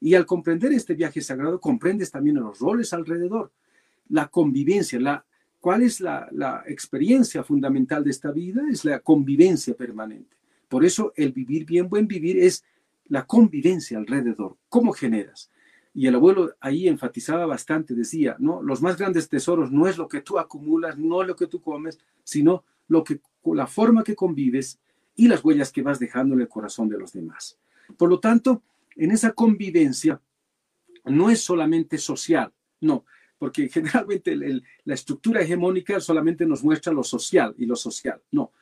Y 0.00 0.14
al 0.14 0.26
comprender 0.26 0.72
este 0.72 0.94
viaje 0.94 1.20
sagrado, 1.20 1.60
comprendes 1.60 2.10
también 2.10 2.36
los 2.36 2.58
roles 2.58 2.92
alrededor, 2.92 3.52
la 4.08 4.28
convivencia, 4.28 4.98
la, 4.98 5.24
¿cuál 5.60 5.82
es 5.82 6.00
la, 6.00 6.64
experiencia 6.66 7.44
fundamental 7.44 8.02
de 8.02 8.10
esta 8.10 8.30
vida? 8.30 8.62
Es 8.70 8.84
la 8.84 9.00
convivencia 9.00 9.74
permanente. 9.74 10.36
Por 10.68 10.84
eso 10.84 11.12
el 11.16 11.32
vivir 11.32 11.66
bien, 11.66 11.88
buen 11.88 12.08
vivir 12.08 12.38
es 12.38 12.64
la 13.08 13.26
convivencia 13.26 13.98
alrededor. 13.98 14.56
¿Cómo 14.68 14.92
generas? 14.92 15.50
Y 15.92 16.06
el 16.06 16.14
abuelo 16.14 16.54
ahí 16.60 16.86
enfatizaba 16.86 17.44
bastante, 17.46 17.94
decía, 17.94 18.36
no, 18.38 18.62
los 18.62 18.80
más 18.80 18.96
grandes 18.96 19.28
tesoros 19.28 19.72
no 19.72 19.88
es 19.88 19.98
lo 19.98 20.08
que 20.08 20.20
tú 20.20 20.38
acumulas, 20.38 20.96
no 20.96 21.22
lo 21.24 21.34
que 21.34 21.48
tú 21.48 21.60
comes, 21.60 21.98
sino 22.22 22.64
lo 22.88 23.02
que 23.04 23.20
la 23.44 23.66
forma 23.66 24.04
que 24.04 24.14
convives 24.14 24.78
y 25.16 25.28
las 25.28 25.44
huellas 25.44 25.72
que 25.72 25.82
vas 25.82 25.98
dejando 25.98 26.34
en 26.34 26.42
el 26.42 26.48
corazón 26.48 26.88
de 26.88 26.98
los 26.98 27.12
demás. 27.12 27.58
Por 27.96 28.08
lo 28.08 28.20
tanto, 28.20 28.62
en 29.04 29.12
esa 29.12 29.32
convivencia 29.32 30.20
no 31.06 31.30
es 31.30 31.40
solamente 31.40 31.96
social, 31.96 32.52
no, 32.80 33.06
porque 33.38 33.68
generalmente 33.72 34.36
la 34.36 34.94
estructura 34.94 35.40
hegemónica 35.40 35.98
solamente 36.00 36.44
nos 36.44 36.62
muestra 36.62 36.92
lo 36.92 37.02
social 37.02 37.54
y 37.56 37.66
lo 37.66 37.76
social, 37.76 38.20
no. 38.30 38.52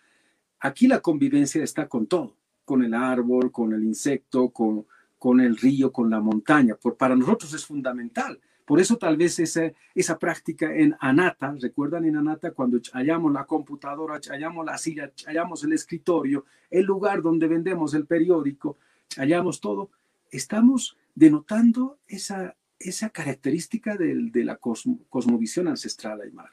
Aquí 0.60 0.86
la 0.86 1.00
convivencia 1.00 1.62
está 1.62 1.88
con 1.88 2.06
todo, 2.06 2.36
con 2.64 2.84
el 2.84 2.94
árbol, 2.94 3.50
con 3.50 3.72
el 3.72 3.82
insecto, 3.82 4.50
con, 4.50 4.86
con 5.18 5.40
el 5.40 5.56
río, 5.56 5.92
con 5.92 6.10
la 6.10 6.20
montaña. 6.20 6.74
Por, 6.76 6.96
para 6.96 7.14
nosotros 7.14 7.52
es 7.54 7.64
fundamental. 7.64 8.40
Por 8.64 8.80
eso 8.80 8.96
tal 8.96 9.16
vez 9.16 9.38
esa, 9.38 9.72
esa 9.94 10.18
práctica 10.18 10.72
en 10.74 10.94
Anata, 11.00 11.54
recuerdan 11.60 12.04
en 12.04 12.16
Anata 12.16 12.50
cuando 12.50 12.78
hallamos 12.92 13.32
la 13.32 13.44
computadora, 13.44 14.20
hallamos 14.28 14.66
la 14.66 14.76
silla, 14.78 15.10
hallamos 15.26 15.64
el 15.64 15.72
escritorio, 15.72 16.44
el 16.70 16.84
lugar 16.84 17.22
donde 17.22 17.48
vendemos 17.48 17.94
el 17.94 18.04
periódico, 18.04 18.76
hallamos 19.16 19.60
todo, 19.60 19.90
estamos 20.30 20.96
denotando 21.14 21.98
esa, 22.06 22.56
esa 22.78 23.10
característica 23.10 23.96
de, 23.96 24.30
de 24.30 24.44
la 24.44 24.56
cosmovisión 24.56 25.68
ancestral 25.68 26.20
Aymar, 26.20 26.50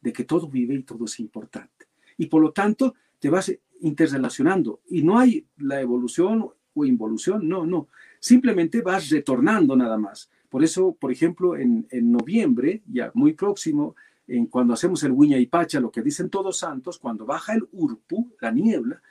de 0.00 0.12
que 0.12 0.24
todo 0.24 0.48
vive 0.48 0.74
y 0.74 0.82
todo 0.82 1.04
es 1.04 1.20
importante. 1.20 1.86
Y 2.16 2.26
por 2.26 2.42
lo 2.42 2.52
tanto, 2.52 2.94
te 3.18 3.30
vas 3.30 3.52
interrelacionando 3.80 4.80
y 4.88 5.02
no 5.02 5.18
hay 5.18 5.46
la 5.58 5.80
evolución 5.80 6.48
o 6.74 6.84
involución, 6.84 7.48
no, 7.48 7.66
no, 7.66 7.88
simplemente 8.18 8.82
vas 8.82 9.10
retornando 9.10 9.76
nada 9.76 9.98
más. 9.98 10.30
Por 10.48 10.64
eso, 10.64 10.96
por 10.98 11.12
ejemplo, 11.12 11.56
en, 11.56 11.86
en 11.90 12.12
noviembre, 12.12 12.82
ya 12.86 13.10
muy 13.14 13.34
próximo, 13.34 13.94
en 14.26 14.46
cuando 14.46 14.74
hacemos 14.74 15.02
el 15.02 15.12
Huña 15.12 15.38
y 15.38 15.46
Pacha, 15.46 15.80
lo 15.80 15.90
que 15.90 16.02
dicen 16.02 16.30
todos 16.30 16.58
santos, 16.58 16.98
cuando 16.98 17.26
baja 17.26 17.54
el 17.54 17.68
Urpu, 17.72 18.32
la 18.40 18.50
niebla, 18.52 19.02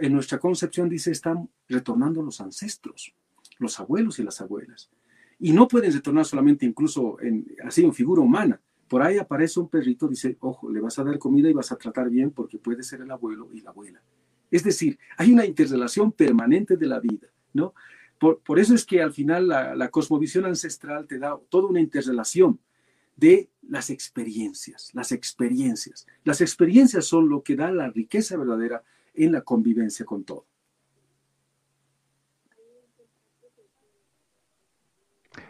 en 0.00 0.12
nuestra 0.12 0.38
concepción 0.38 0.88
dice, 0.88 1.10
están 1.10 1.48
retornando 1.68 2.22
los 2.22 2.40
ancestros, 2.40 3.14
los 3.58 3.78
abuelos 3.78 4.18
y 4.18 4.22
las 4.22 4.40
abuelas. 4.40 4.90
Y 5.38 5.52
no 5.52 5.68
pueden 5.68 5.92
retornar 5.92 6.24
solamente 6.26 6.66
incluso 6.66 7.20
en, 7.20 7.46
así 7.64 7.84
en 7.84 7.94
figura 7.94 8.20
humana. 8.20 8.60
Por 8.88 9.02
ahí 9.02 9.18
aparece 9.18 9.60
un 9.60 9.68
perrito, 9.68 10.08
dice, 10.08 10.36
ojo, 10.40 10.70
le 10.70 10.80
vas 10.80 10.98
a 10.98 11.04
dar 11.04 11.18
comida 11.18 11.48
y 11.48 11.52
vas 11.52 11.70
a 11.70 11.76
tratar 11.76 12.10
bien 12.10 12.32
porque 12.32 12.58
puede 12.58 12.82
ser 12.82 13.00
el 13.02 13.10
abuelo 13.10 13.48
y 13.52 13.60
la 13.60 13.70
abuela. 13.70 14.02
Es 14.50 14.64
decir, 14.64 14.98
hay 15.16 15.32
una 15.32 15.46
interrelación 15.46 16.10
permanente 16.10 16.76
de 16.76 16.86
la 16.86 16.98
vida, 16.98 17.28
¿no? 17.52 17.72
Por, 18.18 18.40
por 18.40 18.58
eso 18.58 18.74
es 18.74 18.84
que 18.84 19.00
al 19.00 19.12
final 19.12 19.48
la, 19.48 19.74
la 19.76 19.88
cosmovisión 19.88 20.44
ancestral 20.44 21.06
te 21.06 21.18
da 21.18 21.38
toda 21.48 21.68
una 21.68 21.80
interrelación 21.80 22.58
de 23.16 23.48
las 23.62 23.88
experiencias, 23.90 24.90
las 24.92 25.12
experiencias. 25.12 26.06
Las 26.24 26.40
experiencias 26.40 27.04
son 27.04 27.28
lo 27.28 27.42
que 27.42 27.54
da 27.54 27.70
la 27.70 27.88
riqueza 27.90 28.36
verdadera 28.36 28.82
en 29.14 29.32
la 29.32 29.42
convivencia 29.42 30.04
con 30.04 30.24
todo. 30.24 30.46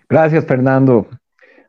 Gracias, 0.08 0.44
Fernando. 0.44 1.06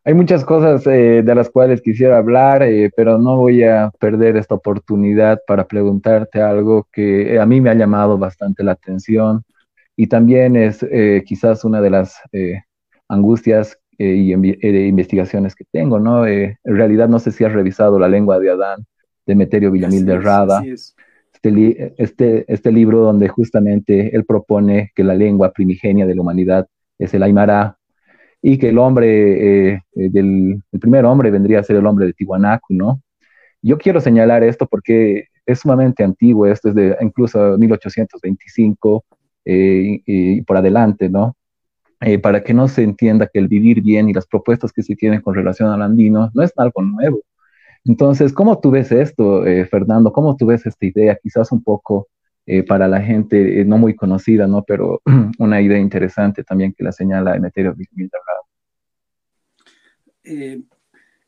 Hay 0.04 0.16
muchas 0.16 0.44
cosas 0.44 0.88
eh, 0.88 1.22
de 1.24 1.36
las 1.36 1.52
cuales 1.52 1.80
quisiera 1.80 2.18
hablar, 2.18 2.64
eh, 2.64 2.90
pero 2.96 3.20
no 3.20 3.38
voy 3.38 3.64
a 3.64 3.92
perder 4.00 4.36
esta 4.36 4.56
oportunidad 4.56 5.40
para 5.46 5.68
preguntarte 5.68 6.42
algo 6.42 6.88
que 6.92 7.40
a 7.40 7.46
mí 7.46 7.62
me 7.62 7.70
ha 7.70 7.76
llamado 7.76 8.18
bastante 8.18 8.64
la 8.64 8.72
atención 8.72 9.44
y 9.96 10.08
también 10.08 10.56
es 10.56 10.82
eh, 10.82 11.24
quizás 11.24 11.64
una 11.64 11.82
de 11.82 11.92
las 11.92 12.20
angustias 13.08 13.78
y 14.00 14.34
investigaciones 14.34 15.54
que 15.54 15.66
tengo, 15.72 16.00
¿no? 16.00 16.26
en 16.26 16.58
realidad 16.64 17.08
no 17.08 17.20
sé 17.20 17.32
si 17.32 17.44
has 17.44 17.54
revisado 17.54 18.00
La 18.00 18.08
lengua 18.08 18.40
de 18.40 18.50
Adán 18.50 18.88
de 19.28 19.36
Meterio 19.36 19.70
Villamil 19.70 20.06
de 20.06 20.18
Rada. 20.18 20.64
Este, 21.44 21.96
este, 21.98 22.46
este, 22.48 22.72
libro 22.72 23.00
donde 23.00 23.28
justamente 23.28 24.16
él 24.16 24.26
propone 24.26 24.92
que 24.96 25.04
la 25.04 25.16
lengua 25.16 25.52
primigenia 25.52 26.06
de 26.06 26.14
la 26.14 26.22
humanidad 26.22 26.68
es 27.00 27.16
el 27.16 27.24
Aymara 27.24 27.78
y 28.44 28.60
que 28.60 28.70
el 28.70 28.78
hombre, 28.78 29.72
eh, 29.72 29.80
eh, 29.96 30.10
del 30.10 30.62
el 30.72 30.80
primer 30.80 31.04
hombre 31.06 31.32
vendría 31.32 31.60
a 31.60 31.64
ser 31.64 31.78
el 31.78 31.86
hombre 31.88 32.06
de 32.06 32.14
Tiwanaku, 32.14 32.76
¿no? 32.76 33.02
Yo 33.64 33.80
quiero 33.80 34.00
señalar 34.00 34.44
esto 34.44 34.68
porque 34.68 35.30
es 35.46 35.60
sumamente 35.60 36.04
antiguo, 36.04 36.46
esto 36.46 36.70
es 36.70 36.76
de 36.76 36.96
incluso 37.02 37.58
1825 37.58 39.04
eh, 39.46 40.02
y, 40.06 40.42
por 40.44 40.58
adelante, 40.58 41.10
¿no? 41.10 41.36
para 42.24 42.44
que 42.44 42.56
no 42.56 42.68
se 42.68 42.82
entienda 42.82 43.28
que 43.28 43.38
el 43.38 43.48
vivir 43.48 43.84
bien 43.84 44.10
y 44.10 44.14
las 44.14 44.26
propuestas 44.26 44.74
que 44.74 44.82
se 44.82 44.96
tienen 44.96 45.22
con 45.22 45.36
relación 45.36 45.70
al 45.70 45.84
andino 45.84 46.32
no 46.34 46.42
es 46.42 46.52
algo 46.58 46.82
nuevo, 46.82 47.22
entonces, 47.86 48.32
¿cómo 48.32 48.60
tú 48.60 48.72
ves 48.72 48.92
esto, 48.92 49.46
eh, 49.46 49.66
Fernando? 49.66 50.12
¿Cómo 50.14 50.36
tú 50.36 50.46
ves 50.46 50.66
esta 50.66 50.86
idea? 50.86 51.18
Quizás 51.22 51.52
un 51.52 51.64
poco 51.64 52.10
eh, 52.46 52.64
para 52.64 52.88
la 52.88 53.02
gente 53.02 53.62
eh, 53.62 53.66
no 53.66 53.78
muy 53.78 53.96
conocida, 53.96 54.48
¿no? 54.48 54.64
Pero 54.64 55.02
una 55.40 55.62
idea 55.62 55.80
interesante 55.80 56.44
también 56.44 56.74
que 56.74 56.84
la 56.84 56.92
señala 56.92 57.36
Emeterio 57.36 57.74
Villamil 57.74 58.10
de 58.10 58.18
Rada. 58.28 58.40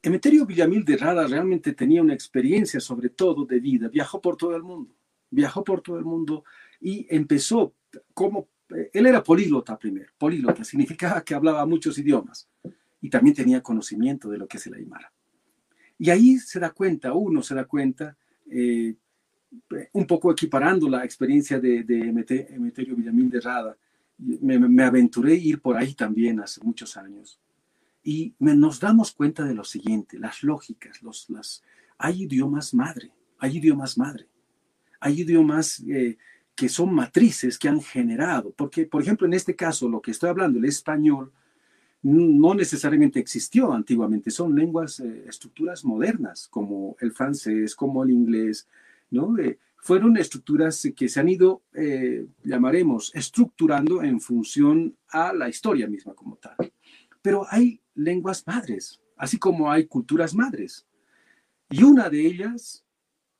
Emeterio 0.02 0.46
Villamil 0.46 0.86
de 0.86 0.98
Rada 0.98 1.26
realmente 1.26 1.74
tenía 1.74 2.02
una 2.04 2.14
experiencia, 2.14 2.80
sobre 2.80 3.10
todo 3.10 3.46
de 3.46 3.60
vida. 3.60 3.88
Viajó 3.88 4.22
por 4.22 4.38
todo 4.38 4.56
el 4.56 4.62
mundo, 4.62 4.96
viajó 5.32 5.64
por 5.64 5.82
todo 5.82 5.98
el 5.98 6.06
mundo 6.06 6.44
y 6.80 7.08
empezó 7.10 7.74
como 8.14 8.50
él 8.92 9.06
era 9.06 9.24
políglota 9.24 9.78
primero. 9.78 10.12
Políglota 10.18 10.64
significaba 10.64 11.24
que 11.24 11.34
hablaba 11.34 11.66
muchos 11.66 11.98
idiomas 11.98 12.48
y 13.02 13.10
también 13.10 13.36
tenía 13.36 13.62
conocimiento 13.62 14.30
de 14.30 14.38
lo 14.38 14.48
que 14.48 14.58
es 14.58 14.68
el 14.68 14.76
Aymara. 14.76 15.12
Y 16.04 16.10
ahí 16.10 16.38
se 16.38 16.60
da 16.60 16.72
cuenta, 16.72 17.14
uno 17.14 17.42
se 17.42 17.56
da 17.56 17.64
cuenta, 17.64 18.18
eh, 18.52 18.94
un 19.94 20.06
poco 20.06 20.34
equiparando 20.34 20.90
la 20.90 21.06
experiencia 21.06 21.62
de, 21.62 21.78
Emeterio 21.80 22.98
Villamín 22.98 23.30
de 23.30 23.40
Rada, 23.40 23.78
me, 24.18 24.84
aventuré 24.84 25.32
a 25.32 25.36
ir 25.38 25.62
por 25.62 25.78
ahí 25.78 25.94
también 25.94 26.42
hace 26.42 26.62
muchos 26.62 26.98
años. 26.98 27.40
Y 28.04 28.36
nos 28.38 28.82
damos 28.82 29.14
cuenta 29.14 29.46
de 29.46 29.54
lo 29.54 29.64
siguiente, 29.64 30.20
las 30.20 30.44
lógicas, 30.44 31.02
los, 31.02 31.30
las, 31.30 31.64
hay 31.98 32.24
idiomas 32.24 32.74
madre, 32.74 33.14
hay 33.40 33.60
idiomas 33.60 33.98
madre, 33.98 34.28
hay 35.00 35.22
idiomas 35.22 35.82
eh, 35.88 36.18
que 36.54 36.68
son 36.68 36.94
matrices 36.94 37.58
que 37.58 37.70
han 37.70 37.80
generado, 37.80 38.52
porque 38.52 38.88
por 38.88 39.02
ejemplo 39.02 39.26
en 39.26 39.36
este 39.36 39.56
caso 39.56 39.88
lo 39.88 40.02
que 40.02 40.12
estoy 40.12 40.32
hablando, 40.32 40.60
el 40.60 40.66
español, 40.66 41.32
no 42.04 42.54
necesariamente 42.54 43.20
existió 43.20 43.72
antiguamente, 43.72 44.30
son 44.30 44.54
lenguas, 44.54 45.00
eh, 45.00 45.24
estructuras 45.28 45.86
modernas, 45.86 46.50
como 46.50 46.98
el 47.00 47.14
francés, 47.14 47.76
como 47.76 48.04
el 48.04 48.12
inglés, 48.12 48.68
¿no? 49.10 49.38
Eh, 49.40 49.58
fueron 49.78 50.18
estructuras 50.18 50.90
que 50.96 51.08
se 51.08 51.20
han 51.20 51.30
ido, 51.30 51.64
eh, 51.74 52.26
llamaremos, 52.44 53.12
estructurando 53.16 54.04
en 54.04 54.20
función 54.20 54.96
a 55.10 55.34
la 55.34 55.48
historia 55.48 55.88
misma 55.88 56.14
como 56.14 56.36
tal. 56.38 56.56
Pero 57.22 57.46
hay 57.50 57.82
lenguas 57.96 58.46
madres, 58.46 59.00
así 59.18 59.38
como 59.38 59.72
hay 59.72 59.86
culturas 59.86 60.36
madres. 60.36 60.86
Y 61.70 61.84
una 61.84 62.10
de 62.10 62.26
ellas, 62.26 62.86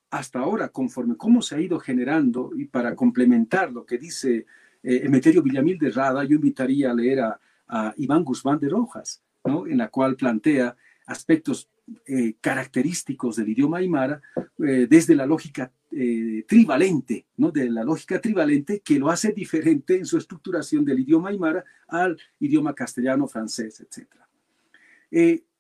hasta 0.10 0.40
ahora, 0.40 0.70
conforme 0.70 1.18
cómo 1.18 1.42
se 1.42 1.56
ha 1.56 1.62
ido 1.62 1.80
generando, 1.80 2.52
y 2.56 2.66
para 2.66 2.96
complementar 2.96 3.72
lo 3.72 3.86
que 3.86 3.98
dice 3.98 4.46
Emeterio 4.82 5.42
Villamil 5.42 5.78
de 5.80 5.92
Rada, 5.92 6.26
yo 6.26 6.36
invitaría 6.36 6.92
a 6.92 6.94
leer 6.94 7.22
a 7.22 7.40
a 7.68 7.94
Iván 7.98 8.24
Guzmán 8.24 8.60
de 8.60 8.70
Rojas, 8.70 9.22
¿no? 9.44 9.68
en 9.68 9.78
la 9.78 9.90
cual 9.90 10.16
plantea 10.16 10.76
aspectos 11.06 11.70
eh, 12.06 12.36
característicos 12.40 13.36
del 13.36 13.50
idioma 13.50 13.80
aymara 13.80 14.22
eh, 14.60 14.88
desde 14.90 15.16
la 15.16 15.26
lógica 15.26 15.72
eh, 15.92 16.46
trivalente, 16.48 17.26
¿no? 17.36 17.52
de 17.52 17.70
la 17.70 17.84
lógica 17.84 18.22
trivalente 18.22 18.80
que 18.80 18.98
lo 18.98 19.10
hace 19.10 19.34
diferente 19.34 19.98
en 19.98 20.06
su 20.06 20.18
estructuración 20.18 20.86
del 20.86 21.00
idioma 21.00 21.30
aymara 21.30 21.64
al 21.88 22.18
idioma 22.40 22.74
castellano, 22.74 23.28
francés, 23.28 23.82
etc. 23.82 24.08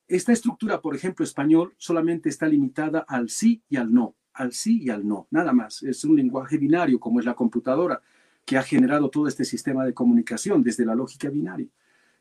esta 0.07 0.31
estructura, 0.31 0.79
por 0.79 0.95
ejemplo, 0.95 1.25
español, 1.25 1.73
solamente 1.77 2.29
está 2.29 2.47
limitada 2.47 2.99
al 2.99 3.29
sí 3.29 3.61
y 3.69 3.75
al 3.75 3.93
no, 3.93 4.15
al 4.33 4.53
sí 4.53 4.81
y 4.81 4.89
al 4.89 5.05
no, 5.05 5.27
nada 5.29 5.51
más. 5.51 5.83
Es 5.83 6.05
un 6.05 6.15
lenguaje 6.15 6.57
binario 6.57 6.99
como 6.99 7.19
es 7.19 7.25
la 7.25 7.35
computadora 7.35 8.01
que 8.45 8.57
ha 8.57 8.63
generado 8.63 9.09
todo 9.09 9.27
este 9.27 9.43
sistema 9.45 9.85
de 9.85 9.93
comunicación 9.93 10.63
desde 10.63 10.85
la 10.85 10.95
lógica 10.95 11.29
binaria. 11.29 11.67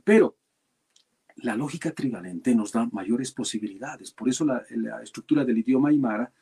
Pero 0.05 0.37
la 1.37 1.57
lógica 1.57 1.93
trivalente 1.93 2.55
nos 2.55 2.73
da 2.73 2.89
mayores 2.93 3.33
posibilidades. 3.33 4.13
Por 4.13 4.29
eso 4.29 4.45
la, 4.45 4.65
estructura 5.03 5.45
del 5.45 5.59
idioma 5.59 5.89
aymara 5.89 6.33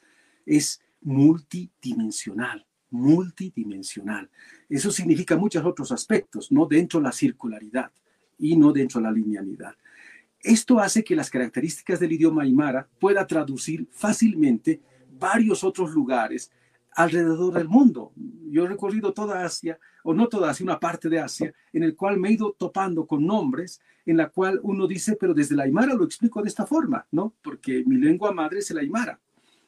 es 0.45 0.81
multidimensional, 1.03 2.67
multidimensional. 2.91 4.31
Eso 4.69 4.91
significa 4.91 5.37
muchos 5.37 5.65
otros 5.65 5.93
aspectos, 5.93 6.51
no 6.51 6.67
dentro 6.67 7.01
de 7.01 7.05
la 7.05 7.13
circularidad 7.13 7.91
y 8.39 8.57
no 8.57 8.73
dentro 8.73 9.01
de 9.01 9.05
la 9.05 9.13
linealidad. 9.13 9.75
Esto 10.43 10.79
hace 10.79 11.05
que 11.05 11.17
las 11.17 11.31
características 11.31 12.01
del 12.01 12.13
idioma 12.13 12.43
aymara 12.43 12.89
pueda 12.99 13.27
traducir 13.27 13.87
fácilmente 13.91 14.81
varios 15.19 15.63
otros 15.65 15.91
lugares 15.91 16.51
alrededor 16.93 17.55
del 17.55 17.69
mundo. 17.69 18.13
Yo 18.51 18.65
he 18.65 18.69
recorrido 18.69 19.13
toda 19.13 19.45
Asia, 19.45 19.79
o 20.03 20.15
no 20.15 20.29
toda 20.29 20.51
Asia, 20.51 20.65
una 20.65 20.81
parte 20.81 21.09
de 21.09 21.21
Asia, 21.21 21.53
en 21.73 21.83
el 21.83 21.95
cual 21.95 22.19
me 22.19 22.29
he 22.29 22.33
ido 22.33 22.55
topando 22.59 23.07
con 23.07 23.25
nombres 23.27 23.81
en 24.07 24.17
la 24.17 24.29
cual 24.29 24.61
uno 24.63 24.87
dice, 24.87 25.17
pero 25.17 25.35
desde 25.35 25.55
la 25.55 25.65
Aymara 25.65 25.95
lo 25.95 26.05
explico 26.05 26.43
de 26.43 26.49
esta 26.49 26.67
forma, 26.67 27.07
¿no? 27.13 27.35
Porque 27.43 27.85
mi 27.87 27.97
lengua 27.97 28.33
madre 28.33 28.59
es 28.59 28.71
el 28.71 28.79
Aymara. 28.79 29.21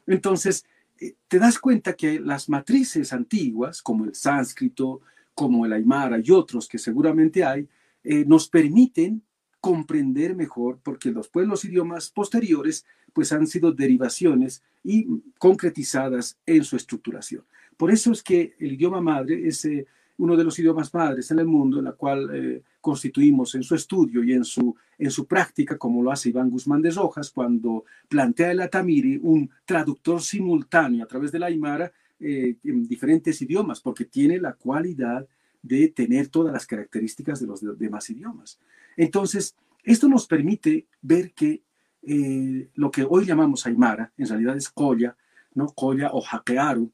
Entonces, 0.07 0.65
eh, 1.01 1.15
te 1.29 1.39
das 1.39 1.59
cuenta 1.59 1.95
que 1.95 2.19
las 2.19 2.49
matrices 2.49 3.13
antiguas, 3.13 3.83
como 3.83 4.05
el 4.05 4.15
sánscrito, 4.15 5.01
como 5.35 5.65
el 5.65 5.73
Aymara 5.73 6.19
y 6.23 6.31
otros 6.31 6.69
que 6.69 6.79
seguramente 6.79 7.45
hay, 7.45 7.69
eh, 8.03 8.25
nos 8.27 8.49
permiten 8.49 9.23
comprender 9.63 10.35
mejor, 10.35 10.81
porque 10.83 11.13
los 11.13 11.29
pueblos 11.29 11.65
idiomas 11.65 12.11
posteriores 12.11 12.85
pues 13.13 13.33
han 13.33 13.47
sido 13.47 13.71
derivaciones 13.71 14.61
y 14.83 15.07
concretizadas 15.39 16.37
en 16.45 16.65
su 16.65 16.75
estructuración. 16.75 17.45
Por 17.77 17.93
eso 17.93 18.11
es 18.11 18.25
que 18.25 18.55
el 18.59 18.73
idioma 18.73 19.01
madre 19.01 19.47
es 19.47 19.65
eh, 19.65 19.87
uno 20.19 20.37
de 20.37 20.43
los 20.43 20.59
idiomas 20.59 20.93
madres 20.93 21.31
en 21.31 21.39
el 21.39 21.47
mundo, 21.47 21.79
en 21.79 21.85
la 21.85 21.93
cual 21.93 22.29
eh, 22.35 22.63
constituimos 22.81 23.55
en 23.55 23.63
su 23.63 23.77
estudio 23.77 24.25
y 24.25 24.33
en 24.33 24.45
su, 24.45 24.75
en 24.99 25.13
su 25.13 25.27
práctica, 25.27 25.79
como 25.79 26.03
lo 26.03 26.11
hace 26.11 26.31
Iván 26.31 26.51
Guzmán 26.51 26.83
de 26.83 26.91
Rojas, 26.91 27.31
cuando 27.31 27.85
plantea 28.09 28.51
el 28.51 28.63
Atamiri 28.63 29.21
un 29.23 29.49
traductor 29.65 30.21
simultáneo 30.21 31.05
a 31.05 31.07
través 31.07 31.31
de 31.31 31.39
la 31.39 31.47
Aymara 31.47 31.93
eh, 32.19 32.57
en 32.65 32.89
diferentes 32.89 33.41
idiomas, 33.43 33.81
porque 33.81 34.07
tiene 34.07 34.41
la 34.41 34.55
cualidad 34.55 35.25
de 35.63 35.87
tener 35.87 36.27
todas 36.27 36.53
las 36.53 36.67
características 36.67 37.39
de 37.39 37.47
los 37.47 37.61
demás 37.79 38.11
idiomas. 38.11 38.59
Entonces, 38.97 39.57
esto 39.83 40.09
nos 40.09 40.27
permite 40.27 40.87
ver 41.01 41.33
que 41.33 41.63
eh, 42.03 42.71
lo 42.75 42.91
que 42.91 43.07
hoy 43.09 43.25
llamamos 43.25 43.67
Aymara, 43.67 44.13
en 44.17 44.29
realidad 44.29 44.57
es 44.57 44.69
Koya, 44.69 45.17
¿no? 45.55 45.67
Koya 45.69 46.11
o 46.13 46.23
Hakearu, 46.25 46.91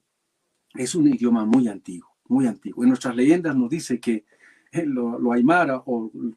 es 0.74 0.94
un 0.94 1.08
idioma 1.08 1.44
muy 1.44 1.68
antiguo, 1.68 2.16
muy 2.28 2.46
antiguo. 2.46 2.84
En 2.84 2.90
nuestras 2.90 3.16
leyendas 3.16 3.56
nos 3.56 3.70
dice 3.70 4.00
que 4.00 4.24
eh, 4.72 4.84
lo, 4.84 5.32
Aymara 5.32 5.82
o 5.86 6.10
el 6.14 6.36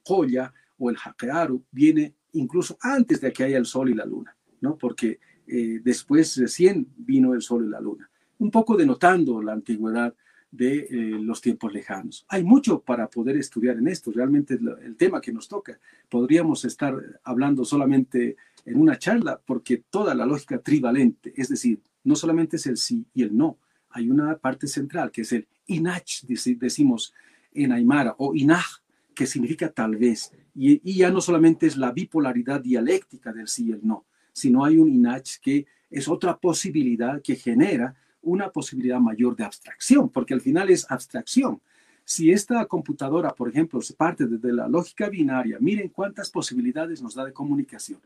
o 0.77 0.89
el 0.89 0.97
Hakearu 1.03 1.63
viene 1.71 2.15
incluso 2.33 2.77
antes 2.81 3.21
de 3.21 3.31
que 3.31 3.43
haya 3.43 3.57
el 3.57 3.65
sol 3.65 3.89
y 3.89 3.93
la 3.93 4.05
luna, 4.05 4.35
¿no? 4.61 4.77
Porque 4.77 5.19
eh, 5.47 5.79
después 5.83 6.37
recién 6.37 6.87
vino 6.97 7.33
el 7.33 7.41
sol 7.41 7.65
y 7.65 7.69
la 7.69 7.81
luna, 7.81 8.09
un 8.39 8.49
poco 8.49 8.77
denotando 8.77 9.41
la 9.41 9.53
antigüedad 9.53 10.13
de 10.51 10.79
eh, 10.79 10.87
los 11.19 11.41
tiempos 11.41 11.71
lejanos. 11.73 12.25
Hay 12.27 12.43
mucho 12.43 12.81
para 12.81 13.07
poder 13.07 13.37
estudiar 13.37 13.77
en 13.77 13.87
esto, 13.87 14.11
realmente 14.11 14.59
el 14.83 14.95
tema 14.97 15.21
que 15.21 15.31
nos 15.31 15.47
toca. 15.47 15.79
Podríamos 16.09 16.65
estar 16.65 16.93
hablando 17.23 17.63
solamente 17.63 18.35
en 18.65 18.77
una 18.77 18.97
charla 18.97 19.39
porque 19.43 19.83
toda 19.89 20.13
la 20.13 20.25
lógica 20.25 20.59
trivalente, 20.59 21.33
es 21.35 21.49
decir, 21.49 21.79
no 22.03 22.15
solamente 22.15 22.57
es 22.57 22.65
el 22.67 22.77
sí 22.77 23.05
y 23.13 23.23
el 23.23 23.35
no, 23.35 23.57
hay 23.89 24.09
una 24.09 24.37
parte 24.37 24.67
central 24.67 25.11
que 25.11 25.21
es 25.21 25.31
el 25.31 25.47
inach, 25.67 26.23
decimos 26.25 27.13
en 27.53 27.71
Aymara, 27.71 28.15
o 28.17 28.33
inaj, 28.35 28.81
que 29.13 29.25
significa 29.25 29.69
tal 29.69 29.97
vez, 29.97 30.31
y, 30.55 30.79
ya 30.93 31.11
no 31.11 31.21
solamente 31.21 31.67
es 31.67 31.77
la 31.77 31.91
bipolaridad 31.91 32.61
dialéctica 32.61 33.31
del 33.33 33.47
sí 33.47 33.67
y 33.67 33.71
el 33.71 33.81
no, 33.83 34.05
sino 34.33 34.63
hay 34.63 34.77
un 34.77 34.89
inach 34.89 35.37
que 35.41 35.65
es 35.89 36.07
otra 36.07 36.37
posibilidad 36.37 37.21
que 37.21 37.35
genera 37.35 37.95
una 38.21 38.49
posibilidad 38.49 38.99
mayor 38.99 39.35
de 39.35 39.43
abstracción, 39.43 40.09
porque 40.09 40.33
al 40.33 40.41
final 40.41 40.69
es 40.69 40.89
abstracción. 40.89 41.61
Si 42.03 42.31
esta 42.31 42.65
computadora, 42.65 43.33
por 43.33 43.49
ejemplo, 43.49 43.81
se 43.81 43.93
parte 43.93 44.27
desde 44.27 44.51
la 44.51 44.67
lógica 44.67 45.09
binaria, 45.09 45.57
miren 45.59 45.89
cuántas 45.89 46.29
posibilidades 46.29 47.01
nos 47.01 47.15
da 47.15 47.25
de 47.25 47.33
comunicación. 47.33 48.01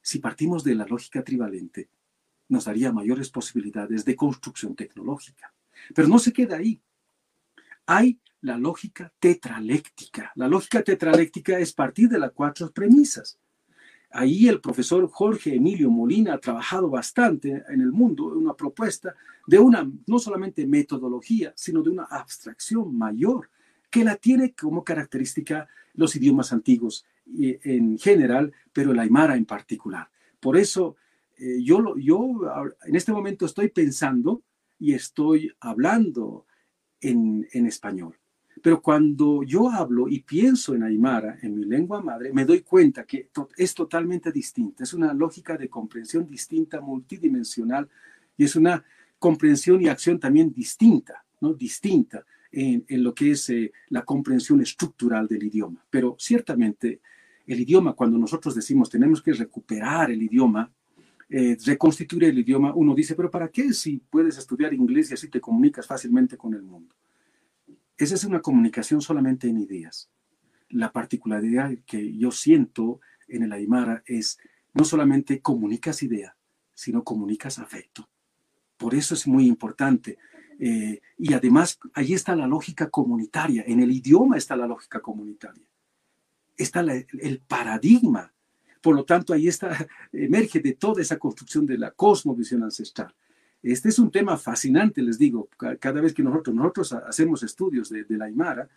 Si 0.00 0.18
partimos 0.18 0.64
de 0.64 0.74
la 0.74 0.86
lógica 0.86 1.22
trivalente, 1.22 1.88
nos 2.48 2.64
daría 2.64 2.92
mayores 2.92 3.30
posibilidades 3.30 4.04
de 4.04 4.16
construcción 4.16 4.74
tecnológica. 4.74 5.54
Pero 5.94 6.08
no 6.08 6.18
se 6.18 6.32
queda 6.32 6.56
ahí. 6.56 6.80
Hay 7.86 8.18
la 8.40 8.58
lógica 8.58 9.12
tetraléctica. 9.18 10.32
La 10.34 10.48
lógica 10.48 10.82
tetraléctica 10.82 11.58
es 11.58 11.72
partir 11.72 12.08
de 12.08 12.18
las 12.18 12.32
cuatro 12.32 12.70
premisas. 12.70 13.38
Ahí 14.12 14.48
el 14.48 14.60
profesor 14.60 15.08
Jorge 15.08 15.54
Emilio 15.54 15.90
Molina 15.90 16.34
ha 16.34 16.38
trabajado 16.38 16.90
bastante 16.90 17.64
en 17.68 17.80
el 17.80 17.92
mundo, 17.92 18.26
una 18.26 18.54
propuesta 18.54 19.14
de 19.46 19.58
una, 19.58 19.90
no 20.06 20.18
solamente 20.18 20.66
metodología, 20.66 21.52
sino 21.56 21.82
de 21.82 21.90
una 21.90 22.04
abstracción 22.04 22.96
mayor, 22.96 23.50
que 23.90 24.04
la 24.04 24.16
tiene 24.16 24.54
como 24.54 24.84
característica 24.84 25.68
los 25.94 26.16
idiomas 26.16 26.52
antiguos 26.52 27.06
en 27.26 27.98
general, 27.98 28.52
pero 28.72 28.92
el 28.92 28.98
aymara 28.98 29.36
en 29.36 29.44
particular. 29.44 30.08
Por 30.40 30.56
eso 30.56 30.96
eh, 31.38 31.62
yo, 31.62 31.96
yo 31.96 32.40
en 32.84 32.96
este 32.96 33.12
momento 33.12 33.46
estoy 33.46 33.68
pensando 33.68 34.42
y 34.78 34.94
estoy 34.94 35.52
hablando 35.60 36.46
en, 37.00 37.46
en 37.52 37.66
español. 37.66 38.16
Pero 38.62 38.80
cuando 38.80 39.42
yo 39.42 39.68
hablo 39.68 40.08
y 40.08 40.20
pienso 40.20 40.74
en 40.74 40.84
Aymara, 40.84 41.36
en 41.42 41.56
mi 41.56 41.64
lengua 41.64 42.00
madre, 42.00 42.32
me 42.32 42.44
doy 42.44 42.60
cuenta 42.60 43.04
que 43.04 43.28
es 43.56 43.74
totalmente 43.74 44.30
distinta. 44.30 44.84
Es 44.84 44.94
una 44.94 45.12
lógica 45.12 45.58
de 45.58 45.68
comprensión 45.68 46.28
distinta, 46.28 46.80
multidimensional, 46.80 47.88
y 48.36 48.44
es 48.44 48.54
una 48.54 48.84
comprensión 49.18 49.82
y 49.82 49.88
acción 49.88 50.20
también 50.20 50.52
distinta, 50.52 51.24
¿no? 51.40 51.54
Distinta 51.54 52.24
en, 52.52 52.84
lo 53.02 53.12
que 53.12 53.32
es 53.32 53.50
eh, 53.50 53.72
la 53.88 54.04
comprensión 54.04 54.60
estructural 54.60 55.26
del 55.26 55.42
idioma. 55.42 55.84
Pero 55.90 56.14
ciertamente 56.18 57.00
el 57.46 57.60
idioma, 57.60 57.94
cuando 57.94 58.16
nosotros 58.16 58.54
decimos 58.54 58.88
tenemos 58.88 59.20
que 59.20 59.32
recuperar 59.32 60.12
el 60.12 60.22
idioma, 60.22 60.70
eh, 61.28 61.56
reconstituir 61.64 62.24
el 62.24 62.38
idioma, 62.38 62.74
uno 62.74 62.94
dice, 62.94 63.14
pero 63.16 63.30
¿para 63.30 63.48
qué 63.48 63.72
si 63.72 64.02
puedes 64.10 64.38
estudiar 64.38 64.72
inglés 64.72 65.10
y 65.10 65.14
así 65.14 65.28
te 65.28 65.40
comunicas 65.40 65.86
fácilmente 65.86 66.36
con 66.36 66.54
el 66.54 66.62
mundo? 66.62 66.94
Esa 68.02 68.16
es 68.16 68.24
una 68.24 68.42
comunicación 68.42 69.00
solamente 69.00 69.46
en 69.48 69.58
ideas. 69.58 70.10
La 70.70 70.90
particularidad 70.90 71.70
que 71.86 72.16
yo 72.16 72.32
siento 72.32 73.00
en 73.28 73.44
el 73.44 73.52
Aymara 73.52 74.02
es 74.06 74.40
no 74.74 74.84
solamente 74.84 75.40
comunicas 75.40 76.02
idea, 76.02 76.36
sino 76.74 77.04
comunicas 77.04 77.60
afecto. 77.60 78.10
Por 78.76 78.96
eso 78.96 79.14
es 79.14 79.28
muy 79.28 79.46
importante. 79.46 80.18
Eh, 80.58 81.00
y 81.16 81.32
además, 81.32 81.78
ahí 81.94 82.12
está 82.12 82.34
la 82.34 82.48
lógica 82.48 82.90
comunitaria, 82.90 83.62
en 83.68 83.78
el 83.78 83.92
idioma 83.92 84.36
está 84.36 84.56
la 84.56 84.66
lógica 84.66 84.98
comunitaria. 84.98 85.64
Está 86.56 86.80
el 86.80 87.40
paradigma. 87.46 88.34
Por 88.80 88.96
lo 88.96 89.04
tanto, 89.04 89.32
ahí 89.32 89.46
está, 89.46 89.86
emerge 90.10 90.58
de 90.58 90.72
toda 90.72 91.02
esa 91.02 91.20
construcción 91.20 91.66
de 91.66 91.78
la 91.78 91.92
cosmovisión 91.92 92.64
ancestral. 92.64 93.14
Este 93.62 93.90
es 93.90 93.98
un 93.98 94.10
tema 94.10 94.36
fascinante, 94.36 95.02
les 95.02 95.18
digo, 95.18 95.48
cada 95.78 96.00
vez 96.00 96.12
que 96.12 96.22
nosotros, 96.22 96.54
nosotros 96.54 96.92
hacemos 96.92 97.42
estudios 97.44 97.88
de, 97.90 98.04
la 98.08 98.24
Aymara, 98.24 98.68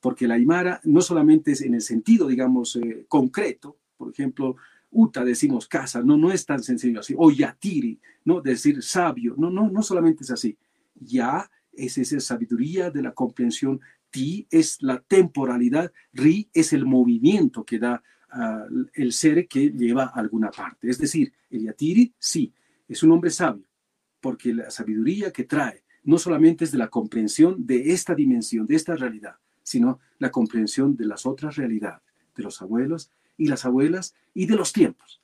porque 0.00 0.26
la 0.26 0.34
Aymara 0.34 0.80
no 0.84 1.00
solamente 1.00 1.52
es 1.52 1.62
en 1.62 1.74
el 1.74 1.80
sentido, 1.80 2.26
digamos, 2.26 2.74
eh, 2.76 3.04
concreto, 3.08 3.76
por 3.96 4.10
ejemplo, 4.10 4.56
Uta 4.90 5.24
decimos 5.24 5.68
casa, 5.68 6.02
no, 6.02 6.18
no 6.18 6.30
es 6.30 6.44
tan 6.44 6.62
sencillo 6.62 7.00
así, 7.00 7.14
o 7.16 7.30
Yatiri, 7.30 7.98
¿no? 8.26 8.42
Decir 8.42 8.82
sabio, 8.82 9.34
no, 9.38 9.48
no, 9.48 9.70
no 9.70 9.82
solamente 9.82 10.22
es 10.22 10.30
así. 10.30 10.58
Ya 10.94 11.50
es 11.72 11.96
esa 11.96 12.20
sabiduría 12.20 12.90
de 12.90 13.00
la 13.00 13.12
comprensión, 13.12 13.80
Ti 14.10 14.46
es 14.50 14.82
la 14.82 15.00
temporalidad, 15.00 15.90
Ri 16.12 16.50
es 16.52 16.74
el 16.74 16.84
movimiento 16.84 17.64
que 17.64 17.78
da 17.78 18.02
ah, 18.28 18.66
el 18.92 19.12
ser 19.12 19.48
que 19.48 19.70
lleva 19.70 20.04
a 20.04 20.20
alguna 20.20 20.50
parte. 20.50 20.90
Es 20.90 20.98
decir, 20.98 21.32
el 21.48 21.62
Yatiri, 21.62 22.12
sí, 22.18 22.52
es 22.86 23.02
un 23.02 23.12
hombre 23.12 23.30
sabio, 23.30 23.64
porque 24.22 24.54
la 24.54 24.70
sabiduría 24.70 25.32
que 25.32 25.44
trae 25.44 25.82
no 26.04 26.16
solamente 26.16 26.64
es 26.64 26.72
de 26.72 26.78
la 26.78 26.88
comprensión 26.88 27.66
de 27.66 27.92
esta 27.92 28.14
dimensión, 28.14 28.66
de 28.66 28.76
esta 28.76 28.96
realidad, 28.96 29.34
sino 29.62 30.00
la 30.18 30.30
comprensión 30.30 30.96
de 30.96 31.06
las 31.06 31.26
otras 31.26 31.56
realidades, 31.56 32.02
de 32.36 32.42
los 32.42 32.62
abuelos 32.62 33.10
y 33.36 33.48
las 33.48 33.66
abuelas 33.66 34.14
y 34.32 34.46
de 34.46 34.56
los 34.56 34.72
tiempos. 34.72 35.20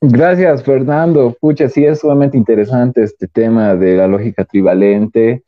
Gracias, 0.00 0.62
Fernando. 0.62 1.36
Pucha, 1.40 1.68
sí 1.68 1.84
es 1.84 2.00
sumamente 2.00 2.36
interesante 2.36 3.02
este 3.02 3.26
tema 3.26 3.74
de 3.74 3.96
la 3.96 4.06
lógica 4.06 4.44
trivalente 4.44 5.42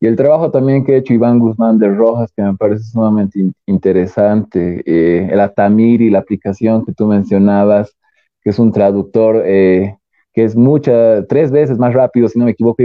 y 0.00 0.06
el 0.06 0.16
trabajo 0.16 0.50
también 0.50 0.84
que 0.84 0.94
ha 0.94 0.98
hecho 0.98 1.12
Iván 1.12 1.38
Guzmán 1.38 1.78
de 1.78 1.88
Rojas, 1.88 2.32
que 2.34 2.42
me 2.42 2.56
parece 2.56 2.84
sumamente 2.84 3.38
interesante. 3.66 4.82
Eh, 4.86 5.28
el 5.30 5.40
Atamir 5.40 6.00
y 6.00 6.08
la 6.08 6.20
aplicación 6.20 6.86
que 6.86 6.92
tú 6.94 7.06
mencionabas, 7.06 7.94
que 8.42 8.48
es 8.50 8.58
un 8.58 8.72
traductor 8.72 9.42
eh, 9.44 9.98
que 10.32 10.44
es 10.44 10.56
mucha, 10.56 11.26
tres 11.26 11.50
veces 11.50 11.78
más 11.78 11.92
rápido, 11.92 12.28
si 12.28 12.38
no 12.38 12.46
me 12.46 12.52
equivoco, 12.52 12.82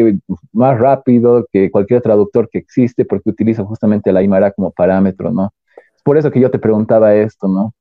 más 0.51 0.77
rápido 0.77 1.47
que 1.53 1.71
cualquier 1.71 2.01
traductor 2.01 2.49
que 2.49 2.57
existe, 2.57 3.05
porque 3.05 3.29
utiliza 3.29 3.63
justamente 3.63 4.11
la 4.11 4.19
Aymara 4.19 4.51
como 4.51 4.71
parámetro, 4.71 5.31
¿no? 5.31 5.53
Es 5.95 6.03
por 6.03 6.17
eso 6.17 6.31
que 6.31 6.39
yo 6.41 6.51
te 6.51 6.59
preguntaba 6.59 7.15
esto, 7.15 7.47
¿no? 7.47 7.73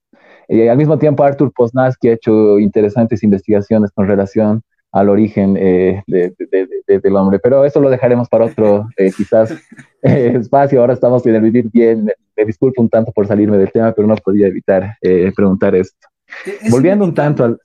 Y 0.48 0.68
al 0.68 0.76
mismo 0.76 0.98
tiempo, 0.98 1.24
Arthur 1.24 1.52
Posnansky 1.52 2.08
ha 2.08 2.12
hecho 2.12 2.58
interesantes 2.60 3.22
investigaciones 3.24 3.90
con 3.90 4.06
relación 4.06 4.62
al 4.94 5.08
origen 5.08 5.56
eh, 5.58 6.04
del 6.06 7.16
hombre, 7.16 7.40
pero 7.40 7.64
eso 7.64 7.80
lo 7.80 7.90
dejaremos 7.90 8.28
para 8.28 8.44
otro, 8.44 8.88
eh, 8.96 9.10
quizás, 9.10 9.50
eh, 10.02 10.36
espacio. 10.38 10.80
Ahora 10.80 10.94
estamos 10.94 11.26
en 11.26 11.34
el 11.34 11.42
vivir 11.42 11.68
bien. 11.72 12.04
Me, 12.36 12.44
disculpo 12.44 12.80
un 12.80 12.88
tanto 12.88 13.10
por 13.10 13.26
salirme 13.26 13.58
del 13.58 13.72
tema, 13.72 13.92
pero 13.92 14.06
no 14.06 14.14
podía 14.16 14.46
evitar 14.46 14.96
preguntar 15.34 15.74
esto. 15.74 16.08
Volviendo 16.70 17.04
un 17.04 17.14
tanto 17.14 17.44
al... 17.44 17.58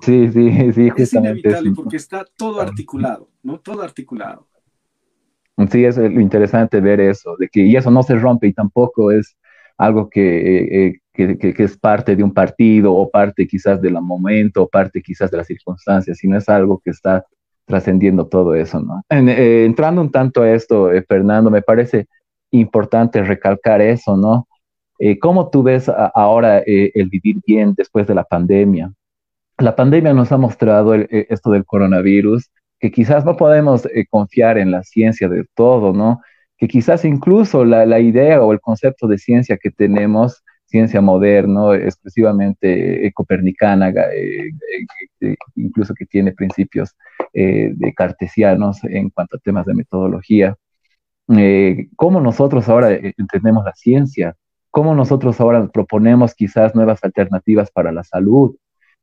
Sí, 0.00 0.28
sí, 0.28 0.72
sí, 0.72 0.90
justamente. 0.90 1.00
Es 1.04 1.12
inevitable 1.14 1.72
porque 1.74 1.96
está 1.96 2.24
todo 2.36 2.60
articulado, 2.60 3.28
¿no? 3.42 3.58
Todo 3.58 3.82
articulado. 3.82 4.46
Sí, 5.70 5.84
es 5.84 5.96
lo 5.96 6.20
interesante 6.20 6.80
ver 6.80 7.00
eso, 7.00 7.36
de 7.38 7.48
que 7.48 7.60
y 7.60 7.76
eso 7.76 7.90
no 7.90 8.02
se 8.02 8.14
rompe 8.16 8.46
y 8.46 8.52
tampoco 8.52 9.10
es 9.10 9.36
algo 9.76 10.08
que, 10.08 11.00
que, 11.12 11.54
es 11.58 11.76
parte 11.76 12.16
de 12.16 12.24
un 12.24 12.32
partido 12.32 12.94
o 12.94 13.10
parte 13.10 13.46
quizás 13.46 13.80
del 13.80 14.00
momento 14.00 14.62
o 14.62 14.68
parte 14.68 15.02
quizás 15.02 15.30
de 15.30 15.36
las 15.36 15.46
circunstancias, 15.46 16.18
sino 16.18 16.38
es 16.38 16.48
algo 16.48 16.80
que 16.82 16.90
está 16.90 17.24
trascendiendo 17.66 18.26
todo 18.26 18.54
eso, 18.54 18.80
¿no? 18.80 19.02
Eh, 19.10 19.64
entrando 19.64 20.00
un 20.00 20.10
tanto 20.10 20.42
a 20.42 20.50
esto, 20.50 20.90
eh, 20.90 21.04
Fernando, 21.06 21.50
me 21.50 21.62
parece 21.62 22.06
importante 22.50 23.22
recalcar 23.22 23.80
eso, 23.80 24.16
¿no? 24.16 24.48
Eh, 24.98 25.18
¿Cómo 25.18 25.48
tú 25.50 25.62
ves 25.62 25.90
ahora 26.14 26.58
el 26.58 27.08
vivir 27.08 27.38
bien 27.46 27.74
después 27.76 28.06
de 28.06 28.14
la 28.14 28.24
pandemia? 28.24 28.92
La 29.58 29.74
pandemia 29.74 30.12
nos 30.12 30.32
ha 30.32 30.36
mostrado 30.36 30.94
esto 30.94 31.50
del 31.50 31.64
coronavirus, 31.64 32.50
que 32.78 32.90
quizás 32.90 33.24
no 33.24 33.36
podemos 33.36 33.88
confiar 34.10 34.58
en 34.58 34.70
la 34.70 34.82
ciencia 34.82 35.28
de 35.28 35.44
todo, 35.54 35.92
¿no? 35.92 36.20
Que 36.56 36.68
quizás 36.68 37.04
incluso 37.04 37.64
la, 37.64 37.84
la 37.84 37.98
idea 37.98 38.42
o 38.42 38.52
el 38.52 38.60
concepto 38.60 39.08
de 39.08 39.18
ciencia 39.18 39.56
que 39.56 39.70
tenemos 39.70 40.41
ciencia 40.72 41.02
moderna, 41.02 41.76
exclusivamente 41.76 43.06
eh, 43.06 43.12
copernicana, 43.12 43.90
eh, 43.90 44.50
eh, 45.20 45.36
incluso 45.56 45.92
que 45.94 46.06
tiene 46.06 46.32
principios 46.32 46.96
de 47.34 47.94
cartesianos 47.96 48.84
en 48.84 49.08
cuanto 49.08 49.36
a 49.36 49.40
temas 49.40 49.64
de 49.64 49.72
metodología. 49.72 50.54
¿Cómo 51.96 52.20
nosotros 52.20 52.68
ahora 52.68 52.92
entendemos 52.92 53.64
la 53.64 53.72
ciencia? 53.74 54.34
¿Cómo 54.70 54.94
nosotros 54.94 55.40
ahora 55.40 55.66
proponemos 55.68 56.34
quizás 56.34 56.74
nuevas 56.74 57.02
alternativas 57.02 57.70
para 57.70 57.92
la 57.92 58.04
salud? 58.04 58.56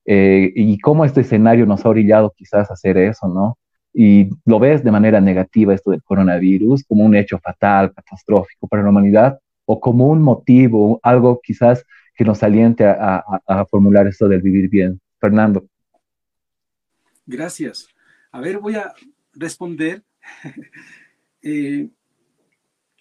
y 0.06 0.80
cómo 0.80 1.06
este 1.06 1.22
escenario 1.22 1.66
nos 1.68 1.86
ha 1.86 1.90
orillado 1.90 2.34
quizás 2.36 2.70
a 2.70 2.74
hacer 2.74 2.98
eso, 2.98 3.28
¿no? 3.28 3.58
Y 3.94 4.30
lo 4.46 4.60
ves 4.60 4.84
de 4.84 4.92
manera 4.92 5.22
negativa 5.22 5.74
esto 5.76 5.92
del 5.92 6.04
coronavirus 6.04 6.84
como 6.88 7.04
un 7.04 7.16
hecho 7.16 7.38
fatal, 7.40 7.94
catastrófico 7.94 8.68
para 8.68 8.82
la 8.84 8.90
humanidad, 8.90 9.40
o 9.72 9.80
como 9.80 10.08
un 10.08 10.24
motivo, 10.24 11.00
algo 11.04 11.40
quizás 11.44 11.86
que 12.16 12.26
nos 12.26 12.42
aliente 12.42 12.84
a, 12.88 13.24
formular 13.70 14.08
esto 14.08 14.28
del 14.28 14.42
vivir 14.42 14.68
bien. 14.68 15.00
Fernando. 15.20 15.70
Gracias. 17.28 17.88
A 18.32 18.42
ver, 18.42 18.58
voy 18.58 18.74
a 18.78 18.92
responder 19.34 20.04
eh, 21.44 21.88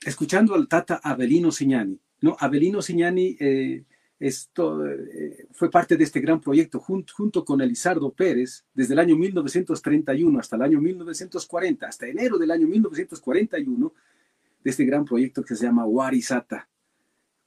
escuchando 0.05 0.55
al 0.55 0.69
Tata 0.69 1.01
Abelino 1.03 1.51
Signani. 1.51 1.99
¿no? 2.21 2.37
Abelino 2.39 2.83
Signani 2.83 3.35
eh, 3.41 3.85
esto, 4.19 4.87
eh, 4.87 5.47
fue 5.53 5.71
parte 5.71 5.97
de 5.97 6.05
este 6.05 6.21
gran 6.21 6.39
proyecto 6.39 6.81
junto 6.81 7.47
con 7.47 7.63
Elizardo 7.63 8.11
Pérez 8.13 8.67
desde 8.75 8.93
el 8.93 8.99
año 8.99 9.17
1931 9.17 10.39
hasta 10.39 10.57
el 10.57 10.63
año 10.63 10.83
1940, 10.83 11.87
hasta 11.87 12.07
enero 12.07 12.37
del 12.37 12.51
año 12.51 12.67
1941 12.67 13.91
de 14.63 14.71
este 14.71 14.85
gran 14.85 15.05
proyecto 15.05 15.43
que 15.43 15.55
se 15.55 15.65
llama 15.67 15.87
Warisata. 15.87 16.69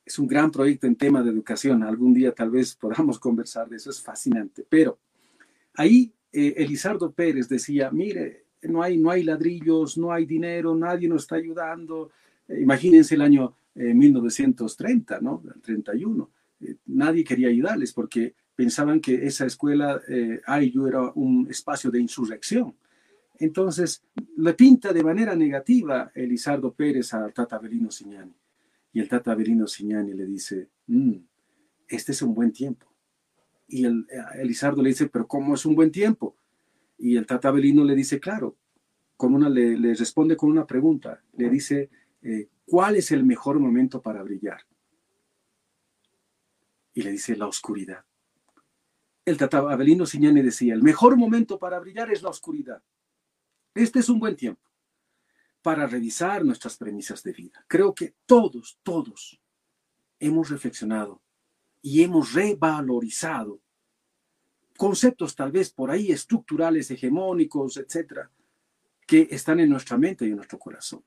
Es 0.05 0.17
un 0.19 0.27
gran 0.27 0.51
proyecto 0.51 0.87
en 0.87 0.95
tema 0.95 1.21
de 1.21 1.29
educación. 1.29 1.83
Algún 1.83 2.13
día 2.13 2.33
tal 2.33 2.49
vez 2.49 2.75
podamos 2.75 3.19
conversar 3.19 3.69
de 3.69 3.77
eso, 3.77 3.89
es 3.89 4.01
fascinante. 4.01 4.65
Pero 4.67 4.99
ahí 5.75 6.13
eh, 6.31 6.53
Elizardo 6.57 7.11
Pérez 7.11 7.47
decía, 7.47 7.91
mire, 7.91 8.45
no 8.63 8.81
hay, 8.81 8.97
no 8.97 9.11
hay 9.11 9.23
ladrillos, 9.23 9.97
no 9.97 10.11
hay 10.11 10.25
dinero, 10.25 10.75
nadie 10.75 11.07
nos 11.07 11.23
está 11.23 11.35
ayudando. 11.35 12.11
Eh, 12.47 12.61
imagínense 12.61 13.15
el 13.15 13.21
año 13.21 13.55
1930, 13.75 15.15
eh, 15.15 15.19
¿no? 15.21 15.41
El 15.53 15.61
31. 15.61 16.29
nadie 16.87 17.23
quería 17.23 17.47
ayudarles 17.47 17.93
porque 17.93 18.35
pensaban 18.55 18.99
que 18.99 19.25
esa 19.25 19.45
escuela 19.45 20.01
eh, 20.07 20.41
era 20.47 21.11
un 21.15 21.47
espacio 21.49 21.89
de 21.89 21.99
insurrección. 21.99 22.75
Entonces, 23.41 24.03
le 24.37 24.53
pinta 24.53 24.93
de 24.93 25.03
manera 25.03 25.35
negativa 25.35 26.11
Elizardo 26.13 26.71
Pérez 26.75 27.11
a 27.15 27.27
Tata 27.29 27.57
Belino 27.57 27.89
Signani. 27.89 28.35
Y 28.93 28.99
el 28.99 29.09
Tata 29.09 29.33
Belino 29.33 29.65
Signani 29.65 30.13
le 30.13 30.27
dice, 30.27 30.69
mm, 30.85 31.15
este 31.87 32.11
es 32.11 32.21
un 32.21 32.35
buen 32.35 32.51
tiempo. 32.51 32.85
Y 33.67 33.85
el, 33.85 34.05
Elizardo 34.35 34.83
le 34.83 34.89
dice, 34.89 35.09
pero 35.09 35.27
¿cómo 35.27 35.55
es 35.55 35.65
un 35.65 35.73
buen 35.73 35.91
tiempo? 35.91 36.35
Y 36.99 37.17
el 37.17 37.25
Tata 37.25 37.49
Belino 37.49 37.83
le 37.83 37.95
dice, 37.95 38.19
claro, 38.19 38.57
con 39.17 39.33
una, 39.33 39.49
le, 39.49 39.95
responde 39.95 40.37
con 40.37 40.51
una 40.51 40.67
pregunta. 40.67 41.23
Le 41.33 41.49
dice, 41.49 41.89
eh, 42.21 42.47
¿cuál 42.67 42.97
es 42.97 43.11
el 43.11 43.23
mejor 43.23 43.59
momento 43.59 44.03
para 44.03 44.21
brillar? 44.21 44.61
Y 46.93 47.01
le 47.01 47.09
dice, 47.09 47.35
la 47.35 47.47
oscuridad. 47.47 48.05
El 49.25 49.37
Tata 49.37 49.57
Abelino 49.59 50.05
Signani 50.05 50.43
decía, 50.43 50.75
el 50.75 50.83
mejor 50.83 51.17
momento 51.17 51.57
para 51.57 51.79
brillar 51.79 52.11
es 52.11 52.21
la 52.21 52.29
oscuridad. 52.29 52.83
Este 53.73 53.99
es 53.99 54.09
un 54.09 54.19
buen 54.19 54.35
tiempo 54.35 54.61
para 55.61 55.87
revisar 55.87 56.43
nuestras 56.43 56.77
premisas 56.77 57.23
de 57.23 57.31
vida. 57.31 57.63
Creo 57.67 57.93
que 57.93 58.15
todos, 58.25 58.79
todos 58.83 59.39
hemos 60.19 60.49
reflexionado 60.49 61.21
y 61.81 62.03
hemos 62.03 62.33
revalorizado 62.33 63.61
conceptos 64.77 65.35
tal 65.35 65.51
vez 65.51 65.71
por 65.71 65.91
ahí 65.91 66.11
estructurales, 66.11 66.89
hegemónicos, 66.91 67.77
etcétera, 67.77 68.31
que 69.05 69.27
están 69.31 69.59
en 69.59 69.69
nuestra 69.69 69.97
mente 69.97 70.25
y 70.25 70.29
en 70.29 70.37
nuestro 70.37 70.57
corazón. 70.57 71.03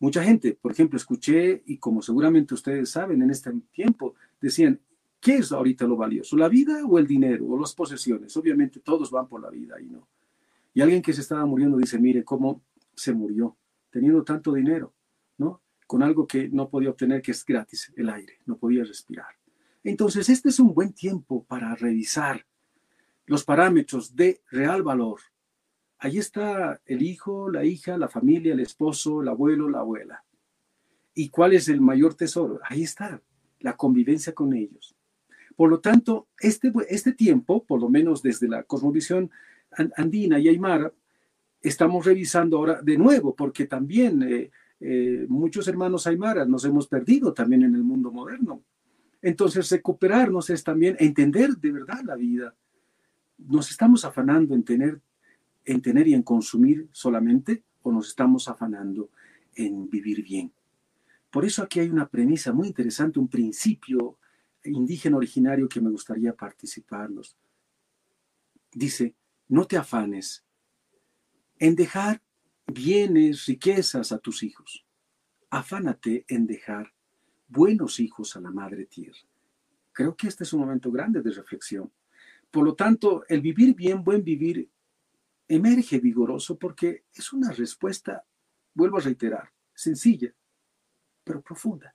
Mucha 0.00 0.24
gente, 0.24 0.58
por 0.60 0.72
ejemplo, 0.72 0.96
escuché, 0.96 1.62
y 1.66 1.76
como 1.76 2.02
seguramente 2.02 2.54
ustedes 2.54 2.90
saben, 2.90 3.22
en 3.22 3.30
este 3.30 3.52
tiempo 3.70 4.14
decían, 4.40 4.80
¿qué 5.20 5.36
es 5.36 5.52
ahorita 5.52 5.86
lo 5.86 5.96
valioso? 5.96 6.36
¿La 6.36 6.48
vida 6.48 6.84
o 6.86 6.98
el 6.98 7.06
dinero 7.06 7.46
o 7.46 7.60
las 7.60 7.74
posesiones? 7.74 8.36
Obviamente 8.36 8.80
todos 8.80 9.10
van 9.10 9.28
por 9.28 9.42
la 9.42 9.50
vida 9.50 9.80
y 9.80 9.86
no. 9.86 10.08
Y 10.72 10.80
alguien 10.80 11.02
que 11.02 11.12
se 11.12 11.20
estaba 11.20 11.44
muriendo 11.46 11.78
dice, 11.78 11.98
mire 11.98 12.24
cómo 12.24 12.62
se 12.94 13.12
murió, 13.12 13.56
teniendo 13.90 14.22
tanto 14.22 14.52
dinero, 14.52 14.94
¿no? 15.38 15.62
Con 15.86 16.02
algo 16.02 16.26
que 16.26 16.48
no 16.48 16.68
podía 16.68 16.90
obtener, 16.90 17.22
que 17.22 17.32
es 17.32 17.44
gratis, 17.44 17.92
el 17.96 18.08
aire, 18.08 18.38
no 18.46 18.56
podía 18.56 18.84
respirar. 18.84 19.34
Entonces, 19.82 20.28
este 20.28 20.50
es 20.50 20.60
un 20.60 20.74
buen 20.74 20.92
tiempo 20.92 21.44
para 21.44 21.74
revisar 21.74 22.46
los 23.26 23.44
parámetros 23.44 24.14
de 24.14 24.42
real 24.50 24.82
valor. 24.82 25.20
Ahí 25.98 26.18
está 26.18 26.80
el 26.86 27.02
hijo, 27.02 27.50
la 27.50 27.64
hija, 27.64 27.96
la 27.96 28.08
familia, 28.08 28.52
el 28.52 28.60
esposo, 28.60 29.22
el 29.22 29.28
abuelo, 29.28 29.68
la 29.68 29.80
abuela. 29.80 30.24
¿Y 31.14 31.28
cuál 31.28 31.52
es 31.54 31.68
el 31.68 31.80
mayor 31.80 32.14
tesoro? 32.14 32.60
Ahí 32.64 32.82
está, 32.82 33.22
la 33.58 33.76
convivencia 33.76 34.34
con 34.34 34.54
ellos. 34.54 34.96
Por 35.56 35.68
lo 35.68 35.80
tanto, 35.80 36.28
este, 36.38 36.72
este 36.88 37.12
tiempo, 37.12 37.64
por 37.64 37.80
lo 37.80 37.88
menos 37.88 38.22
desde 38.22 38.48
la 38.48 38.62
cosmovisión 38.62 39.30
andina 39.96 40.38
y 40.38 40.48
aymara, 40.48 40.92
estamos 41.60 42.04
revisando 42.04 42.58
ahora 42.58 42.80
de 42.82 42.96
nuevo, 42.96 43.34
porque 43.34 43.66
también 43.66 44.22
eh, 44.22 44.50
eh, 44.80 45.26
muchos 45.28 45.68
hermanos 45.68 46.06
aymaras 46.06 46.48
nos 46.48 46.64
hemos 46.64 46.88
perdido 46.88 47.32
también 47.32 47.62
en 47.62 47.74
el 47.74 47.82
mundo 47.82 48.10
moderno. 48.10 48.62
Entonces, 49.22 49.70
recuperarnos 49.70 50.48
es 50.48 50.64
también 50.64 50.96
entender 50.98 51.50
de 51.56 51.72
verdad 51.72 52.02
la 52.04 52.16
vida. 52.16 52.54
¿Nos 53.36 53.70
estamos 53.70 54.04
afanando 54.04 54.54
en 54.54 54.64
tener, 54.64 55.00
en 55.64 55.82
tener 55.82 56.08
y 56.08 56.14
en 56.14 56.22
consumir 56.22 56.88
solamente 56.92 57.62
o 57.82 57.92
nos 57.92 58.08
estamos 58.08 58.48
afanando 58.48 59.10
en 59.54 59.90
vivir 59.90 60.22
bien? 60.22 60.52
Por 61.30 61.44
eso 61.44 61.62
aquí 61.62 61.80
hay 61.80 61.90
una 61.90 62.08
premisa 62.08 62.52
muy 62.52 62.68
interesante, 62.68 63.18
un 63.18 63.28
principio 63.28 64.18
indígena 64.64 65.16
originario 65.16 65.68
que 65.68 65.80
me 65.80 65.90
gustaría 65.90 66.34
participarlos. 66.34 67.36
Dice, 68.72 69.14
no 69.50 69.66
te 69.66 69.76
afanes 69.76 70.44
en 71.58 71.74
dejar 71.74 72.22
bienes, 72.66 73.46
riquezas 73.46 74.12
a 74.12 74.18
tus 74.18 74.44
hijos. 74.44 74.86
Afánate 75.50 76.24
en 76.28 76.46
dejar 76.46 76.94
buenos 77.48 77.98
hijos 77.98 78.36
a 78.36 78.40
la 78.40 78.52
madre 78.52 78.86
tierra. 78.86 79.18
Creo 79.92 80.16
que 80.16 80.28
este 80.28 80.44
es 80.44 80.52
un 80.52 80.60
momento 80.60 80.92
grande 80.92 81.20
de 81.20 81.32
reflexión. 81.32 81.92
Por 82.48 82.64
lo 82.64 82.76
tanto, 82.76 83.24
el 83.28 83.40
vivir 83.40 83.74
bien, 83.74 84.04
buen 84.04 84.22
vivir, 84.22 84.70
emerge 85.48 85.98
vigoroso 85.98 86.56
porque 86.56 87.06
es 87.12 87.32
una 87.32 87.50
respuesta, 87.50 88.24
vuelvo 88.72 88.98
a 88.98 89.02
reiterar, 89.02 89.52
sencilla, 89.74 90.32
pero 91.24 91.42
profunda, 91.42 91.92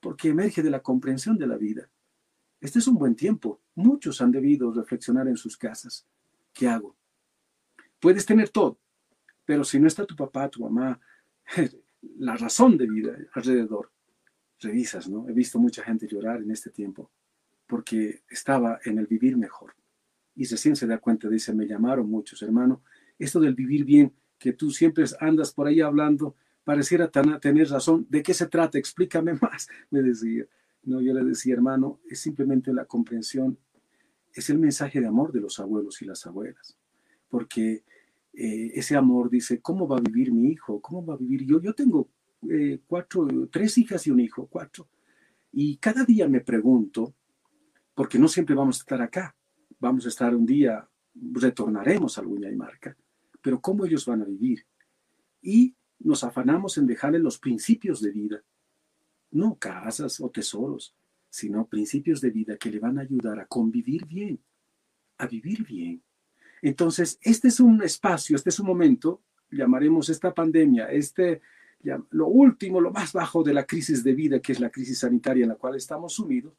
porque 0.00 0.30
emerge 0.30 0.64
de 0.64 0.70
la 0.70 0.82
comprensión 0.82 1.38
de 1.38 1.46
la 1.46 1.56
vida. 1.56 1.88
Este 2.60 2.80
es 2.80 2.88
un 2.88 2.96
buen 2.96 3.14
tiempo. 3.14 3.62
Muchos 3.76 4.20
han 4.20 4.32
debido 4.32 4.72
reflexionar 4.72 5.28
en 5.28 5.36
sus 5.36 5.56
casas. 5.56 6.08
¿Qué 6.52 6.68
hago? 6.68 6.96
Puedes 8.00 8.26
tener 8.26 8.48
todo, 8.48 8.78
pero 9.44 9.64
si 9.64 9.78
no 9.78 9.86
está 9.86 10.04
tu 10.04 10.16
papá, 10.16 10.48
tu 10.48 10.60
mamá, 10.60 11.00
la 12.18 12.36
razón 12.36 12.76
de 12.76 12.86
vida 12.86 13.16
alrededor, 13.32 13.92
revisas, 14.60 15.08
¿no? 15.08 15.28
He 15.28 15.32
visto 15.32 15.58
mucha 15.58 15.82
gente 15.82 16.06
llorar 16.06 16.42
en 16.42 16.50
este 16.50 16.70
tiempo 16.70 17.10
porque 17.66 18.22
estaba 18.28 18.80
en 18.84 18.98
el 18.98 19.06
vivir 19.06 19.36
mejor. 19.36 19.74
Y 20.34 20.46
recién 20.46 20.76
se 20.76 20.86
da 20.86 20.98
cuenta, 20.98 21.28
dice, 21.28 21.54
me 21.54 21.66
llamaron 21.66 22.08
muchos, 22.08 22.42
hermano, 22.42 22.82
esto 23.18 23.40
del 23.40 23.54
vivir 23.54 23.84
bien, 23.84 24.12
que 24.38 24.52
tú 24.52 24.70
siempre 24.70 25.04
andas 25.20 25.52
por 25.52 25.66
ahí 25.66 25.80
hablando, 25.80 26.34
pareciera 26.64 27.10
tener 27.10 27.68
razón. 27.68 28.06
¿De 28.08 28.22
qué 28.22 28.34
se 28.34 28.46
trata? 28.46 28.78
Explícame 28.78 29.34
más, 29.40 29.68
me 29.90 30.02
decía. 30.02 30.44
No, 30.84 31.00
yo 31.00 31.14
le 31.14 31.24
decía, 31.24 31.54
hermano, 31.54 32.00
es 32.08 32.20
simplemente 32.20 32.72
la 32.72 32.84
comprensión, 32.84 33.56
es 34.34 34.50
el 34.50 34.58
mensaje 34.58 35.00
de 35.00 35.06
amor 35.06 35.32
de 35.32 35.40
los 35.40 35.58
abuelos 35.60 36.00
y 36.02 36.06
las 36.06 36.26
abuelas. 36.26 36.76
Porque 37.28 37.84
eh, 38.32 38.72
ese 38.74 38.96
amor 38.96 39.30
dice, 39.30 39.60
¿cómo 39.60 39.86
va 39.86 39.98
a 39.98 40.00
vivir 40.00 40.32
mi 40.32 40.50
hijo? 40.50 40.80
¿Cómo 40.80 41.04
va 41.04 41.14
a 41.14 41.18
vivir 41.18 41.44
yo? 41.44 41.60
Yo 41.60 41.74
tengo 41.74 42.08
eh, 42.50 42.80
cuatro, 42.86 43.26
tres 43.50 43.76
hijas 43.78 44.06
y 44.06 44.10
un 44.10 44.20
hijo, 44.20 44.46
cuatro. 44.46 44.88
Y 45.52 45.76
cada 45.76 46.04
día 46.04 46.26
me 46.28 46.40
pregunto, 46.40 47.14
porque 47.94 48.18
no 48.18 48.28
siempre 48.28 48.54
vamos 48.54 48.78
a 48.78 48.82
estar 48.82 49.02
acá, 49.02 49.36
vamos 49.78 50.06
a 50.06 50.08
estar 50.08 50.34
un 50.34 50.46
día, 50.46 50.88
retornaremos 51.14 52.16
a 52.16 52.22
Luña 52.22 52.50
y 52.50 52.56
Marca, 52.56 52.96
pero 53.42 53.60
¿cómo 53.60 53.84
ellos 53.84 54.06
van 54.06 54.22
a 54.22 54.24
vivir? 54.24 54.64
Y 55.42 55.76
nos 55.98 56.24
afanamos 56.24 56.78
en 56.78 56.86
dejarles 56.86 57.20
los 57.20 57.38
principios 57.38 58.00
de 58.00 58.10
vida, 58.10 58.42
no 59.30 59.56
casas 59.56 60.20
o 60.20 60.30
tesoros, 60.30 60.94
sino 61.32 61.66
principios 61.66 62.20
de 62.20 62.30
vida 62.30 62.58
que 62.58 62.70
le 62.70 62.78
van 62.78 62.98
a 62.98 63.00
ayudar 63.00 63.40
a 63.40 63.46
convivir 63.46 64.04
bien, 64.04 64.38
a 65.16 65.26
vivir 65.26 65.64
bien. 65.64 66.02
Entonces, 66.60 67.18
este 67.22 67.48
es 67.48 67.58
un 67.58 67.82
espacio, 67.82 68.36
este 68.36 68.50
es 68.50 68.60
un 68.60 68.66
momento, 68.66 69.22
llamaremos 69.50 70.10
esta 70.10 70.34
pandemia, 70.34 70.90
este, 70.92 71.40
lo 72.10 72.26
último, 72.26 72.82
lo 72.82 72.90
más 72.90 73.14
bajo 73.14 73.42
de 73.42 73.54
la 73.54 73.64
crisis 73.64 74.04
de 74.04 74.12
vida, 74.12 74.40
que 74.40 74.52
es 74.52 74.60
la 74.60 74.68
crisis 74.68 74.98
sanitaria 74.98 75.44
en 75.44 75.48
la 75.48 75.56
cual 75.56 75.74
estamos 75.74 76.12
sumidos, 76.12 76.52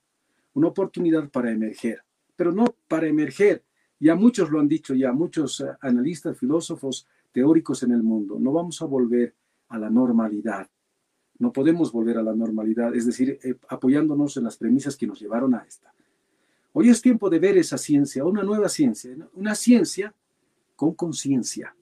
una 0.54 0.70
oportunidad 0.70 1.30
para 1.30 1.52
emerger, 1.52 2.04
pero 2.36 2.52
no 2.52 2.66
para 2.88 3.08
emerger. 3.08 3.64
Ya 4.00 4.16
muchos 4.16 4.50
lo 4.50 4.60
han 4.60 4.68
dicho, 4.68 4.96
ya 4.96 5.12
muchos 5.12 5.62
eh, 5.62 5.68
analistas, 5.82 6.36
filósofos, 6.36 7.08
teóricos 7.32 7.84
en 7.84 7.92
el 7.92 8.02
mundo, 8.02 8.40
no 8.40 8.52
vamos 8.52 8.82
a 8.82 8.86
volver 8.86 9.36
a 9.70 9.78
la 9.78 9.92
normalidad. 9.92 10.68
No 11.44 11.52
podemos 11.52 11.92
volver 11.92 12.18
a 12.18 12.24
la 12.24 12.34
normalidad, 12.34 12.96
es 12.96 13.06
decir, 13.06 13.38
eh, 13.44 13.56
apoyándonos 13.68 14.38
en 14.38 14.46
las 14.46 14.56
premisas 14.56 14.96
que 14.96 15.06
nos 15.06 15.20
llevaron 15.20 15.54
a 15.54 15.66
esta. 15.68 15.94
Hoy 16.72 16.88
es 16.88 17.02
tiempo 17.02 17.30
de 17.30 17.38
ver 17.38 17.58
esa 17.58 17.78
ciencia, 17.78 18.24
una 18.24 18.44
nueva 18.44 18.70
ciencia, 18.70 19.14
una 19.34 19.54
ciencia 19.54 20.16
con 20.78 20.94
conciencia, 20.94 21.76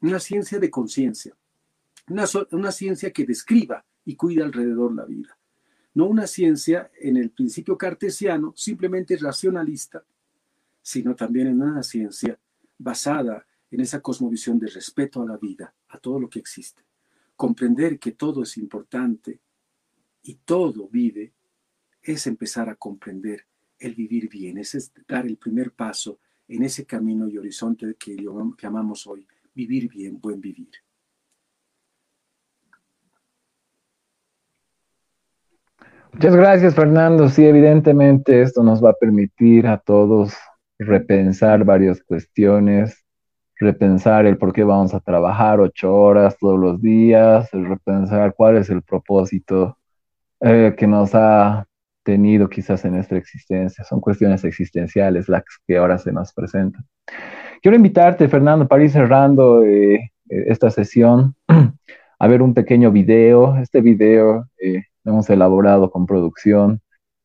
una 0.00 0.20
ciencia 0.20 0.60
de 0.60 0.70
conciencia, 0.70 1.36
una, 2.06 2.24
una 2.52 2.70
ciencia 2.70 3.10
que 3.10 3.26
describa 3.26 3.84
y 4.04 4.14
cuida 4.14 4.44
alrededor 4.44 4.94
la 4.94 5.06
vida. 5.06 5.36
No 5.94 6.06
una 6.06 6.28
ciencia 6.28 6.92
en 7.00 7.16
el 7.16 7.30
principio 7.30 7.76
cartesiano, 7.76 8.52
simplemente 8.54 9.16
racionalista, 9.16 10.04
sino 10.80 11.16
también 11.16 11.48
en 11.48 11.60
una 11.60 11.82
ciencia 11.82 12.38
basada 12.78 13.44
en 13.72 13.80
esa 13.80 14.00
cosmovisión 14.00 14.60
de 14.60 14.68
respeto 14.68 15.20
a 15.20 15.26
la 15.26 15.36
vida, 15.36 15.74
a 15.88 15.98
todo 15.98 16.20
lo 16.20 16.30
que 16.30 16.38
existe. 16.38 16.84
Comprender 17.40 17.98
que 17.98 18.12
todo 18.12 18.42
es 18.42 18.58
importante 18.58 19.40
y 20.24 20.34
todo 20.44 20.90
vive 20.90 21.32
es 22.02 22.26
empezar 22.26 22.68
a 22.68 22.74
comprender 22.74 23.46
el 23.78 23.94
vivir 23.94 24.28
bien, 24.28 24.58
es 24.58 24.92
dar 25.08 25.24
el 25.24 25.38
primer 25.38 25.72
paso 25.72 26.18
en 26.46 26.64
ese 26.64 26.84
camino 26.84 27.26
y 27.28 27.38
horizonte 27.38 27.94
que 27.98 28.14
llamamos 28.60 29.06
hoy 29.06 29.26
vivir 29.54 29.88
bien, 29.88 30.20
buen 30.20 30.38
vivir. 30.38 30.68
Muchas 36.12 36.36
gracias, 36.36 36.74
Fernando. 36.74 37.30
Sí, 37.30 37.46
evidentemente 37.46 38.42
esto 38.42 38.62
nos 38.62 38.84
va 38.84 38.90
a 38.90 39.00
permitir 39.00 39.66
a 39.66 39.78
todos 39.78 40.34
repensar 40.78 41.64
varias 41.64 42.02
cuestiones, 42.02 43.02
repensar 43.60 44.26
el 44.26 44.38
por 44.38 44.52
qué 44.52 44.64
vamos 44.64 44.94
a 44.94 45.00
trabajar 45.00 45.60
ocho 45.60 45.94
horas 45.94 46.36
todos 46.38 46.58
los 46.58 46.80
días, 46.80 47.48
repensar 47.52 48.34
cuál 48.34 48.56
es 48.56 48.70
el 48.70 48.82
propósito 48.82 49.78
eh, 50.40 50.74
que 50.76 50.86
nos 50.86 51.14
ha 51.14 51.66
tenido 52.02 52.48
quizás 52.48 52.84
en 52.84 52.94
nuestra 52.94 53.18
existencia. 53.18 53.84
Son 53.84 54.00
cuestiones 54.00 54.42
existenciales 54.44 55.28
las 55.28 55.44
que 55.66 55.76
ahora 55.76 55.98
se 55.98 56.12
nos 56.12 56.32
presentan. 56.32 56.84
Quiero 57.62 57.76
invitarte, 57.76 58.26
Fernando, 58.28 58.66
para 58.66 58.84
ir 58.84 58.90
cerrando 58.90 59.62
eh, 59.62 59.94
eh, 59.94 60.44
esta 60.48 60.70
sesión, 60.70 61.34
a 62.18 62.26
ver 62.26 62.42
un 62.42 62.54
pequeño 62.54 62.90
video. 62.90 63.56
Este 63.58 63.82
video 63.82 64.46
eh, 64.58 64.84
lo 65.04 65.12
hemos 65.12 65.28
elaborado 65.28 65.90
con 65.90 66.06
producción. 66.06 66.80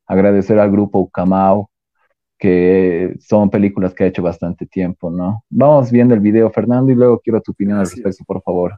Agradecer 0.05 0.59
al 0.59 0.71
grupo 0.71 0.99
Ucamau, 0.99 1.69
que 2.37 3.15
son 3.19 3.49
películas 3.49 3.93
que 3.93 4.03
ha 4.03 4.07
hecho 4.07 4.21
bastante 4.21 4.65
tiempo, 4.65 5.09
¿no? 5.09 5.43
Vamos 5.49 5.91
viendo 5.91 6.13
el 6.13 6.19
video, 6.19 6.49
Fernando, 6.49 6.91
y 6.91 6.95
luego 6.95 7.19
quiero 7.19 7.41
tu 7.41 7.51
opinión 7.51 7.79
al 7.79 7.85
respecto, 7.89 8.23
por 8.25 8.41
favor. 8.41 8.77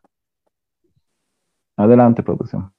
Adelante, 1.76 2.24
producción. 2.24 2.72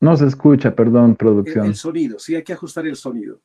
No 0.00 0.16
se 0.16 0.26
escucha, 0.26 0.74
perdón, 0.74 1.16
producción. 1.16 1.66
El, 1.66 1.74
sonido, 1.74 2.18
sí, 2.18 2.36
hay 2.36 2.44
que 2.44 2.52
ajustar 2.52 2.86
el 2.86 2.94
sonido. 2.94 3.40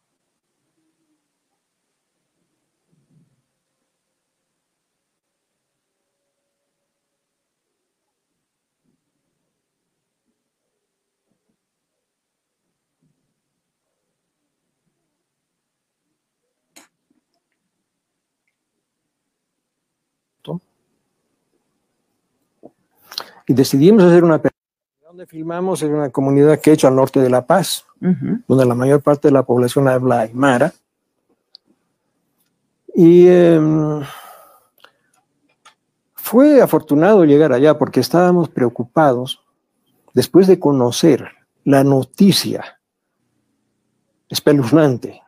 Y 23.48 23.54
decidimos 23.54 24.04
hacer 24.04 24.24
una 24.24 24.42
donde 25.14 25.28
filmamos 25.28 25.84
es 25.84 25.90
una 25.90 26.10
comunidad 26.10 26.60
que 26.60 26.72
he 26.72 26.74
hecho 26.74 26.88
al 26.88 26.96
norte 26.96 27.20
de 27.20 27.30
La 27.30 27.46
Paz, 27.46 27.86
donde 28.00 28.66
la 28.66 28.74
mayor 28.74 29.02
parte 29.02 29.28
de 29.28 29.32
la 29.32 29.44
población 29.44 29.88
habla 29.88 30.22
aymara. 30.22 30.74
Y 32.96 33.28
em, 33.28 34.02
fue 36.16 36.62
afortunado 36.62 37.26
llegar 37.26 37.54
allá 37.54 37.78
porque 37.78 38.00
estábamos 38.00 38.50
preocupados 38.50 39.44
después 40.16 40.48
de 40.48 40.58
conocer 40.58 41.30
la 41.64 41.84
noticia 41.84 42.80
espeluznante 44.30 45.22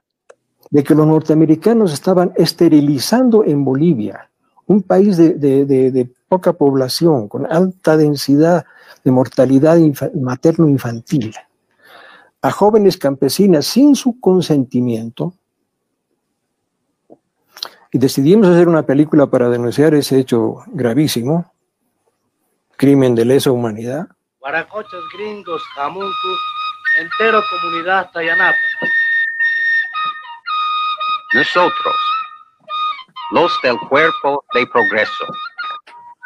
de 0.72 0.84
que 0.84 0.96
los 0.96 1.06
norteamericanos 1.06 1.94
estaban 1.94 2.34
esterilizando 2.36 3.44
en 3.44 3.64
Bolivia, 3.64 4.32
un 4.68 4.82
país 4.82 5.18
de 5.18 6.10
poca 6.28 6.54
población, 6.54 7.28
con 7.28 7.52
alta 7.52 7.98
densidad 7.98 8.66
de 9.04 9.12
mortalidad 9.12 9.78
materno-infantil 10.14 11.36
a 12.46 12.52
jóvenes 12.52 12.98
campesinas 12.98 13.66
sin 13.66 13.96
su 13.96 14.20
consentimiento 14.20 15.34
y 17.92 17.98
decidimos 17.98 18.50
hacer 18.50 18.68
una 18.68 18.84
película 18.84 19.26
para 19.26 19.50
denunciar 19.50 19.96
ese 19.96 20.20
hecho 20.20 20.58
gravísimo, 20.68 21.52
crimen 22.78 23.16
de 23.16 23.26
lesa 23.26 23.52
humanidad. 23.52 24.08
Guaracochos, 24.40 25.04
gringos, 25.18 25.64
jamuncu, 25.76 26.32
entero 27.02 27.42
comunidad 27.50 28.12
Tayanapa. 28.12 28.58
Nosotros, 31.34 31.96
los 33.32 33.52
del 33.64 33.78
cuerpo 33.90 34.44
de 34.54 34.68
progreso, 34.68 35.26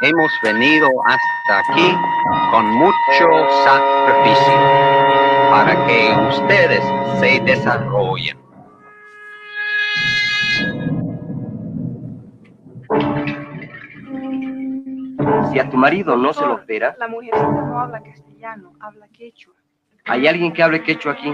hemos 0.01 0.31
venido 0.43 0.87
hasta 1.05 1.59
aquí 1.59 1.95
con 2.51 2.65
mucho 2.65 3.27
sacrificio 3.63 4.53
para 5.49 5.85
que 5.87 6.13
ustedes 6.29 6.83
se 7.19 7.39
desarrollen. 7.41 8.37
Si 15.51 15.59
a 15.59 15.69
tu 15.69 15.77
marido 15.77 16.15
no 16.15 16.33
se 16.33 16.45
lo 16.45 16.55
opera, 16.55 16.95
La 16.99 17.07
mujercita 17.07 17.47
no 17.49 17.79
habla 17.79 18.01
castellano, 18.01 18.73
habla 18.79 19.07
quechua. 19.09 19.53
¿hay 20.05 20.27
alguien 20.27 20.51
que 20.53 20.63
hable 20.63 20.83
quechua 20.83 21.13
aquí? 21.13 21.33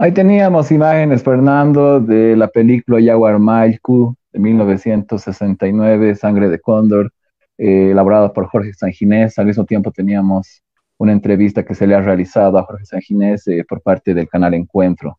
Ahí 0.00 0.12
teníamos 0.12 0.70
imágenes, 0.70 1.24
Fernando, 1.24 1.98
de 1.98 2.36
la 2.36 2.46
película 2.46 2.98
Jaguar 3.04 3.40
Malcu 3.40 4.14
de 4.32 4.38
1969, 4.38 6.14
Sangre 6.14 6.48
de 6.48 6.60
Cóndor, 6.60 7.12
eh, 7.56 7.90
elaborada 7.90 8.32
por 8.32 8.46
Jorge 8.46 8.72
Sanginés. 8.74 9.38
Al 9.38 9.46
mismo 9.46 9.64
tiempo 9.64 9.90
teníamos 9.90 10.62
una 10.98 11.12
entrevista 11.12 11.64
que 11.64 11.74
se 11.74 11.86
le 11.86 11.94
ha 11.94 12.00
realizado 12.00 12.58
a 12.58 12.64
Jorge 12.64 12.84
Sanginés 12.84 13.46
eh, 13.48 13.64
por 13.68 13.82
parte 13.82 14.14
del 14.14 14.28
canal 14.28 14.54
Encuentro. 14.54 15.18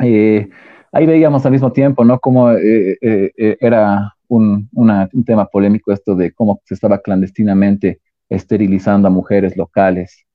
Eh, 0.00 0.48
ahí 0.92 1.06
veíamos 1.06 1.44
al 1.46 1.52
mismo 1.52 1.72
tiempo, 1.72 2.04
¿no? 2.04 2.18
Cómo 2.20 2.50
era 2.50 4.14
un, 4.28 4.68
un 4.72 5.24
tema 5.24 5.46
polémico 5.46 5.92
esto 5.92 6.14
de 6.14 6.32
cómo 6.32 6.60
se 6.64 6.74
estaba 6.74 6.98
clandestinamente 6.98 8.00
esterilizando 8.28 9.08
a 9.08 9.10
mujeres 9.10 9.56
locales. 9.56 10.26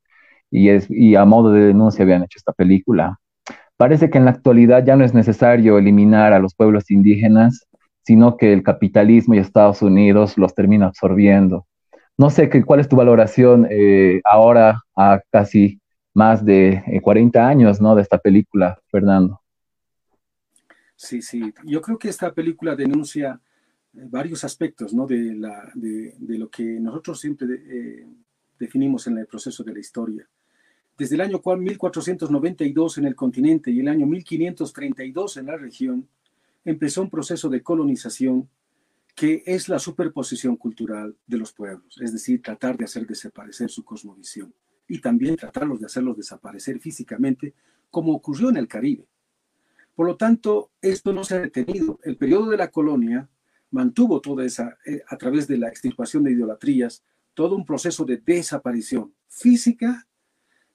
Y, 0.51 0.70
es, 0.70 0.89
y 0.89 1.16
a 1.16 1.26
modo 1.26 1.51
de 1.51 1.66
denuncia 1.66 2.04
habían 2.04 2.24
hecho 2.24 2.38
esta 2.38 2.54
película. 2.54 3.20
Parece 3.78 4.10
que 4.10 4.18
en 4.18 4.26
la 4.26 4.32
actualidad 4.32 4.86
ya 4.86 4.95
no 4.95 5.04
es 5.04 5.14
necesario 5.14 5.78
eliminar 5.78 6.32
a 6.32 6.39
los 6.39 6.54
pueblos 6.54 6.91
indígenas, 6.91 7.68
sino 8.04 8.38
que 8.38 8.54
el 8.54 8.64
capitalismo 8.64 9.34
y 9.34 9.39
Estados 9.39 9.82
Unidos 9.82 10.38
los 10.38 10.54
termina 10.54 10.88
absorbiendo. 10.88 11.68
No 12.18 12.30
sé 12.30 12.49
qué, 12.49 12.64
cuál 12.64 12.80
es 12.80 12.88
tu 12.88 12.95
valoración 12.95 13.68
eh, 13.70 14.22
ahora, 14.24 14.84
a 14.95 15.22
casi 15.32 15.80
más 16.14 16.45
de 16.45 16.84
eh, 16.86 17.01
40 17.01 17.47
años 17.47 17.82
¿no? 17.82 17.95
de 17.95 18.01
esta 18.04 18.18
película, 18.18 18.80
Fernando. 18.91 19.41
Sí, 20.95 21.22
sí. 21.22 21.54
Yo 21.66 21.82
creo 21.82 21.97
que 21.97 22.10
esta 22.10 22.32
película 22.32 22.76
denuncia 22.76 23.39
eh, 23.93 24.06
varios 24.06 24.43
aspectos 24.43 24.93
¿no? 24.93 25.08
de, 25.08 25.36
lo 26.28 26.49
que 26.49 26.64
nosotros 26.64 27.20
siempre 27.20 27.47
eh, 27.51 28.06
definimos 28.60 29.08
en 29.08 29.18
el 29.18 29.26
proceso 29.26 29.64
de 29.64 29.74
la 29.74 29.80
historia 29.80 30.28
desde 30.97 31.16
el 31.16 31.22
año 31.22 31.41
1492 31.43 32.97
en 32.99 33.06
el 33.06 33.16
continente 33.16 33.72
y 33.72 33.80
el 33.80 33.88
año 33.88 34.06
1532 34.06 35.38
en 35.38 35.45
la 35.47 35.58
región, 35.58 36.08
empezó 36.66 37.01
un 37.01 37.09
proceso 37.09 37.49
de 37.49 37.61
colonización 37.61 38.49
que 39.16 39.43
es 39.45 39.70
la 39.70 39.80
superposición 39.80 40.57
cultural 40.57 41.16
de 41.28 41.38
los 41.38 41.53
pueblos, 41.53 41.99
es 42.01 42.11
decir, 42.14 42.41
tratar 42.41 42.78
de 42.78 42.86
hacer 42.86 43.05
desaparecer 43.05 43.70
su 43.70 43.84
cosmovisión 43.84 44.53
y 44.88 44.99
también 44.99 45.36
tratarlos 45.36 45.80
de 45.80 45.86
hacerlos 45.86 46.18
desaparecer 46.18 46.80
físicamente, 46.80 47.53
como 47.89 48.14
ocurrió 48.14 48.49
en 48.49 48.57
el 48.57 48.68
Caribe. 48.68 49.07
Por 49.95 50.07
lo 50.07 50.18
tanto, 50.18 50.72
esto 50.82 51.14
no 51.14 51.24
se 51.24 51.36
ha 51.36 51.41
detenido. 51.41 51.99
El 52.03 52.18
periodo 52.18 52.49
de 52.49 52.57
la 52.57 52.72
colonia 52.72 53.30
mantuvo 53.70 54.22
toda 54.22 54.43
esa, 54.43 54.78
eh, 54.86 55.03
a 55.07 55.18
través 55.18 55.47
de 55.47 55.57
la 55.57 55.68
extirpación 55.68 56.24
de 56.24 56.32
idolatrías, 56.32 57.03
todo 57.34 57.55
un 57.55 57.66
proceso 57.66 58.05
de 58.05 58.18
desaparición 58.18 59.14
física 59.28 60.07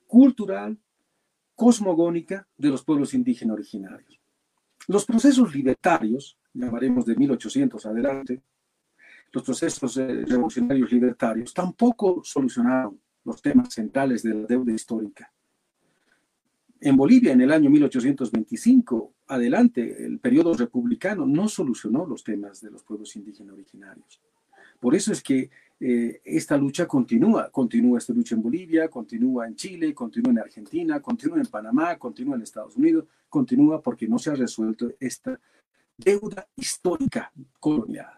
cultural, 0.07 0.79
cosmogónica 1.55 2.49
de 2.57 2.69
los 2.69 2.85
pueblos 2.85 3.15
indígenas 3.15 3.55
originarios. 3.55 4.18
Los 4.89 5.05
procesos 5.05 5.55
libertarios, 5.55 6.39
llamaremos 6.55 7.05
de 7.05 7.15
1800 7.15 7.85
adelante, 7.87 8.43
los 9.31 9.45
procesos 9.45 9.97
eh, 9.99 10.25
revolucionarios 10.27 10.91
libertarios 10.91 11.53
tampoco 11.53 12.23
solucionaron 12.25 12.99
los 13.25 13.43
temas 13.43 13.75
centrales 13.75 14.23
de 14.23 14.33
la 14.33 14.47
deuda 14.47 14.73
histórica. 14.73 15.31
En 16.81 16.97
Bolivia, 16.97 17.33
en 17.33 17.43
el 17.43 17.53
año 17.53 17.69
1825, 17.69 19.13
adelante, 19.27 20.07
el 20.07 20.21
periodo 20.21 20.55
republicano 20.55 21.27
no 21.27 21.49
solucionó 21.49 22.07
los 22.07 22.25
temas 22.25 22.63
de 22.63 22.71
los 22.71 22.83
pueblos 22.83 23.15
indígenas 23.17 23.53
originarios. 23.53 24.23
Por 24.81 24.95
eso 24.95 25.13
es 25.13 25.23
que 25.23 25.51
eh, 25.81 26.21
esta 26.25 26.57
lucha 26.57 26.87
continúa, 26.87 27.51
continúa 27.51 27.99
esta 27.99 28.13
lucha 28.13 28.35
en 28.35 28.43
Bolivia, 28.43 28.89
continúa 28.89 29.47
en 29.47 29.55
Chile, 29.55 29.95
continúa 29.95 30.33
en 30.33 30.39
Argentina, 30.41 31.01
continúa 31.01 31.39
en 31.39 31.47
Panamá, 31.47 31.97
continúa 31.97 32.35
en 32.35 32.43
Estados 32.43 32.77
Unidos, 32.77 33.05
continúa 33.29 33.81
porque 33.81 34.09
no 34.09 34.19
se 34.19 34.31
ha 34.31 34.35
resuelto 34.35 34.91
esta 34.99 35.39
deuda 35.97 36.49
histórica 36.57 37.33
colonial. 37.61 38.13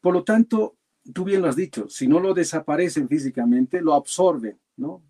Por 0.00 0.14
lo 0.14 0.22
tanto, 0.22 0.76
tú 1.12 1.24
bien 1.24 1.42
lo 1.42 1.48
has 1.48 1.56
dicho, 1.56 1.88
si 1.88 2.06
no 2.06 2.20
lo 2.20 2.32
desaparecen 2.32 3.08
físicamente, 3.08 3.80
lo 3.80 3.94
absorben, 3.94 4.56
¿no? 4.76 5.02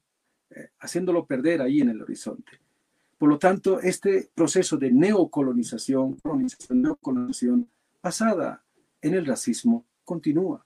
Eh, 0.48 0.70
haciéndolo 0.78 1.26
perder 1.26 1.60
ahí 1.60 1.80
en 1.80 1.90
el 1.90 2.00
horizonte. 2.00 2.52
Por 3.18 3.28
lo 3.28 3.38
tanto, 3.38 3.80
este 3.80 4.30
proceso 4.34 4.78
de 4.78 4.90
neocolonización, 4.90 6.14
colonización, 6.22 6.82
neocolonización 6.82 7.68
basada 8.02 8.64
en 9.02 9.14
el 9.14 9.26
racismo 9.26 9.84
continúa 10.04 10.64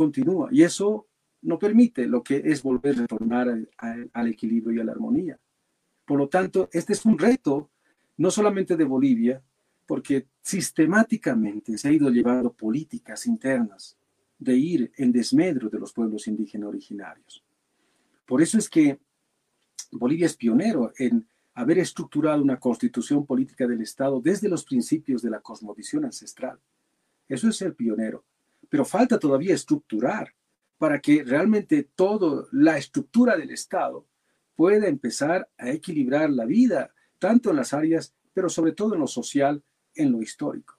continúa 0.00 0.48
y 0.50 0.62
eso 0.62 1.08
no 1.42 1.58
permite 1.58 2.06
lo 2.06 2.22
que 2.22 2.36
es 2.42 2.62
volver 2.62 2.96
a 2.96 3.00
retornar 3.02 3.54
al, 3.76 4.28
equilibrio 4.28 4.74
y 4.74 4.80
a 4.80 4.84
la 4.84 4.92
armonía. 4.92 5.38
Por 6.06 6.18
lo 6.18 6.26
tanto, 6.26 6.70
este 6.72 6.94
es 6.94 7.04
un 7.04 7.18
reto 7.18 7.70
no 8.16 8.30
solamente 8.30 8.78
de 8.78 8.84
Bolivia, 8.84 9.42
porque 9.86 10.26
sistemáticamente 10.40 11.76
se 11.76 11.88
ha 11.88 11.92
ido 11.92 12.08
llevando 12.08 12.50
políticas 12.50 13.26
internas 13.26 13.98
de 14.38 14.56
ir 14.56 14.92
en 14.96 15.12
desmedro 15.12 15.68
de 15.68 15.78
los 15.78 15.92
pueblos 15.92 16.26
indígenas 16.26 16.70
originarios. 16.70 17.44
Por 18.24 18.40
eso 18.40 18.56
es 18.56 18.70
que 18.70 18.98
Bolivia 19.92 20.26
es 20.26 20.36
pionero 20.36 20.92
en 20.96 21.28
haber 21.52 21.78
estructurado 21.78 22.42
una 22.42 22.58
constitución 22.58 23.26
política 23.26 23.66
del 23.66 23.82
Estado 23.82 24.18
desde 24.22 24.48
los 24.48 24.64
principios 24.64 25.20
de 25.20 25.30
la 25.30 25.40
cosmovisión 25.40 26.06
ancestral. 26.06 26.58
Eso 27.28 27.48
es 27.48 27.56
ser 27.56 27.74
pionero 27.74 28.24
pero 28.70 28.84
falta 28.86 29.18
todavía 29.18 29.54
estructurar 29.54 30.32
para 30.78 30.98
que 30.98 31.22
realmente 31.22 31.90
toda 31.94 32.46
la 32.52 32.78
estructura 32.78 33.36
del 33.36 33.50
Estado 33.50 34.06
pueda 34.56 34.86
empezar 34.86 35.46
a 35.58 35.70
equilibrar 35.70 36.30
la 36.30 36.46
vida, 36.46 36.94
tanto 37.18 37.50
en 37.50 37.56
las 37.56 37.74
áreas, 37.74 38.14
pero 38.32 38.48
sobre 38.48 38.72
todo 38.72 38.94
en 38.94 39.00
lo 39.00 39.06
social, 39.06 39.62
en 39.94 40.12
lo 40.12 40.22
histórico. 40.22 40.78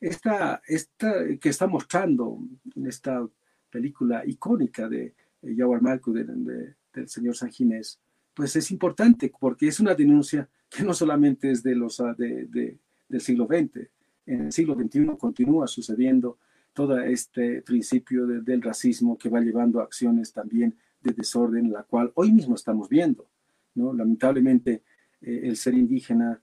Esta, 0.00 0.60
esta 0.66 1.14
que 1.40 1.48
está 1.48 1.66
mostrando 1.66 2.38
esta 2.84 3.26
película 3.70 4.26
icónica 4.26 4.88
de 4.88 5.14
Yawar 5.40 5.80
Malco 5.80 6.12
de, 6.12 6.24
de, 6.24 6.74
del 6.92 7.08
señor 7.08 7.36
San 7.36 7.50
Ginés, 7.50 7.98
pues 8.34 8.56
es 8.56 8.70
importante 8.70 9.32
porque 9.38 9.68
es 9.68 9.80
una 9.80 9.94
denuncia 9.94 10.48
que 10.68 10.82
no 10.82 10.92
solamente 10.92 11.50
es 11.50 11.62
de 11.62 11.74
los, 11.74 12.02
de, 12.18 12.46
de, 12.46 12.78
del 13.08 13.20
siglo 13.20 13.46
XX, 13.46 13.88
en 14.26 14.46
el 14.46 14.52
siglo 14.52 14.74
XXI 14.74 15.06
continúa 15.18 15.66
sucediendo 15.66 16.38
todo 16.74 16.98
este 16.98 17.62
principio 17.62 18.26
de, 18.26 18.42
del 18.42 18.60
racismo 18.60 19.16
que 19.16 19.30
va 19.30 19.40
llevando 19.40 19.80
a 19.80 19.84
acciones 19.84 20.32
también 20.32 20.76
de 21.00 21.12
desorden, 21.12 21.70
la 21.70 21.84
cual 21.84 22.10
hoy 22.16 22.32
mismo 22.32 22.56
estamos 22.56 22.88
viendo. 22.88 23.26
¿no? 23.74 23.92
Lamentablemente, 23.92 24.82
eh, 25.20 25.40
el 25.44 25.56
ser 25.56 25.74
indígena, 25.74 26.42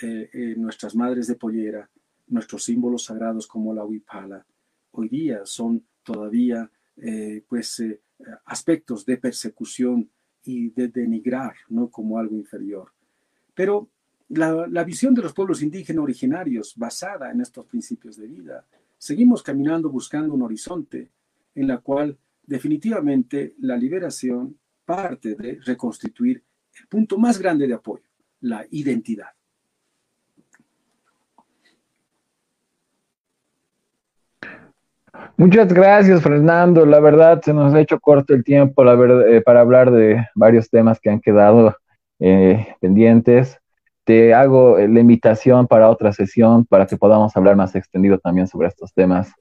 eh, 0.00 0.28
eh, 0.32 0.54
nuestras 0.56 0.94
madres 0.94 1.26
de 1.26 1.36
pollera, 1.36 1.88
nuestros 2.28 2.64
símbolos 2.64 3.04
sagrados 3.04 3.46
como 3.46 3.72
la 3.72 3.84
huipala, 3.84 4.44
hoy 4.92 5.08
día 5.08 5.40
son 5.44 5.84
todavía 6.02 6.70
pues, 7.48 7.82
aspectos 8.44 9.06
de 9.06 9.16
persecución 9.16 10.08
y 10.44 10.70
de 10.70 10.88
denigrar 10.88 11.54
¿no? 11.68 11.88
como 11.88 12.18
algo 12.18 12.36
inferior. 12.36 12.92
Pero 13.54 13.88
la, 14.28 14.66
la, 14.66 14.84
visión 14.84 15.14
de 15.14 15.22
los 15.22 15.32
pueblos 15.32 15.62
indígenas 15.62 16.02
originarios, 16.02 16.74
basada 16.76 17.30
en 17.30 17.40
estos 17.40 17.66
principios 17.66 18.16
de 18.16 18.26
vida, 18.26 18.66
seguimos 19.02 19.42
caminando 19.42 19.90
buscando 19.90 20.32
un 20.32 20.42
horizonte 20.42 21.10
en 21.56 21.66
la 21.66 21.78
cual 21.78 22.16
definitivamente 22.46 23.54
la 23.58 23.76
liberación 23.76 24.56
parte 24.84 25.34
de 25.34 25.58
reconstituir 25.64 26.40
el 26.78 26.86
punto 26.86 27.18
más 27.18 27.36
grande 27.36 27.66
de 27.66 27.74
apoyo, 27.74 28.04
la 28.42 28.64
identidad. 28.70 29.26
Muchas 35.36 35.72
gracias, 35.72 36.22
Fernando. 36.22 36.86
La 36.86 37.00
verdad, 37.00 37.42
se 37.42 37.52
nos 37.52 37.74
ha 37.74 37.80
hecho 37.80 37.98
corto 37.98 38.34
el 38.34 38.44
tiempo 38.44 38.84
eh, 38.84 39.40
para 39.40 39.62
hablar 39.62 39.90
de 39.90 40.28
varios 40.36 40.70
temas 40.70 41.00
que 41.00 41.10
han 41.10 41.20
quedado 41.20 41.76
eh, 42.20 42.68
pendientes. 42.80 43.61
Te 44.04 44.34
hago 44.34 44.78
la 44.78 45.00
invitación 45.00 45.66
para 45.66 45.90
otra 45.90 46.12
sesión 46.12 46.64
para 46.64 46.86
que 46.86 46.96
podamos 46.96 47.36
hablar 47.36 47.56
más 47.56 47.74
extendido 47.76 48.18
también 48.18 48.46
sobre 48.48 48.68
estos 48.68 48.92
temas 48.92 49.32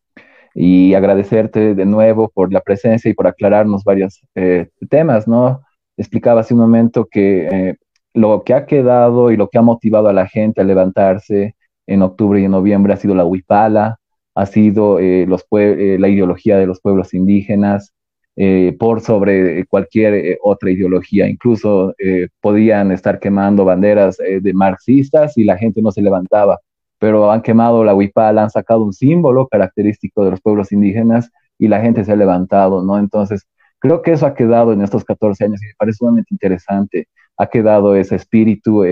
y 0.53 0.93
agradecerte 0.93 1.73
de 1.75 1.85
nuevo 1.85 2.29
por 2.29 2.51
la 2.53 2.61
presencia 2.61 3.09
y 3.09 3.13
por 3.13 3.27
aclararnos 3.27 3.83
varios 3.83 4.21
eh, 4.35 4.69
temas, 4.89 5.27
¿no? 5.27 5.61
Explicaba 5.97 6.41
hace 6.41 6.53
un 6.53 6.59
momento 6.59 7.07
que 7.09 7.75
lo 8.13 8.43
que 8.43 8.53
ha 8.53 8.65
quedado 8.65 9.31
y 9.31 9.37
lo 9.37 9.49
que 9.49 9.57
ha 9.57 9.61
motivado 9.61 10.09
a 10.09 10.13
la 10.13 10.27
gente 10.27 10.61
a 10.61 10.63
levantarse 10.63 11.55
en 11.87 12.01
octubre 12.01 12.39
y 12.39 12.45
en 12.45 12.51
noviembre 12.51 12.93
ha 12.93 12.97
sido 12.97 13.15
la 13.15 13.25
huipala, 13.25 13.99
ha 14.35 14.45
sido 14.45 14.99
eh, 14.99 15.23
eh, 15.23 15.97
la 15.99 16.07
ideología 16.07 16.57
de 16.57 16.67
los 16.67 16.81
pueblos 16.81 17.13
indígenas 17.13 17.93
eh, 18.35 18.75
por 18.79 19.01
sobre 19.01 19.65
cualquier 19.65 20.37
otra 20.41 20.71
ideología. 20.71 21.27
Incluso 21.27 21.93
podían 22.39 22.91
estar 22.91 23.19
quemando 23.19 23.65
banderas 23.65 24.17
de 24.17 24.53
marxistas 24.53 25.37
y 25.37 25.43
la 25.43 25.57
gente 25.57 25.81
no 25.81 25.91
se 25.91 26.01
levantaba, 26.01 26.59
pero 26.99 27.31
han 27.31 27.41
quemado 27.41 27.83
la 27.83 27.95
huipala, 27.95 28.43
han 28.43 28.49
sacado 28.49 28.83
un 28.83 28.93
símbolo 28.93 29.47
característico 29.47 30.23
de 30.23 30.31
los 30.31 30.41
pueblos 30.41 30.71
indígenas 30.71 31.31
y 31.59 31.67
la 31.67 31.81
gente 31.81 32.03
se 32.03 32.11
ha 32.11 32.15
levantado, 32.15 32.83
¿no? 32.83 32.97
Entonces, 32.97 33.45
creo 33.79 34.01
que 34.01 34.13
eso 34.13 34.25
ha 34.25 34.33
quedado 34.33 34.73
en 34.73 34.81
estos 34.81 35.03
14 35.03 35.45
años 35.45 35.61
y 35.63 35.67
me 35.67 35.73
parece 35.77 35.97
sumamente 35.97 36.29
interesante. 36.31 37.07
Ha 37.37 37.47
quedado 37.47 37.95
ese 37.95 38.15
espíritu 38.15 38.83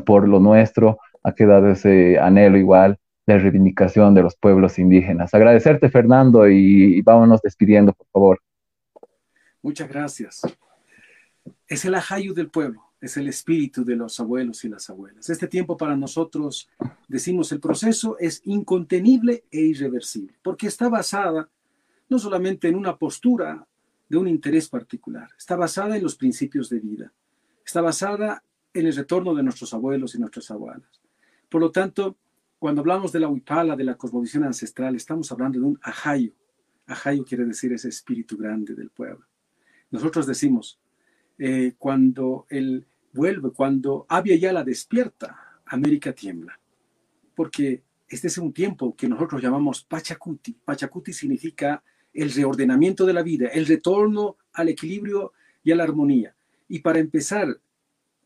por 0.00 0.28
lo 0.28 0.40
nuestro, 0.40 0.98
ha 1.22 1.32
quedado 1.32 1.70
ese 1.70 2.18
anhelo 2.18 2.58
igual 2.58 2.98
de 3.26 3.38
reivindicación 3.38 4.14
de 4.14 4.22
los 4.22 4.36
pueblos 4.36 4.78
indígenas. 4.78 5.32
Agradecerte, 5.34 5.88
Fernando, 5.88 6.48
y, 6.48 7.00
vámonos 7.02 7.40
despidiendo, 7.40 7.92
por 7.92 8.06
favor. 8.12 8.40
Muchas 9.62 9.88
gracias. 9.88 10.42
Es 11.68 11.84
el 11.84 11.94
ajayu 11.94 12.34
del 12.34 12.50
pueblo, 12.50 12.82
es 13.00 13.16
el 13.16 13.28
espíritu 13.28 13.84
de 13.84 13.96
los 13.96 14.18
abuelos 14.18 14.64
y 14.64 14.68
las 14.68 14.90
abuelas. 14.90 15.30
Este 15.30 15.46
tiempo 15.46 15.76
para 15.76 15.96
nosotros, 15.96 16.68
decimos, 17.08 17.52
el 17.52 17.60
proceso 17.60 18.18
es 18.18 18.42
incontenible 18.44 19.44
e 19.50 19.60
irreversible, 19.60 20.34
porque 20.42 20.66
está 20.66 20.88
basada 20.88 21.48
no 22.08 22.18
solamente 22.18 22.68
en 22.68 22.74
una 22.74 22.98
postura 22.98 23.66
de 24.08 24.18
un 24.18 24.28
interés 24.28 24.68
particular, 24.68 25.30
está 25.38 25.56
basada 25.56 25.96
en 25.96 26.02
los 26.02 26.16
principios 26.16 26.68
de 26.68 26.80
vida, 26.80 27.12
está 27.64 27.80
basada 27.80 28.44
en 28.74 28.86
el 28.86 28.94
retorno 28.94 29.34
de 29.34 29.42
nuestros 29.42 29.72
abuelos 29.72 30.14
y 30.14 30.18
nuestras 30.18 30.50
abuelas. 30.50 31.00
Por 31.48 31.60
lo 31.60 31.70
tanto, 31.70 32.16
cuando 32.58 32.80
hablamos 32.80 33.12
de 33.12 33.20
la 33.20 33.28
huipala, 33.28 33.76
de 33.76 33.84
la 33.84 33.96
cosmovisión 33.96 34.44
ancestral, 34.44 34.96
estamos 34.96 35.30
hablando 35.32 35.58
de 35.58 35.64
un 35.66 35.78
ajayo. 35.82 36.32
Ajayo 36.86 37.24
quiere 37.24 37.44
decir 37.44 37.72
ese 37.72 37.88
espíritu 37.88 38.36
grande 38.36 38.74
del 38.74 38.90
pueblo. 38.90 39.26
Nosotros 39.92 40.26
decimos, 40.26 40.80
eh, 41.38 41.74
cuando 41.78 42.46
él 42.48 42.86
vuelve, 43.12 43.50
cuando 43.50 44.06
Abya 44.08 44.36
ya 44.36 44.52
la 44.52 44.64
despierta, 44.64 45.60
América 45.66 46.12
tiembla. 46.12 46.58
Porque 47.34 47.82
este 48.08 48.26
es 48.26 48.38
un 48.38 48.52
tiempo 48.52 48.96
que 48.96 49.08
nosotros 49.08 49.42
llamamos 49.42 49.84
Pachacuti. 49.84 50.56
Pachacuti 50.64 51.12
significa 51.12 51.82
el 52.12 52.32
reordenamiento 52.32 53.06
de 53.06 53.12
la 53.12 53.22
vida, 53.22 53.48
el 53.48 53.66
retorno 53.66 54.36
al 54.54 54.70
equilibrio 54.70 55.32
y 55.62 55.72
a 55.72 55.76
la 55.76 55.84
armonía. 55.84 56.34
Y 56.68 56.80
para 56.80 56.98
empezar 56.98 57.60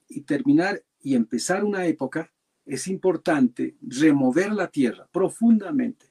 y 0.08 0.20
terminar 0.22 0.82
y 1.02 1.14
empezar 1.14 1.64
una 1.64 1.86
época, 1.86 2.30
es 2.64 2.86
importante 2.86 3.76
remover 3.80 4.52
la 4.52 4.68
tierra 4.68 5.08
profundamente, 5.10 6.06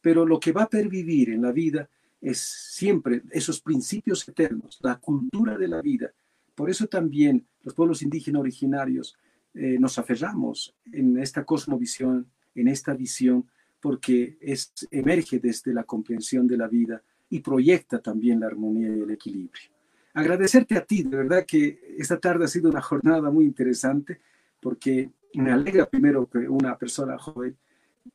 pero 0.00 0.26
lo 0.26 0.38
que 0.40 0.52
va 0.52 0.64
a 0.64 0.68
pervivir 0.68 1.30
en 1.30 1.42
la 1.42 1.52
vida 1.52 1.88
es 2.26 2.40
siempre 2.40 3.22
esos 3.30 3.60
principios 3.60 4.28
eternos, 4.28 4.80
la 4.82 4.96
cultura 4.96 5.56
de 5.56 5.68
la 5.68 5.80
vida. 5.80 6.10
Por 6.56 6.68
eso 6.68 6.88
también 6.88 7.46
los 7.62 7.72
pueblos 7.72 8.02
indígenas 8.02 8.40
originarios 8.40 9.16
eh, 9.54 9.78
nos 9.78 9.96
aferramos 9.96 10.74
en 10.92 11.18
esta 11.18 11.44
cosmovisión, 11.44 12.26
en 12.56 12.66
esta 12.66 12.94
visión, 12.94 13.46
porque 13.80 14.38
es, 14.40 14.72
emerge 14.90 15.38
desde 15.38 15.72
la 15.72 15.84
comprensión 15.84 16.48
de 16.48 16.56
la 16.56 16.66
vida 16.66 17.00
y 17.30 17.38
proyecta 17.38 18.00
también 18.00 18.40
la 18.40 18.48
armonía 18.48 18.88
y 18.88 19.00
el 19.02 19.10
equilibrio. 19.12 19.70
Agradecerte 20.12 20.76
a 20.76 20.84
ti, 20.84 21.04
de 21.04 21.16
verdad 21.18 21.44
que 21.46 21.94
esta 21.96 22.18
tarde 22.18 22.46
ha 22.46 22.48
sido 22.48 22.70
una 22.70 22.82
jornada 22.82 23.30
muy 23.30 23.44
interesante, 23.44 24.20
porque 24.60 25.10
me 25.34 25.52
alegra 25.52 25.88
primero 25.88 26.26
que 26.26 26.38
una 26.38 26.76
persona 26.76 27.16
joven 27.18 27.56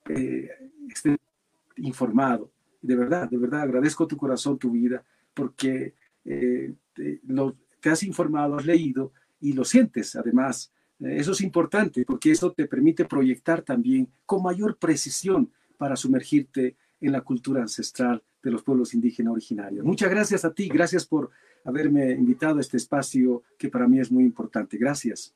eh, 0.09 0.49
esté 0.89 1.17
informado. 1.77 2.51
De 2.81 2.95
verdad, 2.95 3.29
de 3.29 3.37
verdad, 3.37 3.61
agradezco 3.61 4.07
tu 4.07 4.17
corazón, 4.17 4.57
tu 4.57 4.71
vida, 4.71 5.03
porque 5.33 5.95
eh, 6.25 6.73
te, 6.93 7.89
has 7.89 8.03
informado, 8.03 8.55
has 8.55 8.65
leído 8.65 9.13
y 9.39 9.53
lo 9.53 9.63
sientes 9.63 10.15
además. 10.15 10.71
Eh, 10.99 11.17
eso 11.17 11.31
es 11.31 11.41
importante 11.41 12.05
porque 12.05 12.31
eso 12.31 12.51
te 12.51 12.67
permite 12.67 13.05
proyectar 13.05 13.61
también 13.61 14.09
con 14.25 14.43
mayor 14.43 14.77
precisión 14.77 15.51
para 15.77 15.95
sumergirte 15.95 16.75
en 16.99 17.11
la 17.11 17.21
cultura 17.21 17.61
ancestral 17.61 18.23
de 18.43 18.51
los 18.51 18.63
pueblos 18.63 18.93
indígenas 18.93 19.33
originarios. 19.33 19.85
Muchas 19.85 20.09
gracias 20.09 20.45
a 20.45 20.53
ti, 20.53 20.67
gracias 20.67 21.05
por 21.05 21.29
haberme 21.63 22.11
invitado 22.11 22.57
a 22.57 22.61
este 22.61 22.77
espacio 22.77 23.43
que 23.57 23.69
para 23.69 23.87
mí 23.87 23.99
es 23.99 24.11
muy 24.11 24.23
importante. 24.23 24.77
Gracias. 24.77 25.35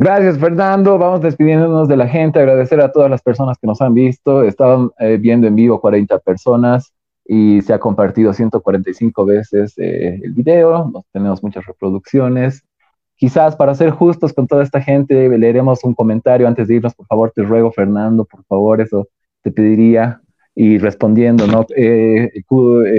Gracias, 0.00 0.38
Fernando. 0.38 0.96
Vamos 0.96 1.22
despidiéndonos 1.22 1.88
de 1.88 1.96
la 1.96 2.06
gente, 2.06 2.38
agradecer 2.38 2.80
a 2.80 2.92
todas 2.92 3.10
las 3.10 3.20
personas 3.20 3.58
que 3.58 3.66
nos 3.66 3.82
han 3.82 3.94
visto. 3.94 4.44
Estaban 4.44 4.92
eh, 5.00 5.16
viendo 5.16 5.48
en 5.48 5.56
vivo 5.56 5.80
40 5.80 6.20
personas 6.20 6.92
y 7.24 7.60
se 7.62 7.74
ha 7.74 7.80
compartido 7.80 8.32
145 8.32 9.26
veces 9.26 9.76
eh, 9.76 10.20
el 10.22 10.32
video. 10.34 10.92
tenemos 11.12 11.42
muchas 11.42 11.66
reproducciones. 11.66 12.62
Quizás 13.16 13.56
para 13.56 13.74
ser 13.74 13.90
justos 13.90 14.32
con 14.32 14.46
toda 14.46 14.62
esta 14.62 14.80
gente, 14.80 15.36
leeremos 15.36 15.82
un 15.82 15.94
comentario 15.94 16.46
antes 16.46 16.68
de 16.68 16.76
irnos. 16.76 16.94
Por 16.94 17.06
favor, 17.06 17.32
te 17.34 17.42
ruego, 17.42 17.72
Fernando, 17.72 18.24
por 18.24 18.44
favor, 18.44 18.80
eso 18.80 19.08
te 19.42 19.50
pediría. 19.50 20.20
Y 20.54 20.78
respondiendo, 20.78 21.48
¿no? 21.48 21.66
Eh, 21.76 22.30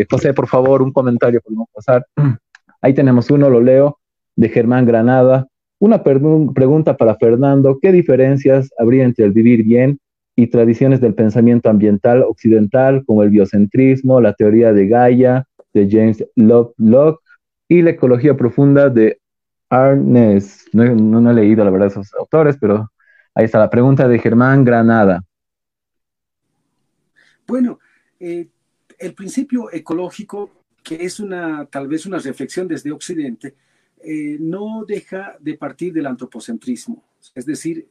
José, 0.09 0.33
por 0.33 0.47
favor, 0.47 0.81
un 0.81 0.91
comentario 0.91 1.39
podemos 1.39 1.69
pasar. 1.73 2.05
Ahí 2.81 2.93
tenemos 2.93 3.31
uno, 3.31 3.49
lo 3.49 3.61
leo, 3.61 3.99
de 4.35 4.49
Germán 4.49 4.85
Granada. 4.85 5.47
Una 5.79 6.03
pregunta 6.03 6.97
para 6.97 7.15
Fernando, 7.15 7.79
¿qué 7.81 7.93
diferencias 7.93 8.69
habría 8.77 9.05
entre 9.05 9.23
el 9.23 9.31
vivir 9.31 9.63
bien 9.63 9.97
y 10.35 10.47
tradiciones 10.47 10.99
del 10.99 11.15
pensamiento 11.15 11.69
ambiental 11.69 12.21
occidental 12.23 13.05
como 13.05 13.23
el 13.23 13.29
biocentrismo, 13.29 14.19
la 14.19 14.33
teoría 14.33 14.73
de 14.73 14.87
Gaia 14.87 15.47
de 15.73 15.87
James 15.89 16.25
Locke 16.35 17.21
y 17.69 17.81
la 17.81 17.91
ecología 17.91 18.35
profunda 18.35 18.89
de 18.89 19.21
Arnes? 19.69 20.65
No, 20.73 20.83
he 21.31 21.33
leído 21.33 21.63
la 21.63 21.71
verdad 21.71 21.87
esos 21.87 22.13
autores, 22.13 22.57
pero 22.59 22.91
ahí 23.33 23.45
está 23.45 23.59
la 23.59 23.69
pregunta 23.69 24.05
de 24.05 24.19
Germán 24.19 24.65
Granada. 24.65 25.23
Bueno, 27.47 27.79
eh, 28.19 28.49
el 28.97 29.13
principio 29.13 29.71
ecológico, 29.71 30.51
que 30.83 31.05
es 31.05 31.21
una 31.21 31.65
tal 31.67 31.87
vez 31.87 32.05
una 32.05 32.19
reflexión 32.19 32.67
desde 32.67 32.91
Occidente, 32.91 33.55
eh, 34.03 34.37
no 34.39 34.85
deja 34.87 35.35
de 35.39 35.57
partir 35.57 35.93
del 35.93 36.05
antropocentrismo. 36.05 37.03
Es 37.35 37.45
decir, 37.45 37.89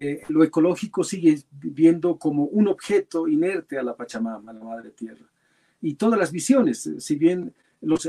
eh, 0.00 0.22
lo 0.28 0.42
ecológico 0.42 1.04
sigue 1.04 1.38
viendo 1.50 2.18
como 2.18 2.44
un 2.44 2.68
objeto 2.68 3.28
inerte 3.28 3.78
a 3.78 3.82
la 3.82 3.96
Pachamama, 3.96 4.50
a 4.50 4.54
la 4.54 4.64
Madre 4.64 4.90
Tierra. 4.90 5.26
Y 5.82 5.94
todas 5.94 6.18
las 6.18 6.32
visiones, 6.32 6.90
si 6.98 7.16
bien 7.16 7.54
los, 7.82 8.06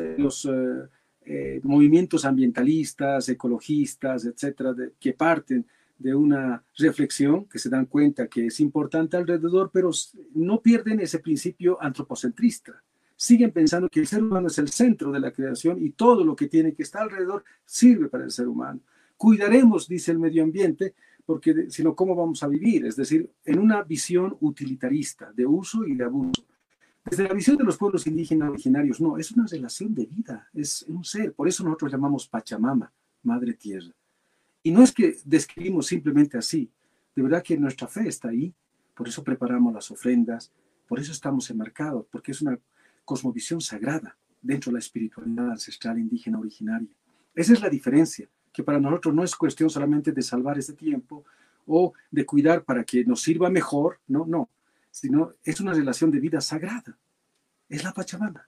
eh, 1.28 1.60
movimientos 1.64 2.24
ambientalistas, 2.24 3.28
ecologistas, 3.28 4.26
etcétera, 4.26 4.74
que 5.00 5.14
parten 5.14 5.66
de 5.98 6.16
una 6.16 6.64
reflexión, 6.78 7.46
que 7.46 7.60
se 7.60 7.70
dan 7.70 7.86
cuenta 7.86 8.28
que 8.28 8.48
es 8.48 8.60
importante 8.60 9.18
alrededor, 9.18 9.72
pero 9.74 9.92
no 10.34 10.62
pierden 10.62 11.00
ese 11.00 11.20
principio 11.20 11.82
antropocentrista 11.82 12.85
siguen 13.16 13.52
pensando 13.52 13.90
que 13.90 14.02
el 14.02 14.08
ser 14.08 14.24
humano 14.24 14.48
es 14.48 14.58
el 14.58 14.70
centro 14.70 15.12
de 15.12 15.20
la 15.20 15.32
creación 15.32 15.84
y 15.84 15.92
todo 15.92 16.24
lo 16.24 16.36
que 16.36 16.48
tiene 16.48 16.74
que 16.74 16.84
estar 16.84 17.04
alrededor 17.04 17.44
sirve 17.64 18.10
para 18.10 18.26
el 18.26 18.32
ser 18.32 18.48
humano. 18.48 18.82
Cuidaremos, 19.18 19.88
dice 19.88 20.12
el 20.12 20.20
medio 20.20 20.44
ambiente, 20.44 20.94
porque 21.26 21.70
sino 21.70 21.96
cómo 21.96 22.16
vamos 22.16 22.44
a 22.44 22.48
vivir, 22.48 22.86
es 22.86 22.96
decir, 22.96 23.32
en 23.46 23.60
una 23.60 23.82
visión 23.82 24.38
utilitarista 24.42 25.32
de 25.34 25.46
uso 25.46 25.86
y 25.86 25.96
de 25.96 26.04
abuso. 26.04 26.46
Desde 27.04 27.24
la 27.24 27.34
visión 27.34 27.58
de 27.58 27.64
los 27.64 27.78
pueblos 27.78 28.06
indígenas 28.08 28.50
originarios, 28.50 29.00
no, 29.00 29.18
es 29.18 29.32
una 29.32 29.46
relación 29.48 29.94
de 29.94 30.06
vida, 30.06 30.50
es 30.54 30.84
un 30.84 31.04
ser, 31.04 31.34
por 31.34 31.48
eso 31.48 31.64
nosotros 31.64 31.92
llamamos 31.92 32.28
Pachamama, 32.28 32.92
Madre 33.24 33.54
Tierra. 33.54 33.94
Y 34.64 34.72
no 34.72 34.82
es 34.84 34.92
que 34.92 35.16
describimos 35.24 35.88
simplemente 35.88 36.38
así, 36.38 36.70
de 37.16 37.22
verdad 37.22 37.44
que 37.44 37.58
nuestra 37.58 37.88
fe 37.88 38.08
está 38.08 38.30
ahí, 38.30 38.54
por 38.96 39.08
eso 39.08 39.24
preparamos 39.24 39.74
las 39.74 39.90
ofrendas, 39.92 40.52
por 40.88 41.00
eso 41.00 41.12
estamos 41.12 41.50
enmarcados, 41.50 42.06
porque 42.12 42.32
es 42.32 42.42
una 42.42 42.60
cosmovisión 43.06 43.62
sagrada 43.62 44.18
dentro 44.42 44.70
de 44.70 44.74
la 44.74 44.80
espiritualidad 44.80 45.52
ancestral 45.52 45.98
indígena 45.98 46.40
originaria. 46.40 46.90
Esa 47.34 47.54
es 47.54 47.62
la 47.62 47.70
diferencia, 47.70 48.28
que 48.52 48.64
para 48.64 48.80
nosotros 48.80 49.14
no 49.14 49.24
es 49.24 49.36
cuestión 49.36 49.70
solamente 49.70 50.12
de 50.12 50.22
salvar 50.22 50.58
este 50.58 50.74
tiempo 50.74 51.24
o 51.68 51.94
de 52.12 52.26
cuidar 52.26 52.64
para 52.64 52.84
que 52.84 53.04
nos 53.06 53.22
sirva 53.22 53.50
mejor, 53.50 54.00
no, 54.08 54.26
no, 54.26 54.50
sino 54.92 55.34
es 55.44 55.60
una 55.60 55.74
relación 55.74 56.12
de 56.12 56.20
vida 56.20 56.40
sagrada. 56.42 56.98
Es 57.68 57.84
la 57.84 57.92
Pachamama. 57.92 58.48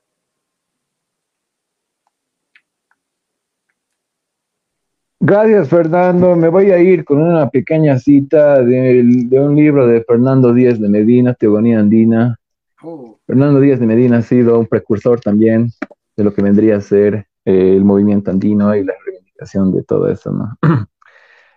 Gracias, 5.20 5.68
Fernando. 5.68 6.36
Me 6.36 6.48
voy 6.48 6.72
a 6.72 6.78
ir 6.78 7.04
con 7.04 7.22
una 7.22 7.50
pequeña 7.50 7.98
cita 7.98 8.62
de, 8.64 9.04
de 9.04 9.40
un 9.40 9.56
libro 9.56 9.88
de 9.88 10.04
Fernando 10.04 10.54
Díaz 10.54 10.80
de 10.80 10.88
Medina, 10.88 11.34
Teogonía 11.34 11.80
Andina. 11.80 12.40
Oh. 12.84 13.20
Fernando 13.26 13.60
Díaz 13.60 13.80
de 13.80 13.88
Medina 13.88 14.18
ha 14.18 14.22
sido 14.22 14.60
un 14.60 14.68
precursor 14.68 15.20
también 15.20 15.72
de 16.16 16.24
lo 16.24 16.34
que 16.34 16.42
vendría 16.42 16.78
a 16.78 16.82
ser 16.82 17.28
eh, 17.46 17.76
el 17.76 17.84
movimiento 17.84 18.32
andino 18.32 18.76
y 18.76 18.84
la 18.84 18.94
reivindicación 19.06 19.74
de 19.74 19.84
todo 19.84 20.10
eso, 20.10 20.32
¿no? 20.32 20.58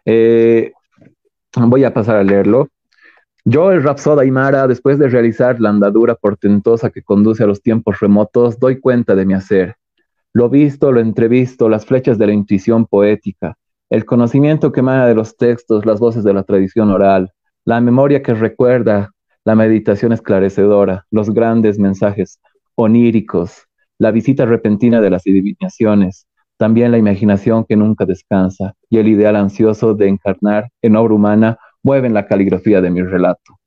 Eh, 0.07 0.73
voy 1.55 1.85
a 1.85 1.93
pasar 1.93 2.17
a 2.17 2.25
leerlo. 2.25 2.69
Yo, 3.45 3.71
el 3.71 3.83
Rapsoda 3.83 4.23
Aymara, 4.23 4.67
después 4.67 4.99
de 4.99 5.11
realizar 5.11 5.61
la 5.61 5.69
andadura 5.69 6.15
portentosa 6.15 6.89
que 6.89 7.03
conduce 7.03 7.45
a 7.45 7.47
los 7.47 7.61
tiempos 7.61 8.01
remotos, 8.01 8.59
doy 8.59 8.81
cuenta 8.81 9.15
de 9.15 9.27
mi 9.27 9.35
hacer 9.35 9.77
lo 10.33 10.49
visto, 10.49 10.93
lo 10.93 11.01
entrevisto, 11.01 11.69
las 11.69 11.87
flechas 11.87 12.19
de 12.19 12.27
la 12.27 12.33
intuición 12.33 12.87
poética, 12.87 13.57
el 13.89 14.05
conocimiento 14.05 14.71
que 14.73 14.81
emana 14.81 15.07
de 15.07 15.15
los 15.15 15.37
textos, 15.37 15.85
las 15.87 15.99
voces 15.99 16.25
de 16.25 16.33
la 16.33 16.45
tradición 16.45 16.91
oral, 16.91 17.33
la 17.65 17.81
memoria 17.81 18.23
que 18.23 18.35
recuerda, 18.35 19.11
la 19.45 19.55
meditación 19.55 20.13
esclarecedora, 20.13 21.07
los 21.11 21.31
grandes 21.33 21.79
mensajes 21.79 22.41
oníricos, 22.75 23.67
la 23.99 24.11
visita 24.11 24.47
repentina 24.47 25.01
de 25.01 25.11
las 25.11 25.23
adivinaciones, 25.27 26.27
también 26.57 26.91
la 26.91 26.99
imaginación 26.99 27.65
que 27.65 27.77
nunca 27.77 28.05
descansa 28.05 28.75
y 28.91 28.99
el 28.99 29.09
ideal 29.09 29.37
ansioso 29.37 29.95
de 29.95 30.09
encarnar 30.09 30.71
en 30.83 30.97
obra 30.97 31.15
humana 31.15 31.59
mueven 31.83 32.13
la 32.13 32.27
caligrafía 32.27 32.81
de 32.81 32.91
mi 32.91 33.03
relato. 33.03 33.59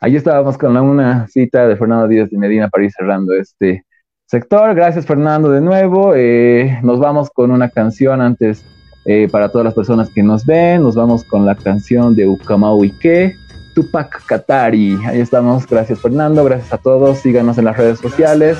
Ahí 0.00 0.16
estábamos 0.16 0.56
con 0.56 0.76
una 0.76 1.26
cita 1.28 1.66
de 1.66 1.76
Fernando 1.76 2.08
Díaz 2.08 2.30
de 2.30 2.38
Medina 2.38 2.68
para 2.68 2.84
ir 2.84 2.92
cerrando 2.92 3.34
este 3.34 3.84
sector. 4.26 4.74
Gracias 4.74 5.06
Fernando 5.06 5.50
de 5.50 5.60
nuevo. 5.60 6.14
Eh, 6.14 6.78
nos 6.82 7.00
vamos 7.00 7.30
con 7.30 7.50
una 7.50 7.68
canción 7.68 8.20
antes 8.20 8.64
eh, 9.04 9.28
para 9.30 9.48
todas 9.48 9.64
las 9.64 9.74
personas 9.74 10.08
que 10.10 10.22
nos 10.22 10.46
ven. 10.46 10.82
Nos 10.82 10.94
vamos 10.94 11.24
con 11.24 11.44
la 11.44 11.56
canción 11.56 12.14
de 12.14 12.28
Ukamau 12.28 12.84
Ike, 12.84 13.34
Tupac 13.78 14.24
Katari. 14.26 14.98
Ahí 15.06 15.20
estamos. 15.20 15.64
Gracias 15.64 16.00
Fernando. 16.00 16.42
Gracias 16.42 16.72
a 16.72 16.78
todos. 16.78 17.18
Síganos 17.18 17.58
en 17.58 17.66
las 17.66 17.76
redes 17.76 18.00
sociales. 18.00 18.58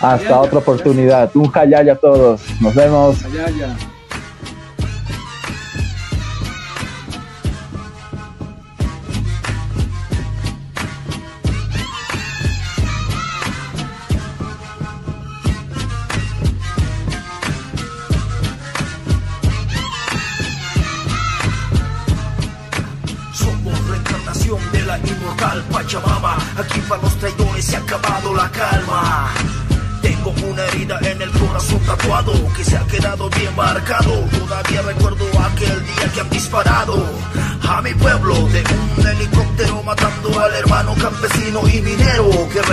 Hasta 0.00 0.40
otra 0.40 0.58
oportunidad. 0.58 1.30
Un 1.34 1.48
jayaya 1.48 1.92
a 1.92 1.96
todos. 1.96 2.42
Nos 2.60 2.74
vemos. 2.74 3.18
Pachamama. 3.22 3.91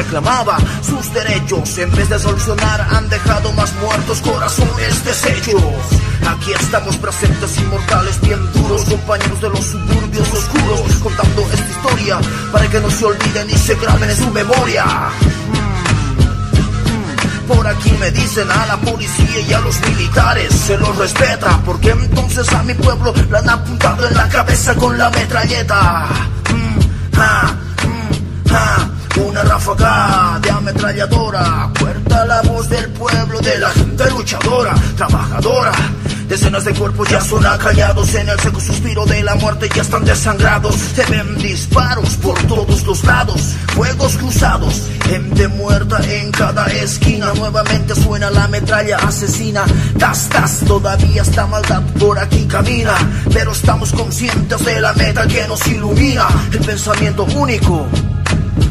Reclamaba 0.10 0.58
sus 0.82 1.14
derechos. 1.14 1.78
En 1.78 1.92
vez 1.92 2.10
de 2.10 2.18
solucionar 2.18 2.82
han 2.82 3.08
dejado 3.10 3.54
más 3.54 3.72
muertos 3.76 4.20
corazones 4.22 5.06
deshechos. 5.06 5.62
Aquí 6.28 6.52
estamos 6.52 6.98
presentes 6.98 7.56
inmortales, 7.60 8.20
bien 8.22 8.40
duros, 8.54 8.86
compañeros 8.86 9.40
de 9.40 9.50
los 9.50 9.64
suburbios 9.64 10.34
oscuros, 10.34 10.96
contando 11.04 11.42
esta 11.54 11.70
historia 11.70 12.20
para 12.52 12.68
que 12.68 12.80
no 12.80 12.90
se 12.90 13.06
olviden 13.06 13.50
y 13.52 13.54
se 13.54 13.76
graben 13.76 14.10
en 14.10 14.18
su 14.18 14.32
memoria. 14.32 14.86
Por 17.48 17.68
aquí 17.68 17.92
me 18.00 18.10
dicen 18.10 18.50
a 18.50 18.66
la 18.66 18.78
policía 18.78 19.42
y 19.48 19.54
a 19.54 19.60
los 19.60 19.80
militares 19.82 20.52
se 20.54 20.76
los 20.78 20.98
respeta, 20.98 21.60
porque 21.64 21.92
entonces 21.92 22.52
a 22.52 22.64
mi 22.64 22.74
pueblo 22.74 23.14
la 23.30 23.40
han 23.40 23.50
apuntado 23.50 24.08
en 24.08 24.16
la 24.16 24.28
cabeza 24.28 24.74
con 24.74 24.98
la 24.98 25.12
metralleta. 25.12 26.08
Una 29.40 29.52
ráfaga 29.54 30.38
de 30.42 30.52
ametralladora, 30.52 31.72
puerta 31.80 32.26
la 32.26 32.42
voz 32.42 32.68
del 32.68 32.90
pueblo, 32.90 33.40
de 33.40 33.58
la 33.58 33.70
gente 33.70 34.10
luchadora, 34.12 34.74
trabajadora 34.98 35.72
Decenas 36.28 36.64
de 36.64 36.74
cuerpos 36.76 37.10
ya 37.10 37.22
son 37.22 37.44
acallados 37.46 38.14
en 38.14 38.28
el 38.30 38.40
seco 38.40 38.60
suspiro 38.60 39.06
de 39.06 39.24
la 39.24 39.34
muerte, 39.36 39.68
ya 39.74 39.82
están 39.82 40.06
desangrados. 40.06 40.76
Se 40.76 41.04
ven 41.06 41.38
disparos 41.38 42.18
por 42.18 42.38
todos 42.44 42.84
los 42.84 43.04
lados, 43.04 43.56
fuegos 43.74 44.16
cruzados, 44.16 44.84
gente 45.06 45.48
muerta 45.48 46.00
en 46.08 46.32
cada 46.32 46.68
esquina. 46.68 47.34
Nuevamente 47.34 47.96
suena 47.96 48.30
la 48.30 48.48
metralla 48.48 48.98
asesina. 48.98 49.64
Tas, 49.98 50.30
tas, 50.30 50.60
todavía 50.68 51.24
está 51.24 51.48
maldad 51.48 51.82
por 51.98 52.20
aquí 52.20 52.46
camina, 52.46 52.94
pero 53.34 53.54
estamos 53.54 53.92
conscientes 53.94 54.64
de 54.66 54.82
la 54.82 54.94
meta 54.94 55.26
que 55.26 55.48
nos 55.48 55.66
ilumina. 55.66 56.28
El 56.52 56.60
pensamiento 56.60 57.24
único. 57.24 57.88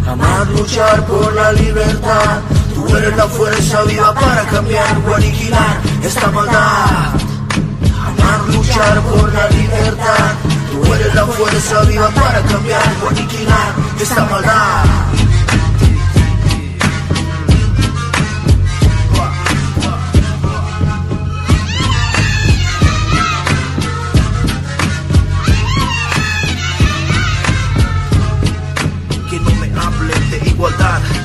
Amar, 0.06 0.47
luchar 0.48 1.06
por 1.06 1.35
la 1.35 1.52
libertad. 1.52 2.40
Tú 2.74 2.97
eres 2.97 3.16
la 3.16 3.27
fuerza 3.27 3.82
viva 3.85 4.15
para 4.15 4.43
cambiar 4.47 4.97
o 5.09 5.15
aniquilar 5.15 5.81
esta 6.02 6.31
maldad 6.31 7.19
luchar 8.52 9.01
por 9.02 9.32
la 9.32 9.48
libertad. 9.51 10.35
Tú 10.70 10.94
eres 10.94 11.15
la 11.15 11.27
fuerza 11.27 11.82
viva 11.82 12.09
para 12.10 12.40
cambiar 12.43 12.82
o 13.05 13.09
aniquilar 13.09 13.73
esta 14.01 14.24
maldad. 14.27 14.85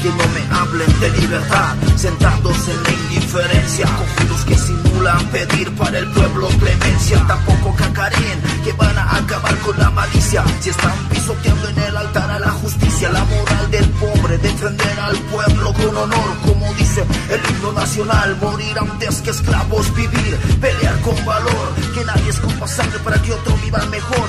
Que 0.04 0.10
no 0.10 0.28
me 0.36 0.60
hablen 0.60 1.00
de 1.00 1.10
libertad, 1.22 1.76
sentados 1.96 2.68
en 2.68 2.84
la 2.84 2.92
indiferencia, 2.92 3.86
conjuntos 3.86 4.44
que 4.44 4.58
simulan 4.58 5.26
pedir 5.28 5.74
para 5.78 5.98
el 5.98 6.12
pueblo 6.12 6.50
clemencia, 6.60 7.26
tampoco 7.26 7.74
cacareen 7.74 8.42
que 8.66 8.74
van 8.74 8.98
a 8.98 9.16
acabar 9.16 9.58
con 9.60 9.80
la 9.80 9.90
malicia, 9.92 10.44
si 10.60 10.72
están 10.72 10.92
pisoteando 11.10 11.70
en 11.70 11.78
el 11.78 11.96
altar 11.96 12.30
a 12.32 12.40
la 12.40 12.52
justicia, 12.52 13.12
la 13.12 13.24
moral 13.24 13.72
del 13.72 13.90
pobre, 13.92 14.38
defender 14.40 15.00
al 15.00 15.16
pueblo 15.32 15.72
con 15.72 15.96
honor, 15.96 16.38
como 16.46 16.74
dice 16.74 17.06
el 17.30 17.56
himno 17.56 17.72
nacional, 17.72 18.36
morir 18.42 18.78
antes 18.78 19.22
que 19.22 19.30
esclavos 19.30 19.96
vivir, 19.96 20.38
pelear 20.60 21.00
con 21.00 21.16
valor, 21.26 21.76
que 21.94 22.04
nadie 22.04 22.30
escupa 22.30 22.68
sangre 22.68 23.00
para 23.00 23.22
que 23.22 23.32
otro 23.32 23.56
viva 23.64 23.80
mejor, 23.86 24.28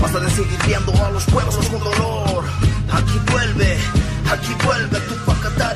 basta 0.00 0.20
de 0.20 0.30
seguir 0.30 0.58
viendo 0.64 0.92
a 1.04 1.10
los 1.10 1.24
pueblos 1.24 1.66
con 1.66 1.80
dolor, 1.80 2.44
aquí 2.92 3.18
vuelve, 3.32 3.78
aquí 4.30 4.54
vuelve 4.64 5.00
tu 5.00 5.14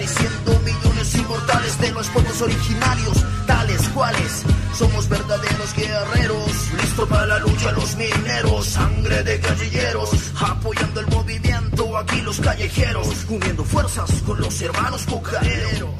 y 0.00 0.06
siendo 0.06 0.58
millones 0.60 1.14
inmortales 1.14 1.78
de 1.78 1.90
los 1.92 2.08
pueblos 2.08 2.40
originarios, 2.40 3.24
tales 3.46 3.88
cuales 3.90 4.42
somos 4.74 5.08
verdaderos 5.08 5.74
guerreros, 5.74 6.72
listos 6.80 7.08
para 7.08 7.26
la 7.26 7.38
lucha 7.38 7.72
los 7.72 7.94
mineros, 7.96 8.66
sangre 8.66 9.22
de 9.22 9.38
guerrilleros, 9.38 10.10
apoyando 10.40 11.00
el 11.00 11.06
movimiento 11.08 11.96
aquí 11.96 12.20
los 12.22 12.40
callejeros, 12.40 13.26
uniendo 13.28 13.64
fuerzas 13.64 14.10
con 14.24 14.40
los 14.40 14.60
hermanos 14.60 15.06
cocareros. 15.06 15.90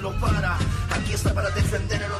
lo 0.00 0.12
para. 0.20 0.56
Aquí 0.90 1.12
está 1.12 1.32
para 1.32 1.50
defender 1.50 2.02
el 2.02 2.12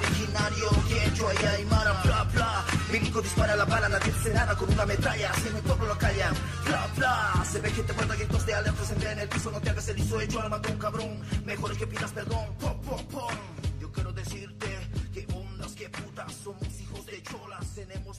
originario, 0.53 0.71
quechua 0.89 1.33
y 1.35 1.47
aymara, 1.47 1.93
bla 2.05 2.25
bla. 2.25 2.65
Milico 2.91 3.23
dispara 3.23 3.57
la 3.57 3.65
bala, 3.65 3.89
nadie 3.89 4.13
se 4.23 4.33
nada 4.35 4.55
con 4.55 4.71
una 4.73 4.87
metralla, 4.87 5.33
si 5.35 5.49
en 5.49 5.57
el 5.57 5.63
pueblo 5.63 5.87
lo 5.87 5.99
callan, 5.99 6.35
bla 6.65 6.87
bla. 6.97 7.45
Se 7.51 7.61
ve 7.61 7.73
que 7.73 7.83
te 7.83 7.93
guarda 7.93 8.15
gritos 8.17 8.47
de 8.47 8.55
alerta, 8.55 8.85
se 8.85 9.13
en 9.13 9.19
el 9.19 9.29
piso, 9.29 9.51
no 9.51 9.61
te 9.61 9.71
hagas 9.71 9.89
el 9.89 9.99
hizo 9.99 10.21
hecho 10.21 10.41
alma 10.41 10.61
con 10.61 10.79
cabrón. 10.79 11.21
Mejor 11.45 11.73
es 11.73 11.79
que 11.79 11.87
pidas 11.87 12.11
perdón, 12.13 12.47
pom 12.61 12.81
pom 12.83 13.07
pom. 13.07 13.35
Yo 13.81 13.91
quiero 13.93 14.13
decirte 14.13 14.91
que 15.13 15.27
ondas, 15.35 15.73
que 15.73 15.89
putas, 15.89 16.33
somos 16.45 16.81
hijos 16.81 17.07
de 17.07 17.23
cholas, 17.23 17.67
tenemos 17.75 18.12